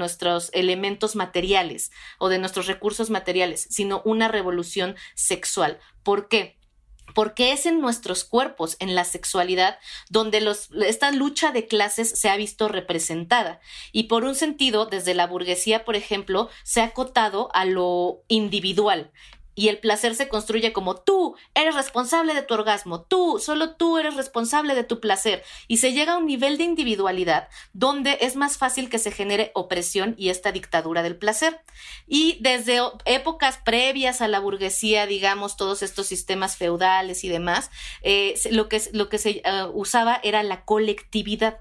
elementos 0.52 1.16
materiales 1.16 1.90
o 2.18 2.28
de 2.28 2.38
nuestros 2.38 2.66
recursos 2.66 3.10
materiales, 3.10 3.66
sino 3.70 4.02
una 4.04 4.28
revolución 4.28 4.96
sexual. 5.14 5.78
¿Por 6.02 6.28
qué? 6.28 6.58
porque 7.14 7.52
es 7.52 7.66
en 7.66 7.80
nuestros 7.80 8.24
cuerpos, 8.24 8.76
en 8.80 8.94
la 8.94 9.04
sexualidad, 9.04 9.78
donde 10.10 10.42
esta 10.86 11.12
lucha 11.12 11.52
de 11.52 11.66
clases 11.66 12.18
se 12.18 12.28
ha 12.28 12.36
visto 12.36 12.68
representada. 12.68 13.60
Y 13.92 14.04
por 14.04 14.24
un 14.24 14.34
sentido, 14.34 14.86
desde 14.86 15.14
la 15.14 15.26
burguesía, 15.26 15.84
por 15.84 15.96
ejemplo, 15.96 16.48
se 16.64 16.80
ha 16.80 16.86
acotado 16.86 17.50
a 17.54 17.64
lo 17.64 18.22
individual 18.28 19.12
y 19.54 19.68
el 19.68 19.78
placer 19.78 20.14
se 20.14 20.28
construye 20.28 20.72
como 20.72 20.96
tú 20.96 21.36
eres 21.54 21.74
responsable 21.74 22.34
de 22.34 22.42
tu 22.42 22.54
orgasmo, 22.54 23.02
tú, 23.02 23.38
solo 23.38 23.76
tú 23.76 23.98
eres 23.98 24.16
responsable 24.16 24.74
de 24.74 24.84
tu 24.84 25.00
placer. 25.00 25.42
Y 25.68 25.78
se 25.78 25.92
llega 25.92 26.14
a 26.14 26.18
un 26.18 26.26
nivel 26.26 26.58
de 26.58 26.64
individualidad 26.64 27.48
donde 27.72 28.18
es 28.20 28.36
más 28.36 28.58
fácil 28.58 28.90
que 28.90 28.98
se 28.98 29.12
genere 29.12 29.52
opresión 29.54 30.14
y 30.18 30.30
esta 30.30 30.52
dictadura 30.52 31.02
del 31.02 31.16
placer. 31.16 31.60
Y 32.06 32.38
desde 32.40 32.80
épocas 33.04 33.58
previas 33.64 34.20
a 34.20 34.28
la 34.28 34.40
burguesía, 34.40 35.06
digamos, 35.06 35.56
todos 35.56 35.82
estos 35.82 36.06
sistemas 36.06 36.56
feudales 36.56 37.24
y 37.24 37.28
demás, 37.28 37.70
eh, 38.02 38.34
lo, 38.50 38.68
que, 38.68 38.82
lo 38.92 39.08
que 39.08 39.18
se 39.18 39.42
eh, 39.44 39.64
usaba 39.72 40.20
era 40.22 40.42
la 40.42 40.64
colectividad, 40.64 41.60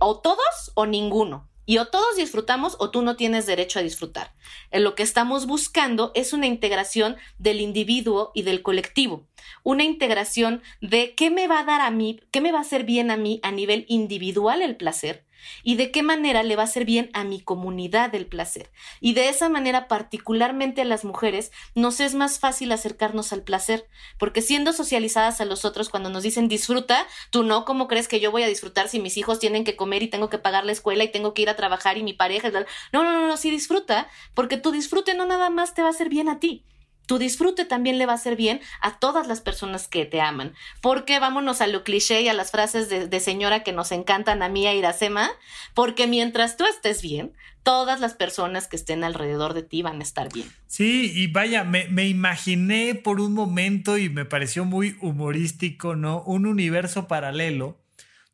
o 0.00 0.20
todos 0.20 0.72
o 0.74 0.86
ninguno 0.86 1.48
Y 1.66 1.78
o 1.78 1.88
todos 1.88 2.16
disfrutamos 2.16 2.76
o 2.78 2.90
tú 2.90 3.02
no 3.02 3.16
tienes 3.16 3.44
derecho 3.44 3.78
a 3.78 3.82
disfrutar. 3.82 4.34
En 4.70 4.84
lo 4.84 4.94
que 4.94 5.02
estamos 5.02 5.46
buscando 5.46 6.12
es 6.14 6.32
una 6.32 6.46
integración 6.46 7.16
del 7.38 7.60
individuo 7.60 8.30
y 8.34 8.42
del 8.42 8.62
colectivo. 8.62 9.26
Una 9.64 9.84
integración 9.84 10.62
de 10.80 11.14
qué 11.14 11.30
me 11.30 11.48
va 11.48 11.60
a 11.60 11.64
dar 11.64 11.80
a 11.80 11.90
mí, 11.90 12.20
qué 12.30 12.40
me 12.40 12.52
va 12.52 12.58
a 12.58 12.62
hacer 12.62 12.84
bien 12.84 13.10
a 13.10 13.16
mí 13.16 13.40
a 13.42 13.50
nivel 13.50 13.84
individual 13.88 14.62
el 14.62 14.76
placer 14.76 15.25
y 15.62 15.76
de 15.76 15.90
qué 15.90 16.02
manera 16.02 16.42
le 16.42 16.56
va 16.56 16.62
a 16.62 16.66
hacer 16.66 16.84
bien 16.84 17.10
a 17.12 17.24
mi 17.24 17.40
comunidad 17.40 18.14
el 18.14 18.26
placer. 18.26 18.70
Y 19.00 19.14
de 19.14 19.28
esa 19.28 19.48
manera, 19.48 19.88
particularmente 19.88 20.82
a 20.82 20.84
las 20.84 21.04
mujeres, 21.04 21.52
nos 21.74 22.00
es 22.00 22.14
más 22.14 22.38
fácil 22.38 22.72
acercarnos 22.72 23.32
al 23.32 23.42
placer, 23.42 23.86
porque 24.18 24.42
siendo 24.42 24.72
socializadas 24.72 25.40
a 25.40 25.44
los 25.44 25.64
otros 25.64 25.88
cuando 25.88 26.10
nos 26.10 26.22
dicen 26.22 26.48
disfruta, 26.48 27.06
tú 27.30 27.42
no, 27.42 27.64
¿cómo 27.64 27.88
crees 27.88 28.08
que 28.08 28.20
yo 28.20 28.30
voy 28.30 28.42
a 28.42 28.48
disfrutar 28.48 28.88
si 28.88 29.00
mis 29.00 29.16
hijos 29.16 29.38
tienen 29.38 29.64
que 29.64 29.76
comer 29.76 30.02
y 30.02 30.08
tengo 30.08 30.30
que 30.30 30.38
pagar 30.38 30.64
la 30.64 30.72
escuela 30.72 31.04
y 31.04 31.12
tengo 31.12 31.34
que 31.34 31.42
ir 31.42 31.50
a 31.50 31.56
trabajar 31.56 31.98
y 31.98 32.02
mi 32.02 32.12
pareja? 32.12 32.50
No, 32.92 33.02
no, 33.02 33.12
no, 33.12 33.26
no, 33.26 33.36
sí 33.36 33.50
disfruta, 33.50 34.08
porque 34.34 34.56
tu 34.56 34.70
disfrute 34.70 35.14
no 35.14 35.26
nada 35.26 35.50
más 35.50 35.74
te 35.74 35.82
va 35.82 35.88
a 35.88 35.90
hacer 35.90 36.08
bien 36.08 36.28
a 36.28 36.40
ti 36.40 36.64
tu 37.06 37.18
disfrute 37.18 37.64
también 37.64 37.98
le 37.98 38.06
va 38.06 38.12
a 38.12 38.16
hacer 38.16 38.36
bien 38.36 38.60
a 38.80 38.98
todas 38.98 39.26
las 39.26 39.40
personas 39.40 39.88
que 39.88 40.04
te 40.04 40.20
aman. 40.20 40.54
Porque 40.82 41.18
vámonos 41.18 41.60
a 41.60 41.66
lo 41.66 41.84
cliché 41.84 42.20
y 42.22 42.28
a 42.28 42.34
las 42.34 42.50
frases 42.50 42.88
de, 42.88 43.20
señora 43.20 43.62
que 43.62 43.72
nos 43.72 43.92
encantan 43.92 44.42
a 44.42 44.48
mí 44.48 44.66
a 44.66 44.74
Iracema, 44.74 45.30
porque 45.74 46.06
mientras 46.06 46.56
tú 46.56 46.66
estés 46.66 47.02
bien, 47.02 47.32
todas 47.62 48.00
las 48.00 48.14
personas 48.14 48.68
que 48.68 48.76
estén 48.76 49.04
alrededor 49.04 49.54
de 49.54 49.62
ti 49.62 49.82
van 49.82 50.00
a 50.00 50.02
estar 50.02 50.32
bien. 50.32 50.48
Sí, 50.66 51.12
y 51.14 51.28
vaya, 51.28 51.64
me, 51.64 52.08
imaginé 52.08 52.94
por 52.94 53.20
un 53.20 53.32
momento 53.32 53.98
y 53.98 54.08
me 54.08 54.24
pareció 54.24 54.64
muy 54.64 54.96
humorístico, 55.00 55.96
¿no? 55.96 56.22
Un 56.22 56.46
universo 56.46 57.08
paralelo 57.08 57.80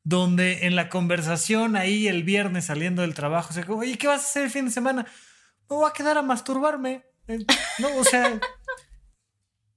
donde 0.04 0.66
en 0.66 0.74
la 0.74 0.88
conversación 0.88 1.76
ahí 1.76 2.08
el 2.08 2.24
viernes 2.24 2.64
saliendo 2.64 3.02
del 3.02 3.14
trabajo 3.14 3.52
se 3.52 3.64
oye, 3.70 3.96
¿qué 3.98 4.08
vas 4.08 4.22
a 4.22 4.24
hacer 4.24 4.42
el 4.44 4.50
fin 4.50 4.64
de 4.64 4.72
semana? 4.72 5.06
Me 5.70 5.76
voy 5.76 5.88
a 5.88 5.92
quedar 5.92 6.18
a 6.18 6.22
masturbarme. 6.22 7.04
Eh, 7.28 7.38
no, 7.78 7.96
o 7.96 8.04
sea, 8.04 8.40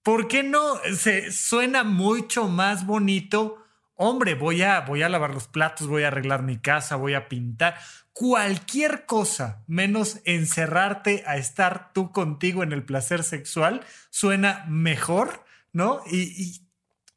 ¿por 0.05 0.27
qué 0.27 0.43
no? 0.43 0.75
Se 0.95 1.31
suena 1.31 1.83
mucho 1.83 2.47
más 2.47 2.85
bonito. 2.85 3.57
Hombre, 3.95 4.35
voy 4.35 4.61
a, 4.61 4.81
voy 4.81 5.01
a 5.01 5.09
lavar 5.09 5.33
los 5.33 5.47
platos, 5.47 5.87
voy 5.87 6.03
a 6.03 6.07
arreglar 6.09 6.43
mi 6.43 6.57
casa, 6.57 6.95
voy 6.95 7.15
a 7.15 7.27
pintar. 7.27 7.75
Cualquier 8.13 9.07
cosa 9.07 9.63
menos 9.65 10.19
encerrarte 10.23 11.23
a 11.25 11.37
estar 11.37 11.91
tú 11.91 12.11
contigo 12.11 12.61
en 12.61 12.71
el 12.71 12.85
placer 12.85 13.23
sexual 13.23 13.81
suena 14.11 14.63
mejor, 14.69 15.43
¿no? 15.73 16.01
Y, 16.09 16.61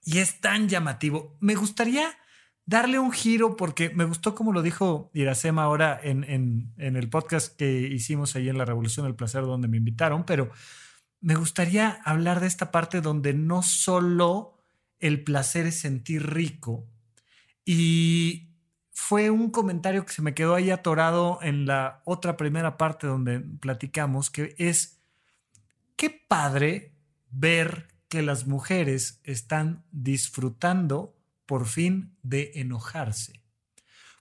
es 0.07 0.41
tan 0.41 0.71
llamativo. 0.71 1.37
Me 1.39 1.55
gustaría 1.55 2.17
darle 2.65 2.99
un 2.99 3.13
giro 3.13 3.57
porque 3.57 3.91
me 3.91 4.05
gustó 4.05 4.35
como 4.35 4.55
lo 4.55 4.63
dijo 4.63 5.11
Iracema 5.13 5.65
ahora 5.65 6.01
en, 6.03 6.25
en, 6.25 6.97
el 6.97 7.11
podcast 7.11 7.55
que 7.55 7.71
hicimos 7.81 8.35
ahí 8.35 8.49
en 8.49 8.57
la 8.57 8.65
Revolución 8.65 9.05
del 9.05 9.15
Placer 9.15 9.43
donde 9.43 9.69
me 9.69 9.77
invitaron, 9.77 10.25
pero 10.25 10.51
me 11.21 11.35
gustaría 11.35 12.01
hablar 12.05 12.41
de 12.41 12.47
esta 12.47 12.71
parte 12.71 13.01
donde 13.01 13.35
no 13.35 13.63
solo 13.63 14.59
el 15.01 15.25
placer 15.25 15.67
es 15.67 15.81
sentir 15.81 16.27
rico 16.27 16.87
y 17.65 18.49
fue 18.93 19.31
un 19.31 19.51
comentario 19.51 20.05
que 20.05 20.13
se 20.13 20.23
me 20.23 20.35
quedó 20.35 20.55
ahí 20.55 20.71
atorado 20.71 21.39
en 21.43 21.67
la 21.67 22.03
otra 22.05 22.37
primera 22.37 22.77
parte 22.77 23.07
donde 23.07 23.41
platicamos, 23.41 24.31
que 24.31 24.55
es, 24.59 25.01
qué 25.97 26.11
padre 26.11 26.95
ver 27.31 27.89
que 28.09 28.23
las 28.23 28.47
mujeres 28.47 29.21
están 29.23 29.85
disfrutando 29.93 31.17
por 31.47 31.67
fin 31.67 32.17
de 32.23 32.53
enojarse. 32.55 33.41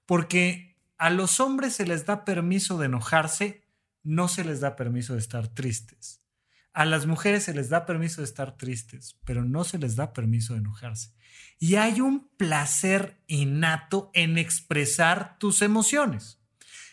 Porque 0.06 0.78
a 0.98 1.10
los 1.10 1.40
hombres 1.40 1.74
se 1.74 1.88
les 1.88 2.06
da 2.06 2.24
permiso 2.24 2.78
de 2.78 2.86
enojarse, 2.86 3.64
no 4.04 4.28
se 4.28 4.44
les 4.44 4.60
da 4.60 4.76
permiso 4.76 5.14
de 5.14 5.20
estar 5.20 5.48
tristes. 5.48 6.22
A 6.78 6.86
las 6.86 7.08
mujeres 7.08 7.46
se 7.46 7.56
les 7.56 7.70
da 7.70 7.88
permiso 7.88 8.22
de 8.22 8.26
estar 8.26 8.56
tristes, 8.56 9.18
pero 9.26 9.44
no 9.44 9.64
se 9.64 9.80
les 9.80 9.96
da 9.96 10.14
permiso 10.14 10.54
de 10.54 10.60
enojarse. 10.60 11.12
Y 11.58 11.74
hay 11.74 12.02
un 12.02 12.28
placer 12.38 13.20
innato 13.26 14.12
en 14.14 14.38
expresar 14.38 15.40
tus 15.40 15.64
emociones. 15.64 16.40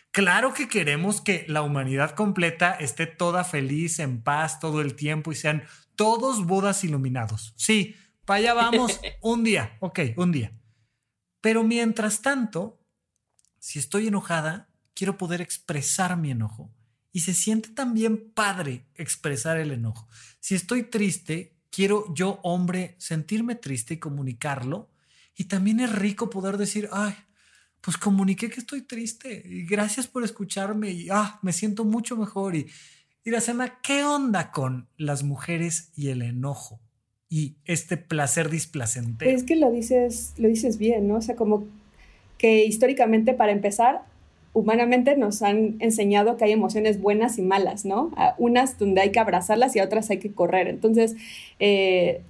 Claro 0.09 0.55
que 0.55 0.67
queremos 0.67 1.21
que 1.21 1.45
la 1.47 1.61
humanidad 1.61 2.15
completa 2.15 2.71
esté 2.71 3.05
toda 3.05 3.43
feliz, 3.43 3.99
en 3.99 4.23
paz 4.23 4.59
todo 4.59 4.81
el 4.81 4.95
tiempo 4.95 5.31
y 5.31 5.35
sean 5.35 5.65
todos 5.95 6.47
bodas 6.47 6.83
iluminados. 6.83 7.53
Sí, 7.55 7.95
para 8.25 8.39
allá 8.39 8.53
vamos 8.55 8.99
un 9.21 9.43
día, 9.43 9.77
ok, 9.81 9.99
un 10.15 10.31
día. 10.31 10.51
Pero 11.41 11.63
mientras 11.63 12.23
tanto, 12.23 12.81
si 13.59 13.77
estoy 13.77 14.07
enojada, 14.07 14.67
quiero 14.95 15.15
poder 15.19 15.41
expresar 15.41 16.17
mi 16.17 16.31
enojo. 16.31 16.74
Y 17.15 17.21
se 17.21 17.33
siente 17.33 17.69
también 17.69 18.29
padre 18.33 18.83
expresar 18.93 19.57
el 19.57 19.71
enojo. 19.71 20.05
Si 20.41 20.53
estoy 20.53 20.83
triste, 20.83 21.53
quiero 21.69 22.13
yo, 22.13 22.41
hombre, 22.43 22.95
sentirme 22.97 23.55
triste 23.55 23.93
y 23.93 23.99
comunicarlo. 23.99 24.89
Y 25.33 25.45
también 25.45 25.79
es 25.79 25.95
rico 25.95 26.29
poder 26.29 26.57
decir, 26.57 26.89
ay, 26.91 27.13
pues 27.79 27.95
comuniqué 27.95 28.49
que 28.49 28.59
estoy 28.59 28.81
triste 28.81 29.41
y 29.45 29.65
gracias 29.65 30.07
por 30.07 30.25
escucharme 30.25 30.91
y 30.91 31.07
ah, 31.09 31.39
me 31.41 31.53
siento 31.53 31.85
mucho 31.85 32.17
mejor. 32.17 32.53
Y, 32.53 32.67
la 33.23 33.79
¿qué 33.81 34.03
onda 34.03 34.51
con 34.51 34.89
las 34.97 35.23
mujeres 35.23 35.93
y 35.95 36.09
el 36.09 36.21
enojo? 36.21 36.81
y 37.29 37.55
este 37.63 37.95
placer 37.95 38.49
displacentero. 38.49 39.31
Es 39.31 39.43
que 39.43 39.55
lo 39.55 39.71
dices, 39.71 40.33
lo 40.37 40.49
dices 40.49 40.77
bien, 40.77 41.07
¿no? 41.07 41.15
O 41.15 41.21
sea, 41.21 41.35
como 41.35 41.65
que 42.37 42.65
históricamente, 42.65 43.33
para 43.33 43.53
empezar, 43.53 44.03
humanamente 44.55 45.17
nos 45.17 45.41
han 45.41 45.75
enseñado 45.79 46.37
que 46.37 46.45
hay 46.45 46.53
emociones 46.53 47.01
buenas 47.01 47.37
y 47.37 47.41
malas, 47.41 47.83
¿no? 47.85 48.11
unas 48.37 48.79
donde 48.79 49.01
hay 49.01 49.11
que 49.11 49.19
abrazarlas 49.19 49.75
y 49.75 49.79
a 49.79 49.83
otras 49.83 50.09
hay 50.09 50.17
que 50.17 50.31
correr. 50.31 50.69
Entonces, 50.69 51.15
eh, 51.59 52.21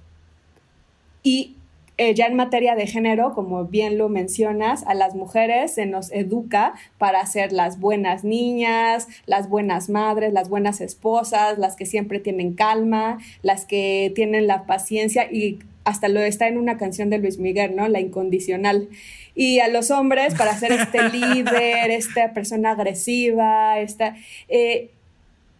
y 1.22 1.54
eh, 1.98 2.14
ya 2.14 2.26
en 2.26 2.34
materia 2.34 2.74
de 2.74 2.88
género, 2.88 3.32
como 3.32 3.64
bien 3.64 3.96
lo 3.96 4.08
mencionas, 4.08 4.84
a 4.88 4.94
las 4.94 5.14
mujeres 5.14 5.74
se 5.74 5.86
nos 5.86 6.10
educa 6.12 6.74
para 6.98 7.24
ser 7.26 7.52
las 7.52 7.78
buenas 7.78 8.24
niñas, 8.24 9.06
las 9.26 9.48
buenas 9.48 9.88
madres, 9.88 10.32
las 10.32 10.48
buenas 10.48 10.80
esposas, 10.80 11.58
las 11.58 11.76
que 11.76 11.86
siempre 11.86 12.18
tienen 12.18 12.54
calma, 12.54 13.18
las 13.42 13.66
que 13.66 14.12
tienen 14.16 14.48
la 14.48 14.66
paciencia 14.66 15.30
y 15.30 15.60
hasta 15.86 16.08
lo 16.08 16.20
está 16.20 16.48
en 16.48 16.58
una 16.58 16.76
canción 16.76 17.08
de 17.08 17.18
Luis 17.18 17.38
Miguel, 17.38 17.74
¿no? 17.74 17.88
La 17.88 18.00
incondicional. 18.00 18.88
Y 19.34 19.60
a 19.60 19.68
los 19.68 19.90
hombres 19.90 20.34
para 20.34 20.54
ser 20.58 20.72
este 20.72 21.08
líder, 21.12 21.90
esta 21.90 22.34
persona 22.34 22.72
agresiva, 22.72 23.78
esta... 23.78 24.16
Eh, 24.48 24.90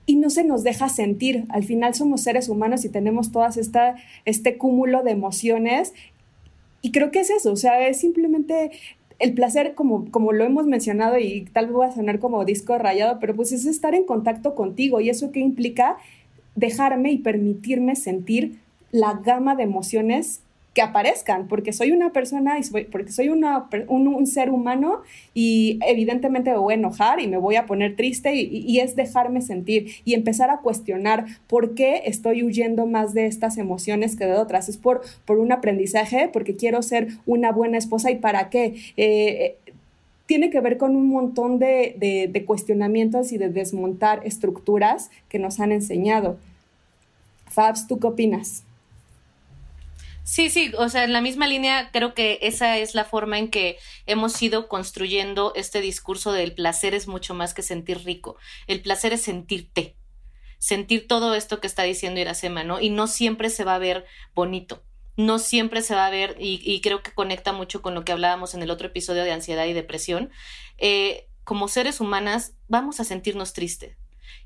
y 0.08 0.16
no 0.16 0.30
se 0.30 0.44
nos 0.44 0.62
deja 0.62 0.88
sentir. 0.88 1.46
Al 1.48 1.64
final 1.64 1.94
somos 1.94 2.22
seres 2.22 2.48
humanos 2.48 2.84
y 2.84 2.88
tenemos 2.90 3.32
todas 3.32 3.56
esta, 3.56 3.96
este 4.24 4.56
cúmulo 4.56 5.02
de 5.02 5.10
emociones 5.10 5.92
y 6.86 6.92
creo 6.92 7.10
que 7.10 7.18
es 7.18 7.30
eso, 7.30 7.50
o 7.50 7.56
sea, 7.56 7.88
es 7.88 7.98
simplemente 7.98 8.70
el 9.18 9.34
placer, 9.34 9.74
como, 9.74 10.08
como 10.12 10.32
lo 10.32 10.44
hemos 10.44 10.66
mencionado, 10.66 11.18
y 11.18 11.46
tal 11.52 11.66
vez 11.66 11.74
voy 11.74 11.86
a 11.86 11.92
sonar 11.92 12.20
como 12.20 12.44
disco 12.44 12.78
rayado, 12.78 13.18
pero 13.18 13.34
pues 13.34 13.50
es 13.50 13.66
estar 13.66 13.94
en 13.94 14.04
contacto 14.04 14.54
contigo. 14.54 15.00
¿Y 15.00 15.08
eso 15.08 15.32
qué 15.32 15.40
implica? 15.40 15.96
Dejarme 16.54 17.10
y 17.10 17.18
permitirme 17.18 17.96
sentir 17.96 18.60
la 18.92 19.14
gama 19.14 19.54
de 19.54 19.64
emociones 19.64 20.40
que 20.76 20.82
aparezcan, 20.82 21.48
porque 21.48 21.72
soy 21.72 21.90
una 21.90 22.12
persona, 22.12 22.58
y 22.58 22.84
porque 22.84 23.10
soy 23.10 23.30
una, 23.30 23.66
un, 23.88 24.26
ser 24.26 24.50
humano 24.50 25.00
y 25.32 25.78
evidentemente 25.80 26.50
me 26.50 26.58
voy 26.58 26.74
a 26.74 26.76
enojar 26.76 27.18
y 27.18 27.28
me 27.28 27.38
voy 27.38 27.56
a 27.56 27.64
poner 27.64 27.96
triste 27.96 28.34
y, 28.34 28.78
es 28.78 28.94
dejarme 28.94 29.40
sentir 29.40 29.86
y 30.04 30.12
empezar 30.12 30.50
a 30.50 30.58
cuestionar 30.58 31.24
por 31.46 31.74
qué 31.74 32.02
estoy 32.04 32.42
huyendo 32.44 32.84
más 32.84 33.14
de 33.14 33.24
estas 33.24 33.56
emociones 33.56 34.16
que 34.16 34.26
de 34.26 34.34
otras. 34.34 34.68
Es 34.68 34.76
por, 34.76 35.00
por 35.24 35.38
un 35.38 35.50
aprendizaje, 35.50 36.28
porque 36.30 36.56
quiero 36.56 36.82
ser 36.82 37.08
una 37.24 37.52
buena 37.52 37.78
esposa 37.78 38.10
y 38.10 38.16
para 38.16 38.50
qué. 38.50 38.74
Eh, 38.98 39.56
tiene 40.26 40.50
que 40.50 40.60
ver 40.60 40.76
con 40.76 40.94
un 40.94 41.08
montón 41.08 41.58
de, 41.58 41.96
de, 41.96 42.28
de 42.30 42.44
cuestionamientos 42.44 43.32
y 43.32 43.38
de 43.38 43.48
desmontar 43.48 44.20
estructuras 44.26 45.10
que 45.30 45.38
nos 45.38 45.58
han 45.58 45.72
enseñado. 45.72 46.36
Fabs, 47.48 47.86
¿tú 47.86 47.98
qué 47.98 48.08
opinas? 48.08 48.65
Sí, 50.26 50.50
sí, 50.50 50.72
o 50.76 50.88
sea, 50.88 51.04
en 51.04 51.12
la 51.12 51.20
misma 51.20 51.46
línea 51.46 51.90
creo 51.92 52.12
que 52.12 52.40
esa 52.42 52.78
es 52.78 52.96
la 52.96 53.04
forma 53.04 53.38
en 53.38 53.48
que 53.48 53.78
hemos 54.06 54.42
ido 54.42 54.66
construyendo 54.66 55.52
este 55.54 55.80
discurso 55.80 56.32
del 56.32 56.52
placer 56.52 56.94
es 56.94 57.06
mucho 57.06 57.32
más 57.32 57.54
que 57.54 57.62
sentir 57.62 57.98
rico. 58.04 58.36
El 58.66 58.82
placer 58.82 59.12
es 59.12 59.22
sentirte, 59.22 59.94
sentir 60.58 61.06
todo 61.06 61.36
esto 61.36 61.60
que 61.60 61.68
está 61.68 61.84
diciendo 61.84 62.18
Iracema, 62.18 62.64
¿no? 62.64 62.80
Y 62.80 62.90
no 62.90 63.06
siempre 63.06 63.50
se 63.50 63.62
va 63.62 63.76
a 63.76 63.78
ver 63.78 64.04
bonito, 64.34 64.82
no 65.16 65.38
siempre 65.38 65.80
se 65.80 65.94
va 65.94 66.06
a 66.06 66.10
ver, 66.10 66.36
y, 66.40 66.80
creo 66.80 67.04
que 67.04 67.12
conecta 67.12 67.52
mucho 67.52 67.80
con 67.80 67.94
lo 67.94 68.04
que 68.04 68.10
hablábamos 68.10 68.52
en 68.54 68.64
el 68.64 68.72
otro 68.72 68.88
episodio 68.88 69.22
de 69.22 69.30
ansiedad 69.30 69.66
y 69.66 69.74
depresión. 69.74 70.30
Eh, 70.76 71.28
como 71.44 71.68
seres 71.68 72.00
humanas 72.00 72.54
vamos 72.66 72.98
a 72.98 73.04
sentirnos 73.04 73.52
tristes, 73.52 73.96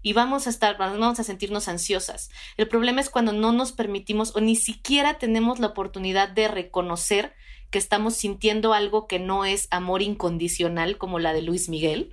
y 0.03 0.13
vamos 0.13 0.47
a 0.47 0.51
estar, 0.51 0.77
vamos 0.79 1.19
a 1.19 1.25
sentirnos 1.25 1.69
ansiosas. 1.69 2.31
El 2.57 2.69
problema 2.69 3.01
es 3.01 3.11
cuando 3.11 3.33
no 3.33 3.53
nos 3.53 3.73
permitimos 3.73 4.35
o 4.35 4.41
ni 4.41 4.57
siquiera 4.57 5.19
tenemos 5.19 5.59
la 5.59 5.69
oportunidad 5.69 6.29
de 6.29 6.49
reconocer 6.49 7.35
que 7.71 7.79
estamos 7.79 8.17
sintiendo 8.17 8.75
algo 8.75 9.07
que 9.07 9.19
no 9.19 9.45
es 9.45 9.69
amor 9.71 10.03
incondicional 10.03 10.99
como 10.99 11.19
la 11.19 11.33
de 11.33 11.43
Luis 11.43 11.69
Miguel, 11.69 12.11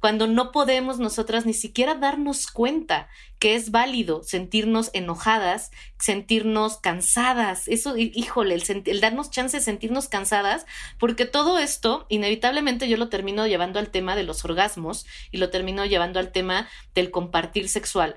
cuando 0.00 0.26
no 0.26 0.52
podemos 0.52 0.98
nosotras 0.98 1.46
ni 1.46 1.54
siquiera 1.54 1.94
darnos 1.94 2.46
cuenta 2.46 3.08
que 3.38 3.54
es 3.54 3.70
válido 3.70 4.22
sentirnos 4.22 4.90
enojadas, 4.92 5.70
sentirnos 5.98 6.78
cansadas, 6.78 7.68
eso, 7.68 7.96
híjole, 7.96 8.54
el, 8.54 9.00
darnos 9.00 9.30
chance 9.30 9.56
de 9.56 9.62
sentirnos 9.62 10.08
cansadas, 10.08 10.66
porque 10.98 11.26
todo 11.26 11.58
esto, 11.58 12.06
inevitablemente 12.08 12.88
yo 12.88 12.96
lo 12.96 13.08
termino 13.08 13.46
llevando 13.46 13.78
al 13.78 13.90
tema 13.90 14.16
de 14.16 14.22
los 14.22 14.44
orgasmos 14.44 15.06
y 15.30 15.38
lo 15.38 15.50
termino 15.50 15.84
llevando 15.84 16.18
al 16.18 16.32
tema 16.32 16.68
del 16.94 17.10
compartir 17.10 17.68
sexual. 17.68 18.16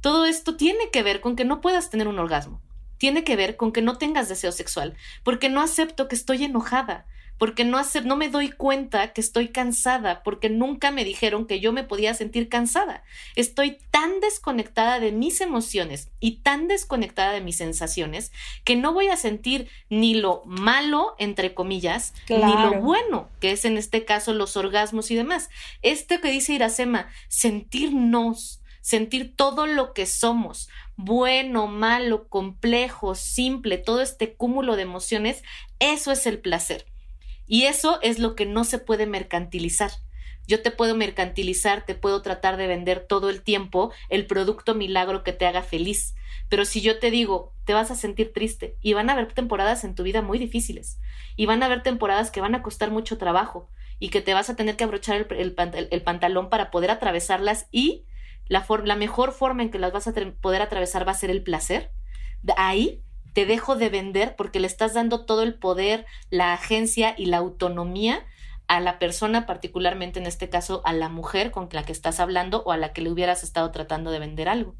Todo 0.00 0.26
esto 0.26 0.56
tiene 0.56 0.90
que 0.90 1.02
ver 1.02 1.20
con 1.20 1.36
que 1.36 1.44
no 1.44 1.60
puedas 1.60 1.90
tener 1.90 2.08
un 2.08 2.18
orgasmo. 2.18 2.60
Tiene 2.98 3.24
que 3.24 3.36
ver 3.36 3.56
con 3.56 3.72
que 3.72 3.82
no 3.82 3.98
tengas 3.98 4.28
deseo 4.28 4.52
sexual, 4.52 4.94
porque 5.24 5.48
no 5.48 5.62
acepto 5.62 6.06
que 6.06 6.14
estoy 6.14 6.44
enojada, 6.44 7.06
porque 7.40 7.64
no, 7.64 7.80
no 8.04 8.16
me 8.16 8.28
doy 8.28 8.50
cuenta 8.50 9.14
que 9.14 9.22
estoy 9.22 9.48
cansada, 9.48 10.22
porque 10.22 10.50
nunca 10.50 10.90
me 10.90 11.06
dijeron 11.06 11.46
que 11.46 11.58
yo 11.58 11.72
me 11.72 11.84
podía 11.84 12.12
sentir 12.12 12.50
cansada. 12.50 13.02
Estoy 13.34 13.78
tan 13.90 14.20
desconectada 14.20 15.00
de 15.00 15.10
mis 15.10 15.40
emociones 15.40 16.10
y 16.20 16.42
tan 16.42 16.68
desconectada 16.68 17.32
de 17.32 17.40
mis 17.40 17.56
sensaciones 17.56 18.30
que 18.62 18.76
no 18.76 18.92
voy 18.92 19.08
a 19.08 19.16
sentir 19.16 19.68
ni 19.88 20.12
lo 20.12 20.42
malo, 20.44 21.14
entre 21.18 21.54
comillas, 21.54 22.12
ni 22.28 22.36
lo 22.36 22.74
bueno, 22.82 23.30
que 23.40 23.52
es 23.52 23.64
en 23.64 23.78
este 23.78 24.04
caso 24.04 24.34
los 24.34 24.58
orgasmos 24.58 25.10
y 25.10 25.14
demás. 25.14 25.48
Este 25.80 26.20
que 26.20 26.30
dice 26.30 26.52
Iracema, 26.52 27.08
sentirnos, 27.28 28.60
sentir 28.82 29.34
todo 29.34 29.66
lo 29.66 29.94
que 29.94 30.04
somos, 30.04 30.68
bueno, 30.96 31.68
malo, 31.68 32.28
complejo, 32.28 33.14
simple, 33.14 33.78
todo 33.78 34.02
este 34.02 34.34
cúmulo 34.34 34.76
de 34.76 34.82
emociones, 34.82 35.42
eso 35.78 36.12
es 36.12 36.26
el 36.26 36.38
placer. 36.38 36.84
Y 37.50 37.64
eso 37.64 37.98
es 38.00 38.20
lo 38.20 38.36
que 38.36 38.46
no 38.46 38.62
se 38.62 38.78
puede 38.78 39.06
mercantilizar. 39.06 39.90
Yo 40.46 40.62
te 40.62 40.70
puedo 40.70 40.94
mercantilizar, 40.94 41.84
te 41.84 41.96
puedo 41.96 42.22
tratar 42.22 42.56
de 42.56 42.68
vender 42.68 43.00
todo 43.08 43.28
el 43.28 43.42
tiempo 43.42 43.92
el 44.08 44.28
producto 44.28 44.76
milagro 44.76 45.24
que 45.24 45.32
te 45.32 45.46
haga 45.46 45.64
feliz. 45.64 46.14
Pero 46.48 46.64
si 46.64 46.80
yo 46.80 47.00
te 47.00 47.10
digo, 47.10 47.52
te 47.64 47.74
vas 47.74 47.90
a 47.90 47.96
sentir 47.96 48.32
triste 48.32 48.76
y 48.80 48.92
van 48.92 49.10
a 49.10 49.14
haber 49.14 49.32
temporadas 49.32 49.82
en 49.82 49.96
tu 49.96 50.04
vida 50.04 50.22
muy 50.22 50.38
difíciles 50.38 51.00
y 51.34 51.46
van 51.46 51.64
a 51.64 51.66
haber 51.66 51.82
temporadas 51.82 52.30
que 52.30 52.40
van 52.40 52.54
a 52.54 52.62
costar 52.62 52.92
mucho 52.92 53.18
trabajo 53.18 53.68
y 53.98 54.10
que 54.10 54.20
te 54.20 54.32
vas 54.32 54.48
a 54.48 54.54
tener 54.54 54.76
que 54.76 54.84
abrochar 54.84 55.26
el, 55.28 56.02
pantalón 56.04 56.50
para 56.50 56.70
poder 56.70 56.92
atravesarlas 56.92 57.66
y 57.72 58.06
la, 58.46 58.64
la 58.84 58.94
mejor 58.94 59.32
forma 59.32 59.64
en 59.64 59.72
que 59.72 59.80
las 59.80 59.92
vas 59.92 60.06
a 60.06 60.14
poder 60.40 60.62
atravesar 60.62 61.04
va 61.04 61.10
a 61.10 61.16
ser 61.16 61.30
el 61.30 61.42
placer. 61.42 61.90
Ahí 62.56 63.02
te 63.32 63.46
dejo 63.46 63.76
de 63.76 63.88
vender 63.88 64.34
porque 64.36 64.60
le 64.60 64.66
estás 64.66 64.94
dando 64.94 65.24
todo 65.24 65.42
el 65.42 65.54
poder, 65.54 66.06
la 66.30 66.52
agencia 66.52 67.14
y 67.16 67.26
la 67.26 67.38
autonomía 67.38 68.24
a 68.68 68.80
la 68.80 68.98
persona, 68.98 69.46
particularmente 69.46 70.20
en 70.20 70.26
este 70.26 70.48
caso 70.48 70.80
a 70.84 70.92
la 70.92 71.08
mujer 71.08 71.50
con 71.50 71.68
la 71.72 71.84
que 71.84 71.92
estás 71.92 72.20
hablando 72.20 72.62
o 72.64 72.72
a 72.72 72.76
la 72.76 72.92
que 72.92 73.02
le 73.02 73.10
hubieras 73.10 73.42
estado 73.42 73.70
tratando 73.72 74.12
de 74.12 74.20
vender 74.20 74.48
algo. 74.48 74.76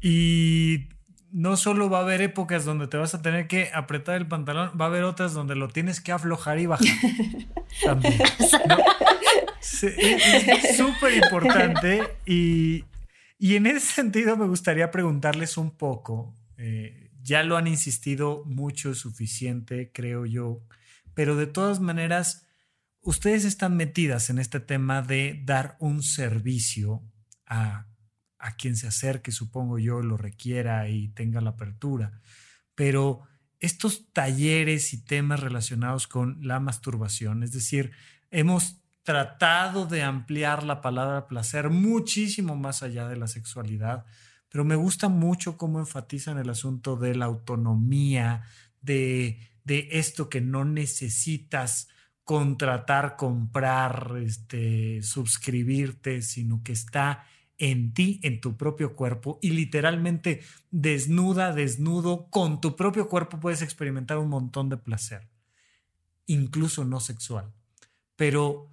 Y 0.00 0.88
no 1.30 1.56
solo 1.56 1.90
va 1.90 1.98
a 1.98 2.02
haber 2.02 2.22
épocas 2.22 2.64
donde 2.64 2.86
te 2.86 2.96
vas 2.96 3.14
a 3.14 3.20
tener 3.20 3.48
que 3.48 3.68
apretar 3.74 4.14
el 4.16 4.28
pantalón, 4.28 4.70
va 4.80 4.84
a 4.84 4.88
haber 4.88 5.02
otras 5.02 5.34
donde 5.34 5.56
lo 5.56 5.68
tienes 5.68 6.00
que 6.00 6.12
aflojar 6.12 6.58
y 6.60 6.66
bajar. 6.66 6.86
También. 7.84 8.14
es 9.60 10.76
súper 10.76 11.14
importante 11.14 12.02
y, 12.24 12.84
en 13.40 13.66
ese 13.66 13.80
sentido 13.80 14.36
me 14.36 14.46
gustaría 14.46 14.90
preguntarles 14.90 15.58
un 15.58 15.72
poco. 15.72 16.32
Eh, 16.56 17.03
ya 17.24 17.42
lo 17.42 17.56
han 17.56 17.66
insistido 17.66 18.44
mucho, 18.44 18.94
suficiente, 18.94 19.90
creo 19.92 20.26
yo, 20.26 20.62
pero 21.14 21.36
de 21.36 21.46
todas 21.46 21.80
maneras, 21.80 22.46
ustedes 23.00 23.44
están 23.44 23.76
metidas 23.76 24.28
en 24.28 24.38
este 24.38 24.60
tema 24.60 25.00
de 25.00 25.40
dar 25.44 25.76
un 25.80 26.02
servicio 26.02 27.02
a, 27.46 27.86
a 28.38 28.56
quien 28.56 28.76
se 28.76 28.86
acerque, 28.86 29.32
supongo 29.32 29.78
yo, 29.78 30.00
lo 30.02 30.18
requiera 30.18 30.88
y 30.88 31.08
tenga 31.08 31.40
la 31.40 31.50
apertura, 31.50 32.20
pero 32.74 33.22
estos 33.58 34.12
talleres 34.12 34.92
y 34.92 35.02
temas 35.02 35.40
relacionados 35.40 36.06
con 36.06 36.46
la 36.46 36.60
masturbación, 36.60 37.42
es 37.42 37.52
decir, 37.52 37.92
hemos 38.30 38.82
tratado 39.02 39.86
de 39.86 40.02
ampliar 40.02 40.62
la 40.62 40.82
palabra 40.82 41.26
placer 41.26 41.70
muchísimo 41.70 42.56
más 42.56 42.82
allá 42.82 43.08
de 43.08 43.16
la 43.16 43.28
sexualidad, 43.28 44.04
pero 44.54 44.64
me 44.64 44.76
gusta 44.76 45.08
mucho 45.08 45.58
cómo 45.58 45.80
enfatizan 45.80 46.38
el 46.38 46.48
asunto 46.48 46.94
de 46.94 47.16
la 47.16 47.24
autonomía, 47.24 48.44
de, 48.82 49.40
de 49.64 49.88
esto 49.90 50.28
que 50.28 50.40
no 50.40 50.64
necesitas 50.64 51.88
contratar, 52.22 53.16
comprar, 53.16 54.14
este, 54.22 55.02
suscribirte, 55.02 56.22
sino 56.22 56.62
que 56.62 56.70
está 56.70 57.24
en 57.58 57.94
ti, 57.94 58.20
en 58.22 58.40
tu 58.40 58.56
propio 58.56 58.94
cuerpo 58.94 59.40
y 59.42 59.50
literalmente 59.50 60.42
desnuda, 60.70 61.52
desnudo, 61.52 62.30
con 62.30 62.60
tu 62.60 62.76
propio 62.76 63.08
cuerpo 63.08 63.40
puedes 63.40 63.60
experimentar 63.60 64.18
un 64.18 64.28
montón 64.28 64.68
de 64.68 64.76
placer, 64.76 65.28
incluso 66.26 66.84
no 66.84 67.00
sexual. 67.00 67.52
Pero, 68.14 68.70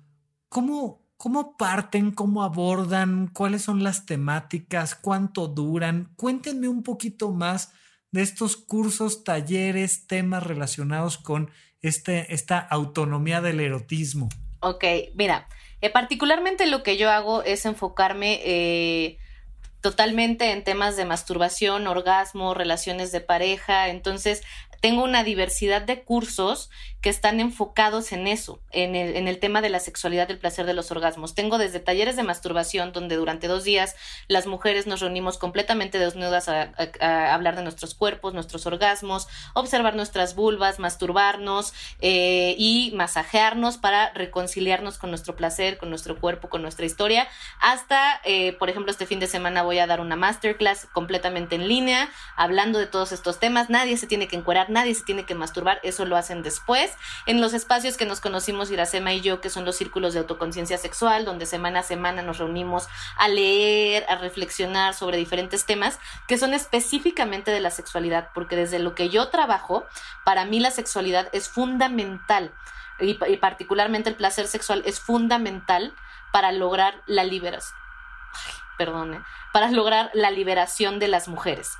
¿cómo, 0.47 1.00
¿Cómo 1.21 1.55
parten? 1.55 2.09
¿Cómo 2.09 2.41
abordan? 2.41 3.27
¿Cuáles 3.27 3.61
son 3.61 3.83
las 3.83 4.07
temáticas? 4.07 4.95
¿Cuánto 4.95 5.47
duran? 5.47 6.11
Cuéntenme 6.15 6.67
un 6.67 6.81
poquito 6.81 7.29
más 7.29 7.73
de 8.09 8.23
estos 8.23 8.57
cursos, 8.57 9.23
talleres, 9.23 10.07
temas 10.07 10.41
relacionados 10.41 11.19
con 11.19 11.51
este, 11.83 12.33
esta 12.33 12.57
autonomía 12.57 13.39
del 13.39 13.59
erotismo. 13.59 14.29
Ok, 14.61 14.83
mira, 15.13 15.47
eh, 15.81 15.91
particularmente 15.91 16.65
lo 16.65 16.81
que 16.81 16.97
yo 16.97 17.11
hago 17.11 17.43
es 17.43 17.67
enfocarme 17.67 18.41
eh, 18.43 19.19
totalmente 19.79 20.51
en 20.51 20.63
temas 20.63 20.97
de 20.97 21.05
masturbación, 21.05 21.85
orgasmo, 21.85 22.55
relaciones 22.55 23.11
de 23.11 23.21
pareja. 23.21 23.89
Entonces, 23.89 24.41
tengo 24.81 25.03
una 25.03 25.23
diversidad 25.23 25.83
de 25.83 26.03
cursos 26.03 26.69
que 27.01 27.09
están 27.09 27.39
enfocados 27.39 28.11
en 28.11 28.27
eso, 28.27 28.59
en 28.71 28.95
el, 28.95 29.15
en 29.15 29.27
el 29.27 29.39
tema 29.39 29.61
de 29.61 29.69
la 29.69 29.79
sexualidad, 29.79 30.27
del 30.27 30.39
placer 30.39 30.65
de 30.65 30.73
los 30.73 30.91
orgasmos. 30.91 31.33
Tengo 31.33 31.57
desde 31.57 31.79
talleres 31.79 32.15
de 32.15 32.23
masturbación, 32.23 32.91
donde 32.91 33.15
durante 33.15 33.47
dos 33.47 33.63
días 33.63 33.95
las 34.27 34.45
mujeres 34.47 34.87
nos 34.87 34.99
reunimos 34.99 35.37
completamente 35.37 35.99
desnudas 35.99 36.49
a, 36.49 36.71
hablar 37.33 37.55
de 37.55 37.63
nuestros 37.63 37.93
cuerpos, 37.93 38.33
nuestros 38.33 38.65
orgasmos, 38.65 39.27
observar 39.53 39.95
nuestras 39.95 40.35
vulvas, 40.35 40.79
masturbarnos 40.79 41.73
eh, 41.99 42.55
y 42.57 42.91
masajearnos 42.95 43.77
para 43.77 44.11
reconciliarnos 44.13 44.97
con 44.97 45.11
nuestro 45.11 45.35
placer, 45.35 45.77
con 45.77 45.89
nuestro 45.89 46.19
cuerpo, 46.19 46.49
con 46.49 46.61
nuestra 46.63 46.85
historia, 46.85 47.27
hasta, 47.59 48.19
eh, 48.25 48.53
por 48.53 48.69
ejemplo, 48.69 48.91
este 48.91 49.05
fin 49.05 49.19
de 49.19 49.27
semana 49.27 49.61
voy 49.61 49.77
a 49.77 49.87
dar 49.87 50.01
una 50.01 50.15
masterclass 50.15 50.87
completamente 50.93 51.55
en 51.55 51.67
línea, 51.67 52.09
hablando 52.35 52.79
de 52.79 52.87
todos 52.87 53.11
estos 53.11 53.39
temas. 53.39 53.69
Nadie 53.69 53.97
se 53.97 54.07
tiene 54.07 54.27
que 54.27 54.35
encuerar 54.35 54.70
nadie 54.71 54.95
se 54.95 55.03
tiene 55.03 55.25
que 55.25 55.35
masturbar, 55.35 55.79
eso 55.83 56.05
lo 56.05 56.17
hacen 56.17 56.41
después. 56.41 56.91
En 57.25 57.41
los 57.41 57.53
espacios 57.53 57.97
que 57.97 58.05
nos 58.05 58.21
conocimos 58.21 58.71
Iracema 58.71 59.13
y 59.13 59.21
yo, 59.21 59.41
que 59.41 59.49
son 59.49 59.65
los 59.65 59.75
círculos 59.75 60.13
de 60.13 60.19
autoconciencia 60.19 60.77
sexual, 60.77 61.25
donde 61.25 61.45
semana 61.45 61.81
a 61.81 61.83
semana 61.83 62.21
nos 62.21 62.39
reunimos 62.39 62.87
a 63.17 63.27
leer, 63.27 64.05
a 64.09 64.15
reflexionar 64.15 64.93
sobre 64.93 65.17
diferentes 65.17 65.65
temas 65.65 65.99
que 66.27 66.37
son 66.37 66.53
específicamente 66.53 67.51
de 67.51 67.59
la 67.59 67.71
sexualidad, 67.71 68.29
porque 68.33 68.55
desde 68.55 68.79
lo 68.79 68.95
que 68.95 69.09
yo 69.09 69.29
trabajo, 69.29 69.85
para 70.23 70.45
mí 70.45 70.59
la 70.59 70.71
sexualidad 70.71 71.27
es 71.33 71.49
fundamental 71.49 72.53
y, 72.99 73.15
particularmente 73.37 74.09
el 74.09 74.15
placer 74.15 74.47
sexual 74.47 74.83
es 74.85 74.99
fundamental 74.99 75.93
para 76.31 76.51
lograr 76.51 77.01
la 77.07 77.23
liberación. 77.23 77.77
Perdone, 78.77 79.21
para 79.53 79.69
lograr 79.71 80.09
la 80.13 80.31
liberación 80.31 80.99
de 80.99 81.07
las 81.07 81.27
mujeres. 81.27 81.77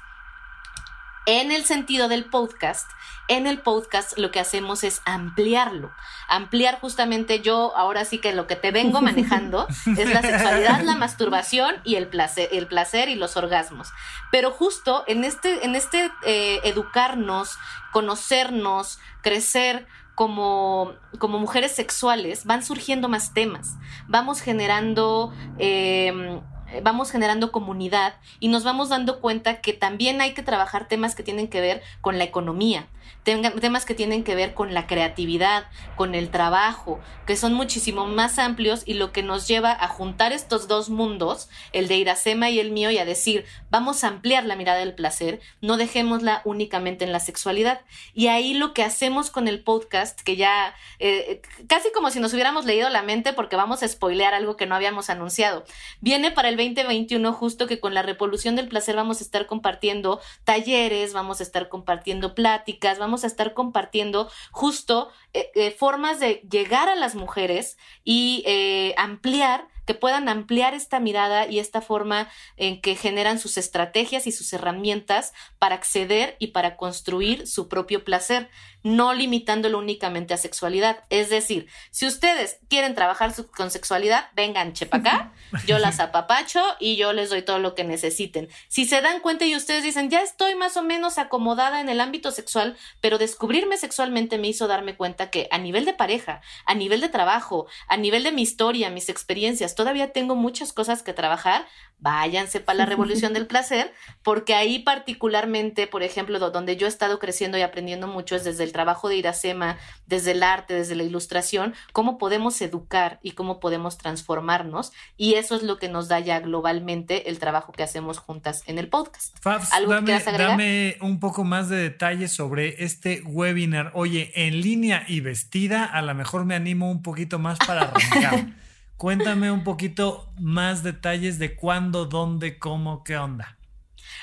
En 1.28 1.52
el 1.52 1.66
sentido 1.66 2.08
del 2.08 2.26
podcast, 2.26 2.90
en 3.28 3.46
el 3.46 3.60
podcast 3.60 4.18
lo 4.18 4.32
que 4.32 4.40
hacemos 4.40 4.84
es 4.84 5.02
ampliarlo, 5.06 5.92
ampliar 6.28 6.80
justamente 6.80 7.42
yo 7.42 7.78
ahora 7.78 8.06
sí 8.06 8.18
que 8.18 8.34
lo 8.34 8.48
que 8.48 8.56
te 8.56 8.72
vengo 8.72 9.02
manejando 9.04 9.68
es 9.70 10.10
la 10.12 10.22
sexualidad, 10.22 10.82
la 10.82 10.96
masturbación 10.96 11.76
y 11.84 11.96
el 11.96 12.08
placer, 12.08 12.50
el 12.52 12.66
placer 12.66 13.08
y 13.08 13.16
los 13.16 13.38
orgasmos. 13.38 13.90
Pero 14.32 14.50
justo 14.50 15.04
en 15.06 15.24
este, 15.24 15.64
en 15.64 15.76
este 15.76 16.12
eh, 16.26 16.60
educarnos, 16.64 17.58
conocernos, 17.92 19.00
crecer, 19.22 19.88
como, 20.16 20.94
como, 21.20 21.40
mujeres 21.40 21.72
sexuales 21.72 22.46
van 22.46 22.64
surgiendo 22.64 23.08
más 23.10 23.34
temas, 23.34 23.76
vamos 24.08 24.42
generando 24.42 25.34
eh, 25.58 26.42
vamos 26.84 27.12
generando 27.12 27.52
comunidad 27.52 28.16
y 28.40 28.48
nos 28.48 28.64
vamos 28.64 28.90
dando 28.90 29.20
cuenta 29.20 29.62
que 29.62 29.74
también 29.74 30.22
hay 30.22 30.34
que 30.34 30.44
trabajar 30.44 30.88
temas 30.88 31.16
que 31.16 31.24
tienen 31.24 31.48
que 31.48 31.62
ver 31.62 31.82
con 32.02 32.18
la 32.18 32.24
economía, 32.24 32.88
temas 33.24 33.86
que 33.86 33.94
tienen 33.94 34.24
que 34.24 34.36
ver 34.36 34.54
con 34.54 34.74
la 34.74 34.88
creatividad, 34.88 35.66
con 35.96 36.16
el 36.16 36.30
trabajo, 36.30 37.00
que 37.28 37.36
son 37.36 37.54
muchísimo 37.54 38.08
más 38.08 38.40
amplios 38.40 38.84
y 38.86 38.96
lo 38.96 39.12
que 39.12 39.24
nos 39.24 39.48
lleva 39.48 39.72
a 39.72 39.88
juntar 39.88 40.34
estos 40.34 40.68
dos 40.68 40.90
mundos, 40.90 41.50
el 41.72 41.88
de 41.88 41.98
Iracema 41.98 42.50
y 42.50 42.60
el 42.60 42.72
mío, 42.72 42.92
y 42.92 42.98
a 42.98 43.06
decir, 43.06 43.46
vamos 43.70 44.04
a 44.04 44.08
ampliar 44.08 44.46
la 44.46 44.56
mirada 44.56 44.80
del 44.80 44.96
placer, 44.96 45.40
no 45.62 45.78
dejémosla 45.78 46.42
únicamente 46.46 47.06
en 47.06 47.12
la 47.12 47.20
sexualidad. 47.20 47.82
Y 48.14 48.28
ahí 48.28 48.54
lo 48.54 48.74
que 48.74 48.84
hacemos 48.84 49.30
con 49.30 49.48
el 49.48 49.64
podcast, 49.64 50.20
que 50.22 50.36
ya 50.36 50.74
eh, 51.00 51.42
casi 51.68 51.92
como 51.92 52.10
si 52.10 52.20
nos 52.20 52.34
hubiéramos 52.34 52.66
leído 52.66 52.90
la 52.90 53.04
mente 53.04 53.34
porque 53.34 53.56
vamos 53.56 53.84
a 53.84 53.88
spoilear 53.88 54.34
algo 54.34 54.58
que 54.58 54.66
no 54.66 54.76
habíamos 54.76 55.10
anunciado, 55.10 55.64
viene 56.00 56.32
para 56.32 56.50
el 56.50 56.58
2021 56.58 57.34
justo 57.34 57.68
que 57.68 57.80
con 57.80 57.94
la 57.94 58.02
revolución 58.02 58.56
del 58.56 58.68
placer 58.68 58.96
vamos 58.96 59.22
a 59.22 59.24
estar 59.24 59.46
compartiendo 59.46 60.20
talleres, 60.44 61.14
vamos 61.14 61.40
a 61.40 61.44
estar 61.44 61.70
compartiendo 61.70 62.36
pláticas, 62.36 63.00
vamos 63.02 63.24
a 63.24 63.28
estar 63.28 63.54
compartiendo 63.54 64.30
justo 64.52 65.10
eh, 65.34 65.52
eh, 65.56 65.72
formas 65.72 66.20
de 66.20 66.36
llegar 66.50 66.88
a 66.88 66.96
las 66.96 67.16
mujeres 67.16 67.78
y 68.04 68.44
eh, 68.46 68.94
ampliar 68.98 69.68
que 69.86 69.94
puedan 69.94 70.30
ampliar 70.30 70.74
esta 70.74 71.00
mirada 71.00 71.48
y 71.48 71.60
esta 71.60 71.82
forma 71.82 72.30
en 72.58 72.82
que 72.82 72.96
generan 72.96 73.40
sus 73.40 73.58
estrategias 73.58 74.28
y 74.28 74.32
sus 74.32 74.52
herramientas 74.54 75.34
para 75.60 75.76
acceder 75.76 76.36
y 76.40 76.48
para 76.48 76.78
construir 76.78 77.48
su 77.48 77.68
propio 77.68 78.04
placer, 78.04 78.50
no 78.84 79.14
limitándolo 79.14 79.78
únicamente 79.78 80.34
a 80.34 80.38
sexualidad. 80.38 81.04
Es 81.10 81.30
decir, 81.30 81.68
si 81.92 82.08
ustedes 82.08 82.60
quieren 82.68 82.96
trabajar 82.96 83.34
con 83.56 83.72
sexualidad, 83.72 84.30
vengan 84.36 84.74
chepa 84.74 84.98
acá, 84.98 85.34
yo 85.68 85.80
las 85.80 86.00
apapacho 86.00 86.62
y 86.80 86.96
yo 86.96 87.14
les 87.14 87.30
doy 87.30 87.44
todo 87.44 87.60
lo 87.60 87.76
que 87.76 87.84
necesiten. 87.84 88.50
Si 88.68 88.86
se 88.86 89.02
dan 89.02 89.20
cuenta 89.20 89.46
y 89.46 89.56
ustedes 89.56 89.84
dicen, 89.84 90.10
ya 90.10 90.22
estoy 90.22 90.56
más 90.56 90.78
o 90.78 90.84
menos 90.84 91.18
acomodada 91.18 91.82
en 91.82 91.90
el 91.90 92.02
ámbito 92.02 92.32
sexual, 92.32 92.76
pero 93.02 93.18
descubrirme 93.18 93.78
sexualmente 93.78 94.38
me 94.38 94.48
hizo 94.48 94.68
darme 94.68 94.96
cuenta 94.96 95.30
que 95.30 95.48
a 95.52 95.58
nivel 95.58 95.86
de 95.86 95.94
pareja, 95.94 96.42
a 96.66 96.74
nivel 96.74 97.02
de 97.02 97.10
trabajo, 97.10 97.68
a 97.88 97.98
nivel 97.98 98.24
de 98.24 98.32
mi 98.32 98.42
historia, 98.42 98.90
mis 98.90 99.10
experiencias, 99.10 99.71
todavía 99.76 100.12
tengo 100.12 100.36
muchas 100.36 100.74
cosas 100.74 101.04
que 101.04 101.14
trabajar, 101.14 101.66
váyanse 102.00 102.60
para 102.60 102.80
la 102.80 102.86
revolución 102.86 103.34
del 103.34 103.48
placer, 103.48 103.94
porque 104.24 104.56
ahí 104.56 104.80
particularmente, 104.80 105.88
por 105.88 106.04
ejemplo, 106.04 106.40
donde 106.40 106.78
yo 106.78 106.88
he 106.88 106.90
estado 106.90 107.20
creciendo 107.20 107.58
y 107.58 107.62
aprendiendo 107.62 108.08
mucho 108.08 108.36
es 108.36 108.44
desde 108.44 108.64
el 108.64 108.72
trabajo 108.72 109.10
de 109.10 109.18
Iracema, 109.18 109.78
desde 110.08 110.32
el 110.32 110.44
arte, 110.44 110.74
desde 110.74 110.96
la 110.96 111.04
ilustración, 111.04 111.74
cómo 111.94 112.18
podemos 112.18 112.60
educar 112.62 113.20
y 113.22 113.32
cómo 113.32 113.60
podemos 113.60 113.98
transformarnos, 113.98 114.92
y 115.18 115.36
eso 115.36 115.56
es 115.56 115.64
lo 115.64 115.78
que 115.78 115.90
nos 115.90 116.08
da 116.08 116.20
ya 116.20 116.40
globalmente 116.40 117.30
el 117.30 117.40
trabajo 117.40 117.72
que 117.72 117.84
hacemos 117.84 118.18
juntas 118.18 118.64
en 118.66 118.78
el 118.78 118.90
podcast. 118.90 119.36
¿Algo 119.72 119.94
dame, 119.94 120.20
dame 120.20 120.98
un 121.02 121.20
poco 121.20 121.44
más 121.44 121.70
de 121.70 121.78
detalles 121.78 122.32
sobre 122.32 122.84
este 122.84 123.22
webinar. 123.26 123.92
Oye, 123.94 124.32
en 124.36 124.62
línea 124.62 125.06
y 125.08 125.20
vestida, 125.22 125.86
a 125.86 126.02
lo 126.02 126.14
mejor 126.16 126.46
me 126.46 126.56
animo 126.56 126.90
un 126.90 127.02
poquito 127.02 127.40
más 127.40 127.58
para 127.60 127.84
arrancar. 127.84 128.48
Cuéntame 129.02 129.50
un 129.50 129.64
poquito 129.64 130.32
más 130.40 130.84
detalles 130.84 131.40
de 131.40 131.56
cuándo, 131.56 132.06
dónde, 132.06 132.60
cómo, 132.60 133.04
qué 133.04 133.18
onda. 133.18 133.58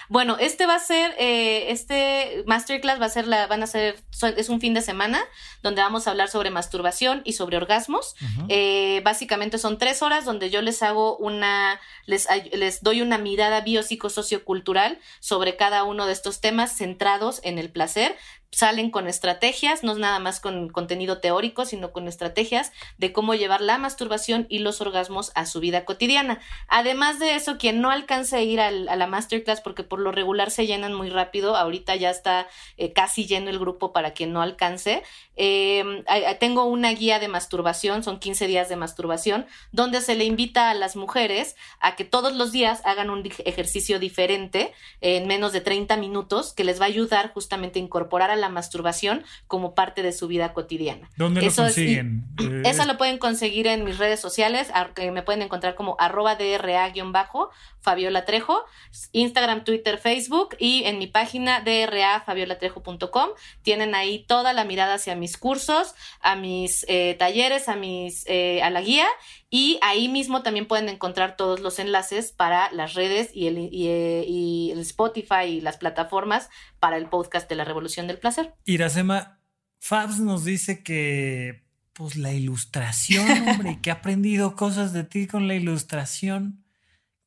Bueno, 0.08 0.36
este 0.38 0.66
va 0.66 0.76
a 0.76 0.78
ser, 0.78 1.16
eh, 1.18 1.72
este 1.72 2.44
masterclass 2.46 3.00
va 3.00 3.06
a 3.06 3.08
ser, 3.08 3.26
la, 3.26 3.48
van 3.48 3.64
a 3.64 3.66
ser, 3.66 3.96
es 4.36 4.48
un 4.48 4.60
fin 4.60 4.74
de 4.74 4.80
semana 4.80 5.20
donde 5.64 5.82
vamos 5.82 6.06
a 6.06 6.12
hablar 6.12 6.28
sobre 6.28 6.50
masturbación 6.50 7.22
y 7.24 7.32
sobre 7.32 7.56
orgasmos. 7.56 8.14
Eh, 8.48 9.02
básicamente 9.04 9.58
son 9.58 9.78
tres 9.78 10.00
horas 10.00 10.24
donde 10.24 10.48
yo 10.48 10.62
les 10.62 10.80
hago 10.84 11.16
una, 11.16 11.80
les, 12.06 12.28
les 12.52 12.80
doy 12.80 13.02
una 13.02 13.18
mirada 13.18 13.62
biopsicosociocultural 13.62 15.00
sobre 15.18 15.56
cada 15.56 15.82
uno 15.82 16.06
de 16.06 16.12
estos 16.12 16.40
temas 16.40 16.76
centrados 16.76 17.40
en 17.42 17.58
el 17.58 17.72
placer 17.72 18.14
salen 18.50 18.90
con 18.90 19.08
estrategias, 19.08 19.82
no 19.82 19.92
es 19.92 19.98
nada 19.98 20.18
más 20.18 20.40
con 20.40 20.68
contenido 20.70 21.18
teórico, 21.18 21.64
sino 21.64 21.92
con 21.92 22.08
estrategias 22.08 22.72
de 22.96 23.12
cómo 23.12 23.34
llevar 23.34 23.60
la 23.60 23.78
masturbación 23.78 24.46
y 24.48 24.60
los 24.60 24.80
orgasmos 24.80 25.32
a 25.34 25.46
su 25.46 25.60
vida 25.60 25.84
cotidiana. 25.84 26.40
Además 26.66 27.18
de 27.18 27.34
eso, 27.34 27.58
quien 27.58 27.80
no 27.80 27.90
alcance 27.90 28.36
a 28.36 28.42
ir 28.42 28.60
a 28.60 28.70
la 28.70 29.06
masterclass, 29.06 29.60
porque 29.60 29.84
por 29.84 30.00
lo 30.00 30.12
regular 30.12 30.50
se 30.50 30.66
llenan 30.66 30.94
muy 30.94 31.10
rápido, 31.10 31.56
ahorita 31.56 31.96
ya 31.96 32.10
está 32.10 32.48
eh, 32.76 32.92
casi 32.92 33.26
lleno 33.26 33.50
el 33.50 33.58
grupo 33.58 33.92
para 33.92 34.12
quien 34.12 34.32
no 34.32 34.40
alcance, 34.40 35.02
eh, 35.40 36.02
tengo 36.40 36.64
una 36.64 36.90
guía 36.90 37.20
de 37.20 37.28
masturbación, 37.28 38.02
son 38.02 38.18
15 38.18 38.48
días 38.48 38.68
de 38.68 38.76
masturbación, 38.76 39.46
donde 39.72 40.00
se 40.00 40.16
le 40.16 40.24
invita 40.24 40.68
a 40.68 40.74
las 40.74 40.96
mujeres 40.96 41.54
a 41.80 41.94
que 41.94 42.04
todos 42.04 42.34
los 42.34 42.50
días 42.50 42.82
hagan 42.84 43.08
un 43.08 43.24
ejercicio 43.44 44.00
diferente 44.00 44.72
en 45.00 45.28
menos 45.28 45.52
de 45.52 45.60
30 45.60 45.96
minutos, 45.96 46.52
que 46.52 46.64
les 46.64 46.80
va 46.80 46.86
a 46.86 46.88
ayudar 46.88 47.32
justamente 47.32 47.78
a 47.78 47.82
incorporar 47.82 48.30
a 48.30 48.36
la 48.36 48.48
masturbación 48.48 49.24
como 49.46 49.74
parte 49.74 50.02
de 50.02 50.12
su 50.12 50.26
vida 50.26 50.52
cotidiana. 50.52 51.08
¿Dónde 51.16 51.40
lo 51.40 51.54
consiguen? 51.54 52.24
Eh, 52.40 52.62
eso 52.64 52.84
lo 52.84 52.98
pueden 52.98 53.18
conseguir 53.18 53.68
en 53.68 53.84
mis 53.84 53.98
redes 53.98 54.20
sociales, 54.20 54.72
que 54.94 55.10
me 55.12 55.22
pueden 55.22 55.42
encontrar 55.42 55.76
como 55.76 55.96
arroba 56.00 56.36
DRA-bajo, 56.36 57.50
Fabiola 57.80 58.24
Trejo, 58.24 58.64
Instagram, 59.12 59.64
Twitter, 59.64 59.98
Facebook 59.98 60.56
y 60.58 60.82
en 60.84 60.98
mi 60.98 61.06
página 61.06 61.60
DRAFabiolaTrejo.com 61.60 63.30
tienen 63.62 63.94
ahí 63.94 64.24
toda 64.26 64.52
la 64.52 64.64
mirada 64.64 64.94
hacia 64.94 65.14
mis 65.28 65.36
cursos, 65.36 65.94
a 66.22 66.36
mis 66.36 66.86
eh, 66.88 67.14
talleres, 67.18 67.68
a 67.68 67.76
mis 67.76 68.24
eh, 68.26 68.62
a 68.62 68.70
la 68.70 68.80
guía 68.80 69.06
y 69.50 69.78
ahí 69.82 70.08
mismo 70.08 70.42
también 70.42 70.66
pueden 70.66 70.88
encontrar 70.88 71.36
todos 71.36 71.60
los 71.60 71.78
enlaces 71.78 72.32
para 72.32 72.72
las 72.72 72.94
redes 72.94 73.30
y 73.34 73.46
el, 73.46 73.58
y 73.58 74.70
el 74.70 74.78
Spotify 74.80 75.44
y 75.48 75.60
las 75.60 75.76
plataformas 75.76 76.48
para 76.80 76.96
el 76.96 77.08
podcast 77.08 77.48
de 77.48 77.56
la 77.56 77.64
Revolución 77.64 78.06
del 78.06 78.18
Placer. 78.18 78.54
Iracema, 78.64 79.38
Fabs 79.78 80.18
nos 80.18 80.44
dice 80.44 80.82
que 80.82 81.62
pues 81.92 82.16
la 82.16 82.32
ilustración, 82.32 83.48
hombre, 83.48 83.78
que 83.82 83.90
ha 83.90 83.94
aprendido 83.94 84.56
cosas 84.56 84.92
de 84.92 85.04
ti 85.04 85.26
con 85.26 85.48
la 85.48 85.54
ilustración. 85.54 86.64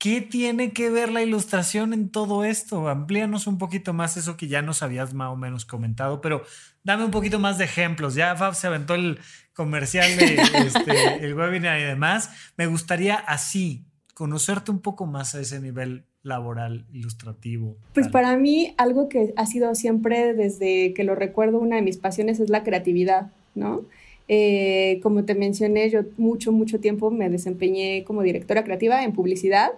¿Qué 0.02 0.20
tiene 0.20 0.74
que 0.74 0.90
ver 0.90 1.12
la 1.12 1.22
ilustración 1.22 1.94
en 1.94 2.10
todo 2.10 2.44
esto? 2.44 2.90
Amplíanos 2.90 3.46
un 3.46 3.60
poquito 3.60 3.94
más 3.94 4.18
eso 4.18 4.36
que 4.36 4.48
ya 4.48 4.64
nos 4.64 4.82
habías 4.82 5.14
más 5.14 5.30
o 5.30 5.36
menos 5.36 5.64
comentado, 5.64 6.22
pero 6.22 6.44
dame 6.84 7.06
un 7.06 7.12
poquito 7.12 7.40
más 7.40 7.58
de 7.58 7.66
ejemplos. 7.66 8.16
Ya 8.16 8.36
Fab 8.36 8.56
se 8.56 8.68
aventó 8.68 8.96
el 8.96 9.20
comercial 9.54 10.16
de 10.18 10.36
este, 10.36 11.16
el 11.26 11.34
webinar 11.34 11.80
y 11.80 11.84
demás. 11.84 12.30
Me 12.58 12.68
gustaría 12.68 13.16
así 13.16 13.86
conocerte 14.14 14.72
un 14.72 14.80
poco 14.80 15.06
más 15.06 15.36
a 15.36 15.42
ese 15.42 15.60
nivel 15.60 16.06
laboral, 16.24 16.86
ilustrativo? 16.94 17.78
Pues 17.94 18.08
para 18.08 18.38
mí 18.38 18.74
algo 18.78 19.10
que 19.10 19.34
ha 19.36 19.46
sido 19.46 19.74
siempre 19.76 20.34
desde 20.34 20.94
que 20.94 21.04
lo 21.04 21.16
recuerdo 21.16 21.60
una 21.60 21.78
de 21.78 21.82
mis 21.82 21.98
pasiones 21.98 22.40
es 22.40 22.50
la 22.50 22.64
creatividad, 22.64 23.32
¿no? 23.56 23.84
Eh, 24.28 25.00
como 25.04 25.26
te 25.26 25.36
mencioné, 25.36 25.90
yo 25.90 26.02
mucho, 26.18 26.52
mucho 26.52 26.80
tiempo 26.80 27.12
me 27.12 27.30
desempeñé 27.30 28.04
como 28.06 28.22
directora 28.22 28.64
creativa 28.64 29.04
en 29.04 29.14
publicidad 29.14 29.72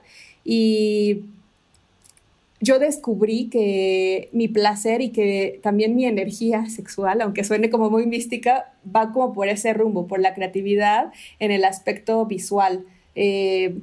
y 0.43 1.22
yo 2.64 2.80
descubrí 2.80 3.49
que 3.49 4.30
mi 4.32 4.47
placer 4.47 5.01
y 5.01 5.09
que 5.09 5.59
también 5.61 5.95
mi 5.95 6.05
energía 6.05 6.66
sexual, 6.70 7.22
aunque 7.22 7.43
suene 7.43 7.70
como 7.70 7.89
muy 7.89 8.05
mística, 8.05 8.74
va 8.84 9.11
como 9.11 9.34
por 9.34 9.49
ese 9.49 9.74
rumbo, 9.74 10.07
por 10.07 10.20
la 10.20 10.34
creatividad 10.34 11.11
en 11.39 11.51
el 11.51 11.66
aspecto 11.66 12.26
visual. 12.26 12.86
Eh, 13.16 13.76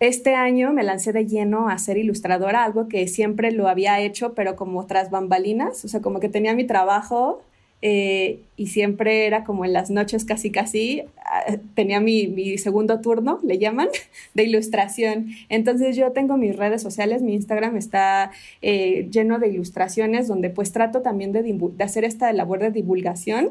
este 0.00 0.34
año 0.34 0.72
me 0.72 0.82
lancé 0.82 1.12
de 1.12 1.26
lleno 1.26 1.68
a 1.68 1.78
ser 1.78 1.96
ilustradora, 1.96 2.64
algo 2.64 2.88
que 2.88 3.06
siempre 3.06 3.52
lo 3.52 3.68
había 3.68 4.00
hecho, 4.00 4.34
pero 4.34 4.56
como 4.56 4.86
tras 4.86 5.10
bambalinas, 5.10 5.84
o 5.84 5.88
sea, 5.88 6.00
como 6.00 6.18
que 6.18 6.28
tenía 6.28 6.54
mi 6.54 6.64
trabajo 6.66 7.42
eh, 7.82 8.40
y 8.56 8.66
siempre 8.66 9.26
era 9.26 9.44
como 9.44 9.64
en 9.64 9.72
las 9.72 9.90
noches 9.90 10.26
casi 10.26 10.50
casi, 10.50 11.02
ah, 11.24 11.56
tenía 11.74 12.00
mi, 12.00 12.58
segundo 12.58 13.00
turno, 13.00 13.40
le 13.42 13.58
llaman, 13.58 13.88
de 14.34 14.44
ilustración. 14.44 15.28
Entonces 15.48 15.96
yo 15.96 16.12
tengo 16.12 16.36
mis 16.36 16.56
redes 16.56 16.82
sociales, 16.82 17.22
mi 17.22 17.34
Instagram 17.34 17.76
está 17.76 18.32
eh, 18.60 19.08
lleno 19.10 19.38
de 19.38 19.48
ilustraciones 19.48 20.28
donde 20.28 20.50
pues 20.50 20.72
trato 20.72 21.00
también 21.00 21.32
de, 21.32 21.42
de, 21.42 21.84
hacer 21.84 22.04
esta 22.04 22.32
labor 22.32 22.58
de 22.58 22.70
divulgación, 22.70 23.50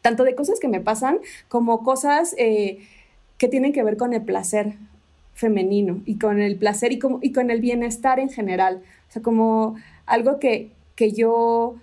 tanto 0.00 0.24
de 0.24 0.34
cosas 0.34 0.58
que 0.58 0.68
me 0.68 0.80
pasan 0.80 1.18
como 1.48 1.84
cosas 1.84 2.34
eh, 2.38 2.78
que 3.36 3.48
tienen 3.48 3.72
que 3.72 3.82
ver 3.82 3.96
con 3.96 4.14
el 4.14 4.22
placer 4.22 4.74
femenino 5.34 6.00
y 6.06 6.18
con 6.18 6.40
el 6.40 6.56
placer 6.56 6.92
y, 6.92 6.98
como, 6.98 7.18
y 7.20 7.32
con 7.32 7.50
el 7.50 7.60
bienestar 7.60 8.18
en 8.18 8.30
general. 8.30 8.82
O 9.08 9.12
sea, 9.12 9.22
como 9.22 9.76
algo 10.06 10.38
que, 10.38 10.70
que 10.96 11.12
yo 11.12 11.76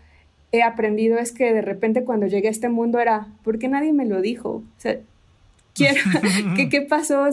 he 0.52 0.62
aprendido 0.64 1.18
es 1.18 1.32
que 1.32 1.54
de 1.54 1.62
repente 1.62 2.04
cuando 2.04 2.28
llegué 2.28 2.48
a 2.48 2.52
este 2.52 2.70
mundo 2.70 3.00
era, 3.00 3.28
¿por 3.44 3.60
qué 3.60 3.68
nadie 3.68 3.94
me 3.94 4.06
lo 4.06 4.22
dijo? 4.22 4.50
O 4.50 4.64
sea, 4.80 4.98
quiero, 5.74 6.02
¿qué, 6.56 6.70
¿qué, 6.70 6.82
pasó? 6.82 7.28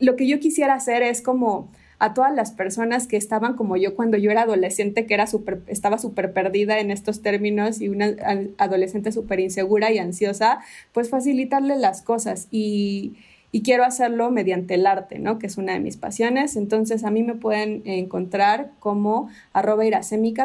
lo 0.00 0.16
que 0.16 0.26
yo 0.26 0.40
quisiera 0.40 0.74
hacer 0.74 1.02
es 1.02 1.22
como 1.22 1.68
a 1.98 2.12
todas 2.12 2.34
las 2.34 2.52
personas 2.52 3.06
que 3.06 3.16
estaban 3.16 3.54
como 3.54 3.76
yo 3.76 3.94
cuando 3.94 4.18
yo 4.18 4.30
era 4.30 4.42
adolescente, 4.42 5.06
que 5.06 5.14
era 5.14 5.26
super, 5.26 5.60
estaba 5.68 5.98
súper 5.98 6.32
perdida 6.32 6.80
en 6.80 6.90
estos 6.90 7.22
términos 7.22 7.80
y 7.80 7.88
una 7.88 8.14
adolescente 8.58 9.12
súper 9.12 9.40
insegura 9.40 9.92
y 9.92 9.98
ansiosa, 9.98 10.58
pues 10.92 11.08
facilitarle 11.08 11.76
las 11.76 12.02
cosas 12.02 12.48
y, 12.50 13.14
y 13.54 13.62
quiero 13.62 13.84
hacerlo 13.84 14.32
mediante 14.32 14.74
el 14.74 14.84
arte, 14.84 15.20
¿no? 15.20 15.38
Que 15.38 15.46
es 15.46 15.58
una 15.58 15.74
de 15.74 15.78
mis 15.78 15.96
pasiones. 15.96 16.56
Entonces 16.56 17.04
a 17.04 17.12
mí 17.12 17.22
me 17.22 17.36
pueden 17.36 17.82
encontrar 17.84 18.72
como 18.80 19.28
arroba 19.52 19.84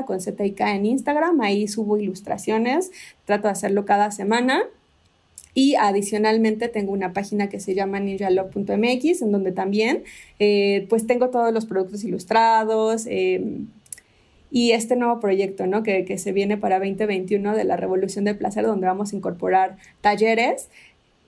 con 0.05 0.21
Z 0.21 0.43
en 0.43 0.85
Instagram. 0.85 1.41
Ahí 1.41 1.67
subo 1.67 1.97
ilustraciones, 1.97 2.91
trato 3.25 3.47
de 3.47 3.53
hacerlo 3.53 3.83
cada 3.85 4.11
semana. 4.11 4.61
Y 5.55 5.73
adicionalmente 5.73 6.67
tengo 6.67 6.91
una 6.91 7.11
página 7.11 7.49
que 7.49 7.59
se 7.59 7.73
llama 7.73 7.99
ninjalove.mx 7.99 9.23
en 9.23 9.31
donde 9.31 9.53
también 9.53 10.03
eh, 10.37 10.85
pues 10.87 11.07
tengo 11.07 11.31
todos 11.31 11.51
los 11.51 11.65
productos 11.65 12.03
ilustrados, 12.03 13.07
em, 13.07 13.69
y 14.51 14.71
este 14.71 14.95
nuevo 14.95 15.19
proyecto 15.19 15.67
¿no? 15.67 15.83
que, 15.83 16.05
que, 16.05 16.17
se 16.17 16.31
viene 16.31 16.57
para 16.57 16.79
2021 16.79 17.55
de 17.55 17.63
la 17.63 17.77
Revolución 17.77 18.25
del 18.25 18.37
Placer, 18.37 18.65
donde 18.65 18.87
vamos 18.87 19.13
a 19.13 19.15
incorporar 19.15 19.77
talleres 20.01 20.69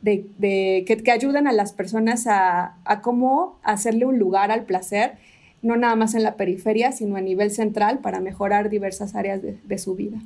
de, 0.01 0.25
de 0.37 0.83
que, 0.87 0.97
que, 0.97 1.11
ayuden 1.11 1.47
a 1.47 1.51
las 1.51 1.73
personas 1.73 2.27
a, 2.27 2.75
a, 2.85 3.01
cómo 3.01 3.59
hacerle 3.63 4.05
un 4.05 4.19
lugar 4.19 4.51
al 4.51 4.63
placer, 4.63 5.13
no 5.61 5.75
nada 5.77 5.95
más 5.95 6.15
en 6.15 6.23
la 6.23 6.35
periferia, 6.35 6.91
sino 6.91 7.15
a 7.15 7.21
nivel 7.21 7.51
central 7.51 7.99
para 7.99 8.19
mejorar 8.19 8.69
diversas 8.69 9.15
áreas 9.15 9.41
de, 9.41 9.59
de 9.63 9.77
su 9.77 9.95
vida. 9.95 10.17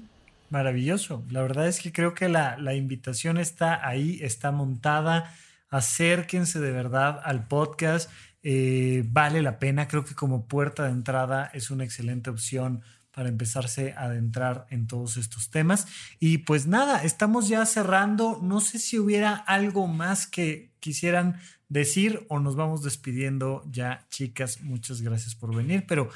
Maravilloso. 0.49 1.23
La 1.30 1.41
verdad 1.41 1.67
es 1.67 1.82
que 1.82 1.91
creo 1.91 2.13
que 2.13 2.30
la, 2.30 2.57
la 2.57 2.76
invitación 2.76 3.38
está 3.38 3.86
ahí, 3.86 4.19
está 4.21 4.51
montada. 4.51 5.34
Acérquense 5.69 6.59
de 6.59 6.71
verdad 6.71 7.19
al 7.23 7.47
podcast. 7.47 8.09
Eh, 8.43 9.03
vale 9.07 9.41
la 9.41 9.57
pena. 9.57 9.88
Creo 9.88 10.05
que 10.05 10.13
como 10.13 10.45
puerta 10.45 10.84
de 10.84 10.91
entrada 10.91 11.49
es 11.53 11.71
una 11.71 11.84
excelente 11.84 12.30
opción 12.30 12.84
para 13.16 13.30
empezarse 13.30 13.93
a 13.93 14.03
adentrar 14.03 14.68
en 14.70 14.88
todos 14.88 15.16
estos 15.16 15.49
temas. 15.49 15.88
Y 16.20 16.39
pues 16.39 16.68
nada, 16.68 17.01
estamos 17.03 17.47
ya 17.47 17.66
cerrando. 17.66 18.39
No 18.43 18.59
sé 18.59 18.78
si 18.78 18.99
hubiera 18.99 19.34
algo 19.34 19.88
más 19.88 20.28
que 20.28 20.74
quisieran 20.82 21.39
decir 21.70 22.26
o 22.28 22.39
nos 22.39 22.57
vamos 22.57 22.84
despidiendo 22.84 23.63
ya, 23.72 24.05
chicas. 24.09 24.59
Muchas 24.61 25.01
gracias 25.01 25.34
por 25.34 25.55
venir, 25.55 25.86
pero 25.88 26.09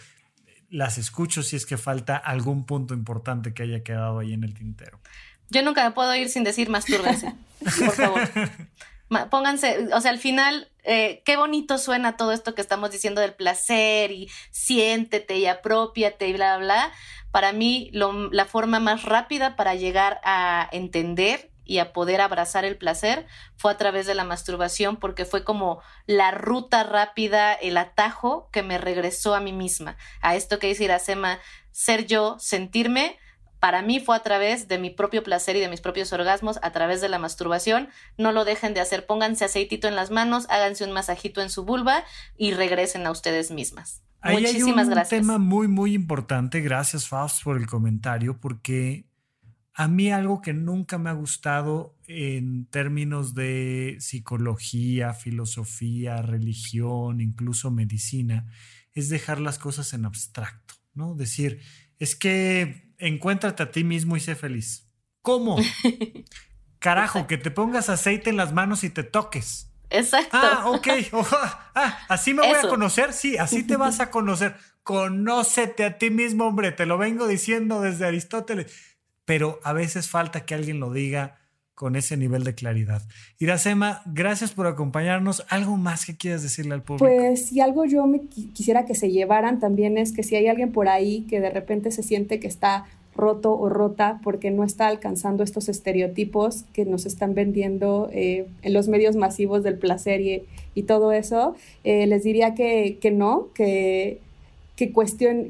las 0.70 0.98
escucho 0.98 1.42
si 1.42 1.56
es 1.56 1.66
que 1.66 1.78
falta 1.78 2.18
algún 2.18 2.66
punto 2.66 2.94
importante 2.94 3.54
que 3.54 3.64
haya 3.64 3.82
quedado 3.82 4.20
ahí 4.20 4.34
en 4.34 4.44
el 4.44 4.54
tintero. 4.54 5.00
Yo 5.50 5.64
nunca 5.64 5.86
me 5.86 5.92
puedo 5.92 6.14
ir 6.16 6.28
sin 6.28 6.44
decir 6.44 6.70
mastúrbense, 6.70 7.34
por 7.80 7.94
favor. 7.94 8.22
Pónganse, 9.32 9.90
o 9.94 10.02
sea, 10.02 10.12
al 10.12 10.20
final, 10.20 10.72
eh, 10.84 11.24
qué 11.26 11.36
bonito 11.36 11.78
suena 11.78 12.16
todo 12.16 12.32
esto 12.32 12.54
que 12.54 12.62
estamos 12.62 12.92
diciendo 12.92 13.22
del 13.22 13.34
placer 13.34 14.12
y 14.12 14.30
siéntete 14.52 15.38
y 15.38 15.48
apropiate 15.48 16.28
y 16.28 16.34
bla, 16.34 16.58
bla, 16.58 16.66
bla. 16.66 16.92
Para 17.32 17.52
mí, 17.52 17.90
lo, 17.94 18.30
la 18.32 18.46
forma 18.46 18.80
más 18.80 19.04
rápida 19.04 19.56
para 19.56 19.76
llegar 19.76 20.20
a 20.24 20.70
entender 20.72 21.50
y 21.70 21.78
a 21.78 21.94
poder 21.94 22.20
abrazar 22.20 22.66
el 22.66 22.78
placer 22.78 23.28
fue 23.56 23.72
a 23.72 23.78
través 23.78 24.08
de 24.08 24.16
la 24.16 24.24
masturbación 24.24 24.98
porque 24.98 25.26
fue 25.26 25.44
como 25.44 25.82
la 26.08 26.32
ruta 26.32 26.84
rápida, 26.84 27.54
el 27.54 27.78
atajo 27.78 28.50
que 28.52 28.64
me 28.64 28.80
regresó 28.80 29.36
a 29.36 29.40
mí 29.40 29.54
misma, 29.54 29.96
a 30.22 30.36
esto 30.36 30.58
que 30.58 30.68
dice 30.68 30.86
Iracema, 30.86 31.40
ser 31.72 32.08
yo, 32.08 32.38
sentirme, 32.40 33.20
para 33.60 33.82
mí 33.82 34.00
fue 34.00 34.16
a 34.16 34.24
través 34.24 34.68
de 34.68 34.80
mi 34.80 34.90
propio 34.90 35.24
placer 35.24 35.56
y 35.56 35.60
de 35.60 35.70
mis 35.70 35.82
propios 35.82 36.14
orgasmos, 36.14 36.60
a 36.62 36.72
través 36.72 37.02
de 37.02 37.10
la 37.10 37.20
masturbación. 37.20 37.90
No 38.18 38.32
lo 38.32 38.46
dejen 38.46 38.74
de 38.74 38.80
hacer, 38.80 39.06
pónganse 39.06 39.46
aceitito 39.46 39.88
en 39.88 39.96
las 39.96 40.12
manos, 40.12 40.46
háganse 40.50 40.86
un 40.86 40.92
masajito 40.92 41.42
en 41.42 41.50
su 41.50 41.66
vulva 41.66 42.04
y 42.38 42.54
regresen 42.54 43.06
a 43.06 43.12
ustedes 43.12 43.52
mismas. 43.52 44.04
Ahí 44.22 44.42
Muchísimas 44.42 44.90
hay 44.90 44.98
un 44.98 45.10
tema 45.10 45.38
muy, 45.38 45.68
muy 45.68 45.94
importante. 45.94 46.62
Gracias, 46.62 47.08
Faust, 47.08 47.44
por 47.44 47.58
el 47.58 47.68
comentario, 47.68 48.40
porque 48.40 49.06
a 49.74 49.88
mí 49.88 50.12
algo 50.12 50.42
que 50.42 50.54
nunca 50.54 50.98
me 50.98 51.10
ha 51.10 51.14
gustado 51.14 51.96
en 52.08 52.66
términos 52.66 53.34
de 53.34 53.96
psicología, 54.00 55.14
filosofía, 55.14 56.22
religión, 56.22 57.22
incluso 57.22 57.72
medicina, 57.72 58.46
es 58.94 59.08
dejar 59.08 59.40
las 59.40 59.58
cosas 59.58 59.94
en 59.94 60.06
abstracto, 60.06 60.74
¿no? 60.94 61.16
Decir, 61.16 61.62
es 61.98 62.16
que 62.18 62.89
encuéntrate 63.00 63.64
a 63.64 63.72
ti 63.72 63.84
mismo 63.84 64.16
y 64.16 64.20
sé 64.20 64.36
feliz. 64.36 64.88
¿Cómo? 65.22 65.58
Carajo, 66.80 67.28
que 67.28 67.38
te 67.38 67.52
pongas 67.52 67.90
aceite 67.90 68.30
en 68.30 68.38
las 68.38 68.54
manos 68.54 68.84
y 68.84 68.90
te 68.90 69.04
toques. 69.04 69.72
Exacto. 69.90 70.38
Ah, 70.38 70.64
ok. 70.68 70.88
ah, 71.76 72.00
así 72.08 72.34
me 72.34 72.48
voy 72.48 72.56
a 72.56 72.70
conocer. 72.70 73.14
Sí, 73.14 73.38
así 73.38 73.64
te 73.64 73.76
vas 73.76 74.00
a 74.00 74.12
conocer. 74.12 74.56
Conócete 74.84 75.84
a 75.84 75.98
ti 75.98 76.10
mismo, 76.10 76.48
hombre. 76.48 76.72
Te 76.72 76.86
lo 76.86 76.98
vengo 76.98 77.28
diciendo 77.28 77.82
desde 77.82 78.06
Aristóteles. 78.06 78.98
Pero 79.26 79.60
a 79.64 79.74
veces 79.74 80.10
falta 80.10 80.46
que 80.46 80.56
alguien 80.56 80.80
lo 80.80 80.92
diga 80.92 81.40
con 81.80 81.96
ese 81.96 82.18
nivel 82.18 82.44
de 82.44 82.54
claridad. 82.56 83.02
Iracema, 83.40 84.02
gracias 84.06 84.52
por 84.52 84.68
acompañarnos. 84.68 85.46
¿Algo 85.48 85.78
más 85.78 86.06
que 86.06 86.18
quieras 86.18 86.44
decirle 86.44 86.74
al 86.74 86.84
público? 86.84 87.06
Pues 87.06 87.46
si 87.46 87.62
algo 87.62 87.86
yo 87.86 88.06
me 88.06 88.20
quisiera 88.20 88.84
que 88.84 88.96
se 88.96 89.12
llevaran 89.12 89.62
también 89.62 89.98
es 89.98 90.12
que 90.12 90.22
si 90.22 90.36
hay 90.36 90.48
alguien 90.48 90.74
por 90.74 90.90
ahí 90.90 91.22
que 91.30 91.40
de 91.40 91.50
repente 91.50 91.92
se 91.92 92.04
siente 92.04 92.42
que 92.42 92.48
está 92.50 92.84
roto 93.16 93.58
o 93.58 93.70
rota 93.70 94.20
porque 94.26 94.52
no 94.52 94.66
está 94.66 94.88
alcanzando 94.88 95.42
estos 95.42 95.70
estereotipos 95.70 96.66
que 96.74 96.84
nos 96.84 97.06
están 97.06 97.34
vendiendo 97.34 98.10
eh, 98.12 98.46
en 98.62 98.74
los 98.74 98.90
medios 98.90 99.16
masivos 99.16 99.64
del 99.64 99.78
placer 99.78 100.20
y, 100.20 100.84
todo 100.84 101.14
eso, 101.14 101.56
eh, 101.86 102.08
les 102.08 102.24
diría 102.24 102.56
que, 102.56 103.00
que 103.02 103.12
no, 103.12 103.48
que, 103.54 104.20
que, 104.76 104.94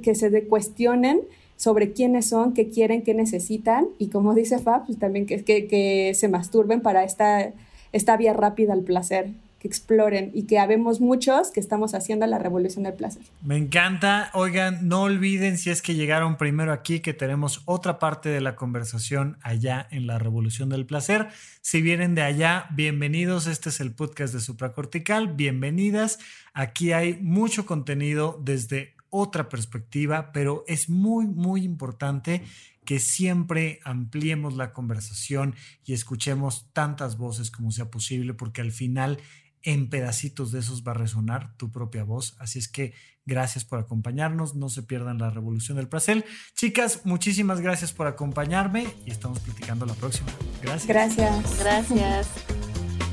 que 0.04 0.16
se 0.16 0.30
de 0.30 0.44
cuestionen 0.44 1.22
sobre 1.60 1.92
quiénes 1.92 2.30
son, 2.30 2.54
qué 2.54 2.70
quieren, 2.70 3.04
qué 3.04 3.14
necesitan 3.14 3.86
y 3.98 4.08
como 4.08 4.34
dice 4.34 4.60
Fab, 4.60 4.86
pues 4.86 4.98
también 4.98 5.26
que, 5.26 5.44
que, 5.44 5.68
que 5.68 6.14
se 6.16 6.30
masturben 6.30 6.80
para 6.80 7.04
esta, 7.04 7.52
esta 7.92 8.16
vía 8.16 8.32
rápida 8.32 8.72
al 8.72 8.84
placer 8.84 9.32
que 9.60 9.68
exploren 9.68 10.32
y 10.34 10.44
que 10.44 10.58
habemos 10.58 11.02
muchos 11.02 11.52
que 11.52 11.60
estamos 11.60 11.94
haciendo 11.94 12.26
la 12.28 12.40
revolución 12.40 12.86
del 12.86 12.94
placer. 12.94 13.24
Me 13.44 13.58
encanta. 13.58 14.32
Oigan, 14.34 14.88
no 14.88 15.02
olviden 15.02 15.58
si 15.58 15.70
es 15.70 15.82
que 15.82 15.96
llegaron 15.96 16.38
primero 16.38 16.72
aquí 16.72 17.02
que 17.02 17.14
tenemos 17.14 17.62
otra 17.66 18.00
parte 18.00 18.30
de 18.30 18.40
la 18.40 18.56
conversación 18.56 19.38
allá 19.42 19.86
en 19.92 20.08
la 20.08 20.18
revolución 20.18 20.70
del 20.70 20.86
placer. 20.86 21.28
Si 21.60 21.82
vienen 21.82 22.16
de 22.16 22.22
allá, 22.22 22.68
bienvenidos. 22.72 23.48
Este 23.48 23.68
es 23.68 23.82
el 23.82 23.92
podcast 23.92 24.34
de 24.34 24.40
Supracortical. 24.40 25.34
Bienvenidas. 25.34 26.20
Aquí 26.54 26.94
hay 26.94 27.16
mucho 27.22 27.66
contenido 27.66 28.40
desde 28.42 28.96
otra 29.10 29.50
perspectiva, 29.50 30.32
pero 30.32 30.64
es 30.68 30.90
muy, 30.90 31.28
muy 31.28 31.64
importante 31.64 32.44
que 32.86 33.00
siempre 33.00 33.80
ampliemos 33.84 34.56
la 34.56 34.74
conversación 34.74 35.56
y 35.86 35.94
escuchemos 35.94 36.68
tantas 36.74 37.18
voces 37.18 37.52
como 37.52 37.72
sea 37.72 37.92
posible, 37.92 38.34
porque 38.34 38.62
al 38.62 38.72
final 38.72 39.20
en 39.62 39.90
pedacitos 39.90 40.52
de 40.52 40.60
esos 40.60 40.84
va 40.84 40.92
a 40.92 40.96
resonar 40.96 41.56
tu 41.58 41.72
propia 41.72 42.04
voz. 42.04 42.36
Así 42.40 42.60
es 42.60 42.68
que 42.68 42.94
gracias 43.26 43.64
por 43.64 43.80
acompañarnos, 43.80 44.56
no 44.56 44.70
se 44.70 44.84
pierdan 44.84 45.20
la 45.20 45.30
revolución 45.30 45.78
del 45.78 45.88
placer. 45.88 46.26
Chicas, 46.56 47.02
muchísimas 47.06 47.62
gracias 47.62 47.94
por 47.94 48.08
acompañarme 48.08 48.88
y 49.06 49.12
estamos 49.12 49.40
platicando 49.40 49.86
la 49.86 49.94
próxima. 49.94 50.32
Gracias. 50.62 50.88
Gracias. 50.88 51.60
Gracias. 51.60 52.59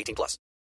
18 0.00 0.14
plus. 0.14 0.38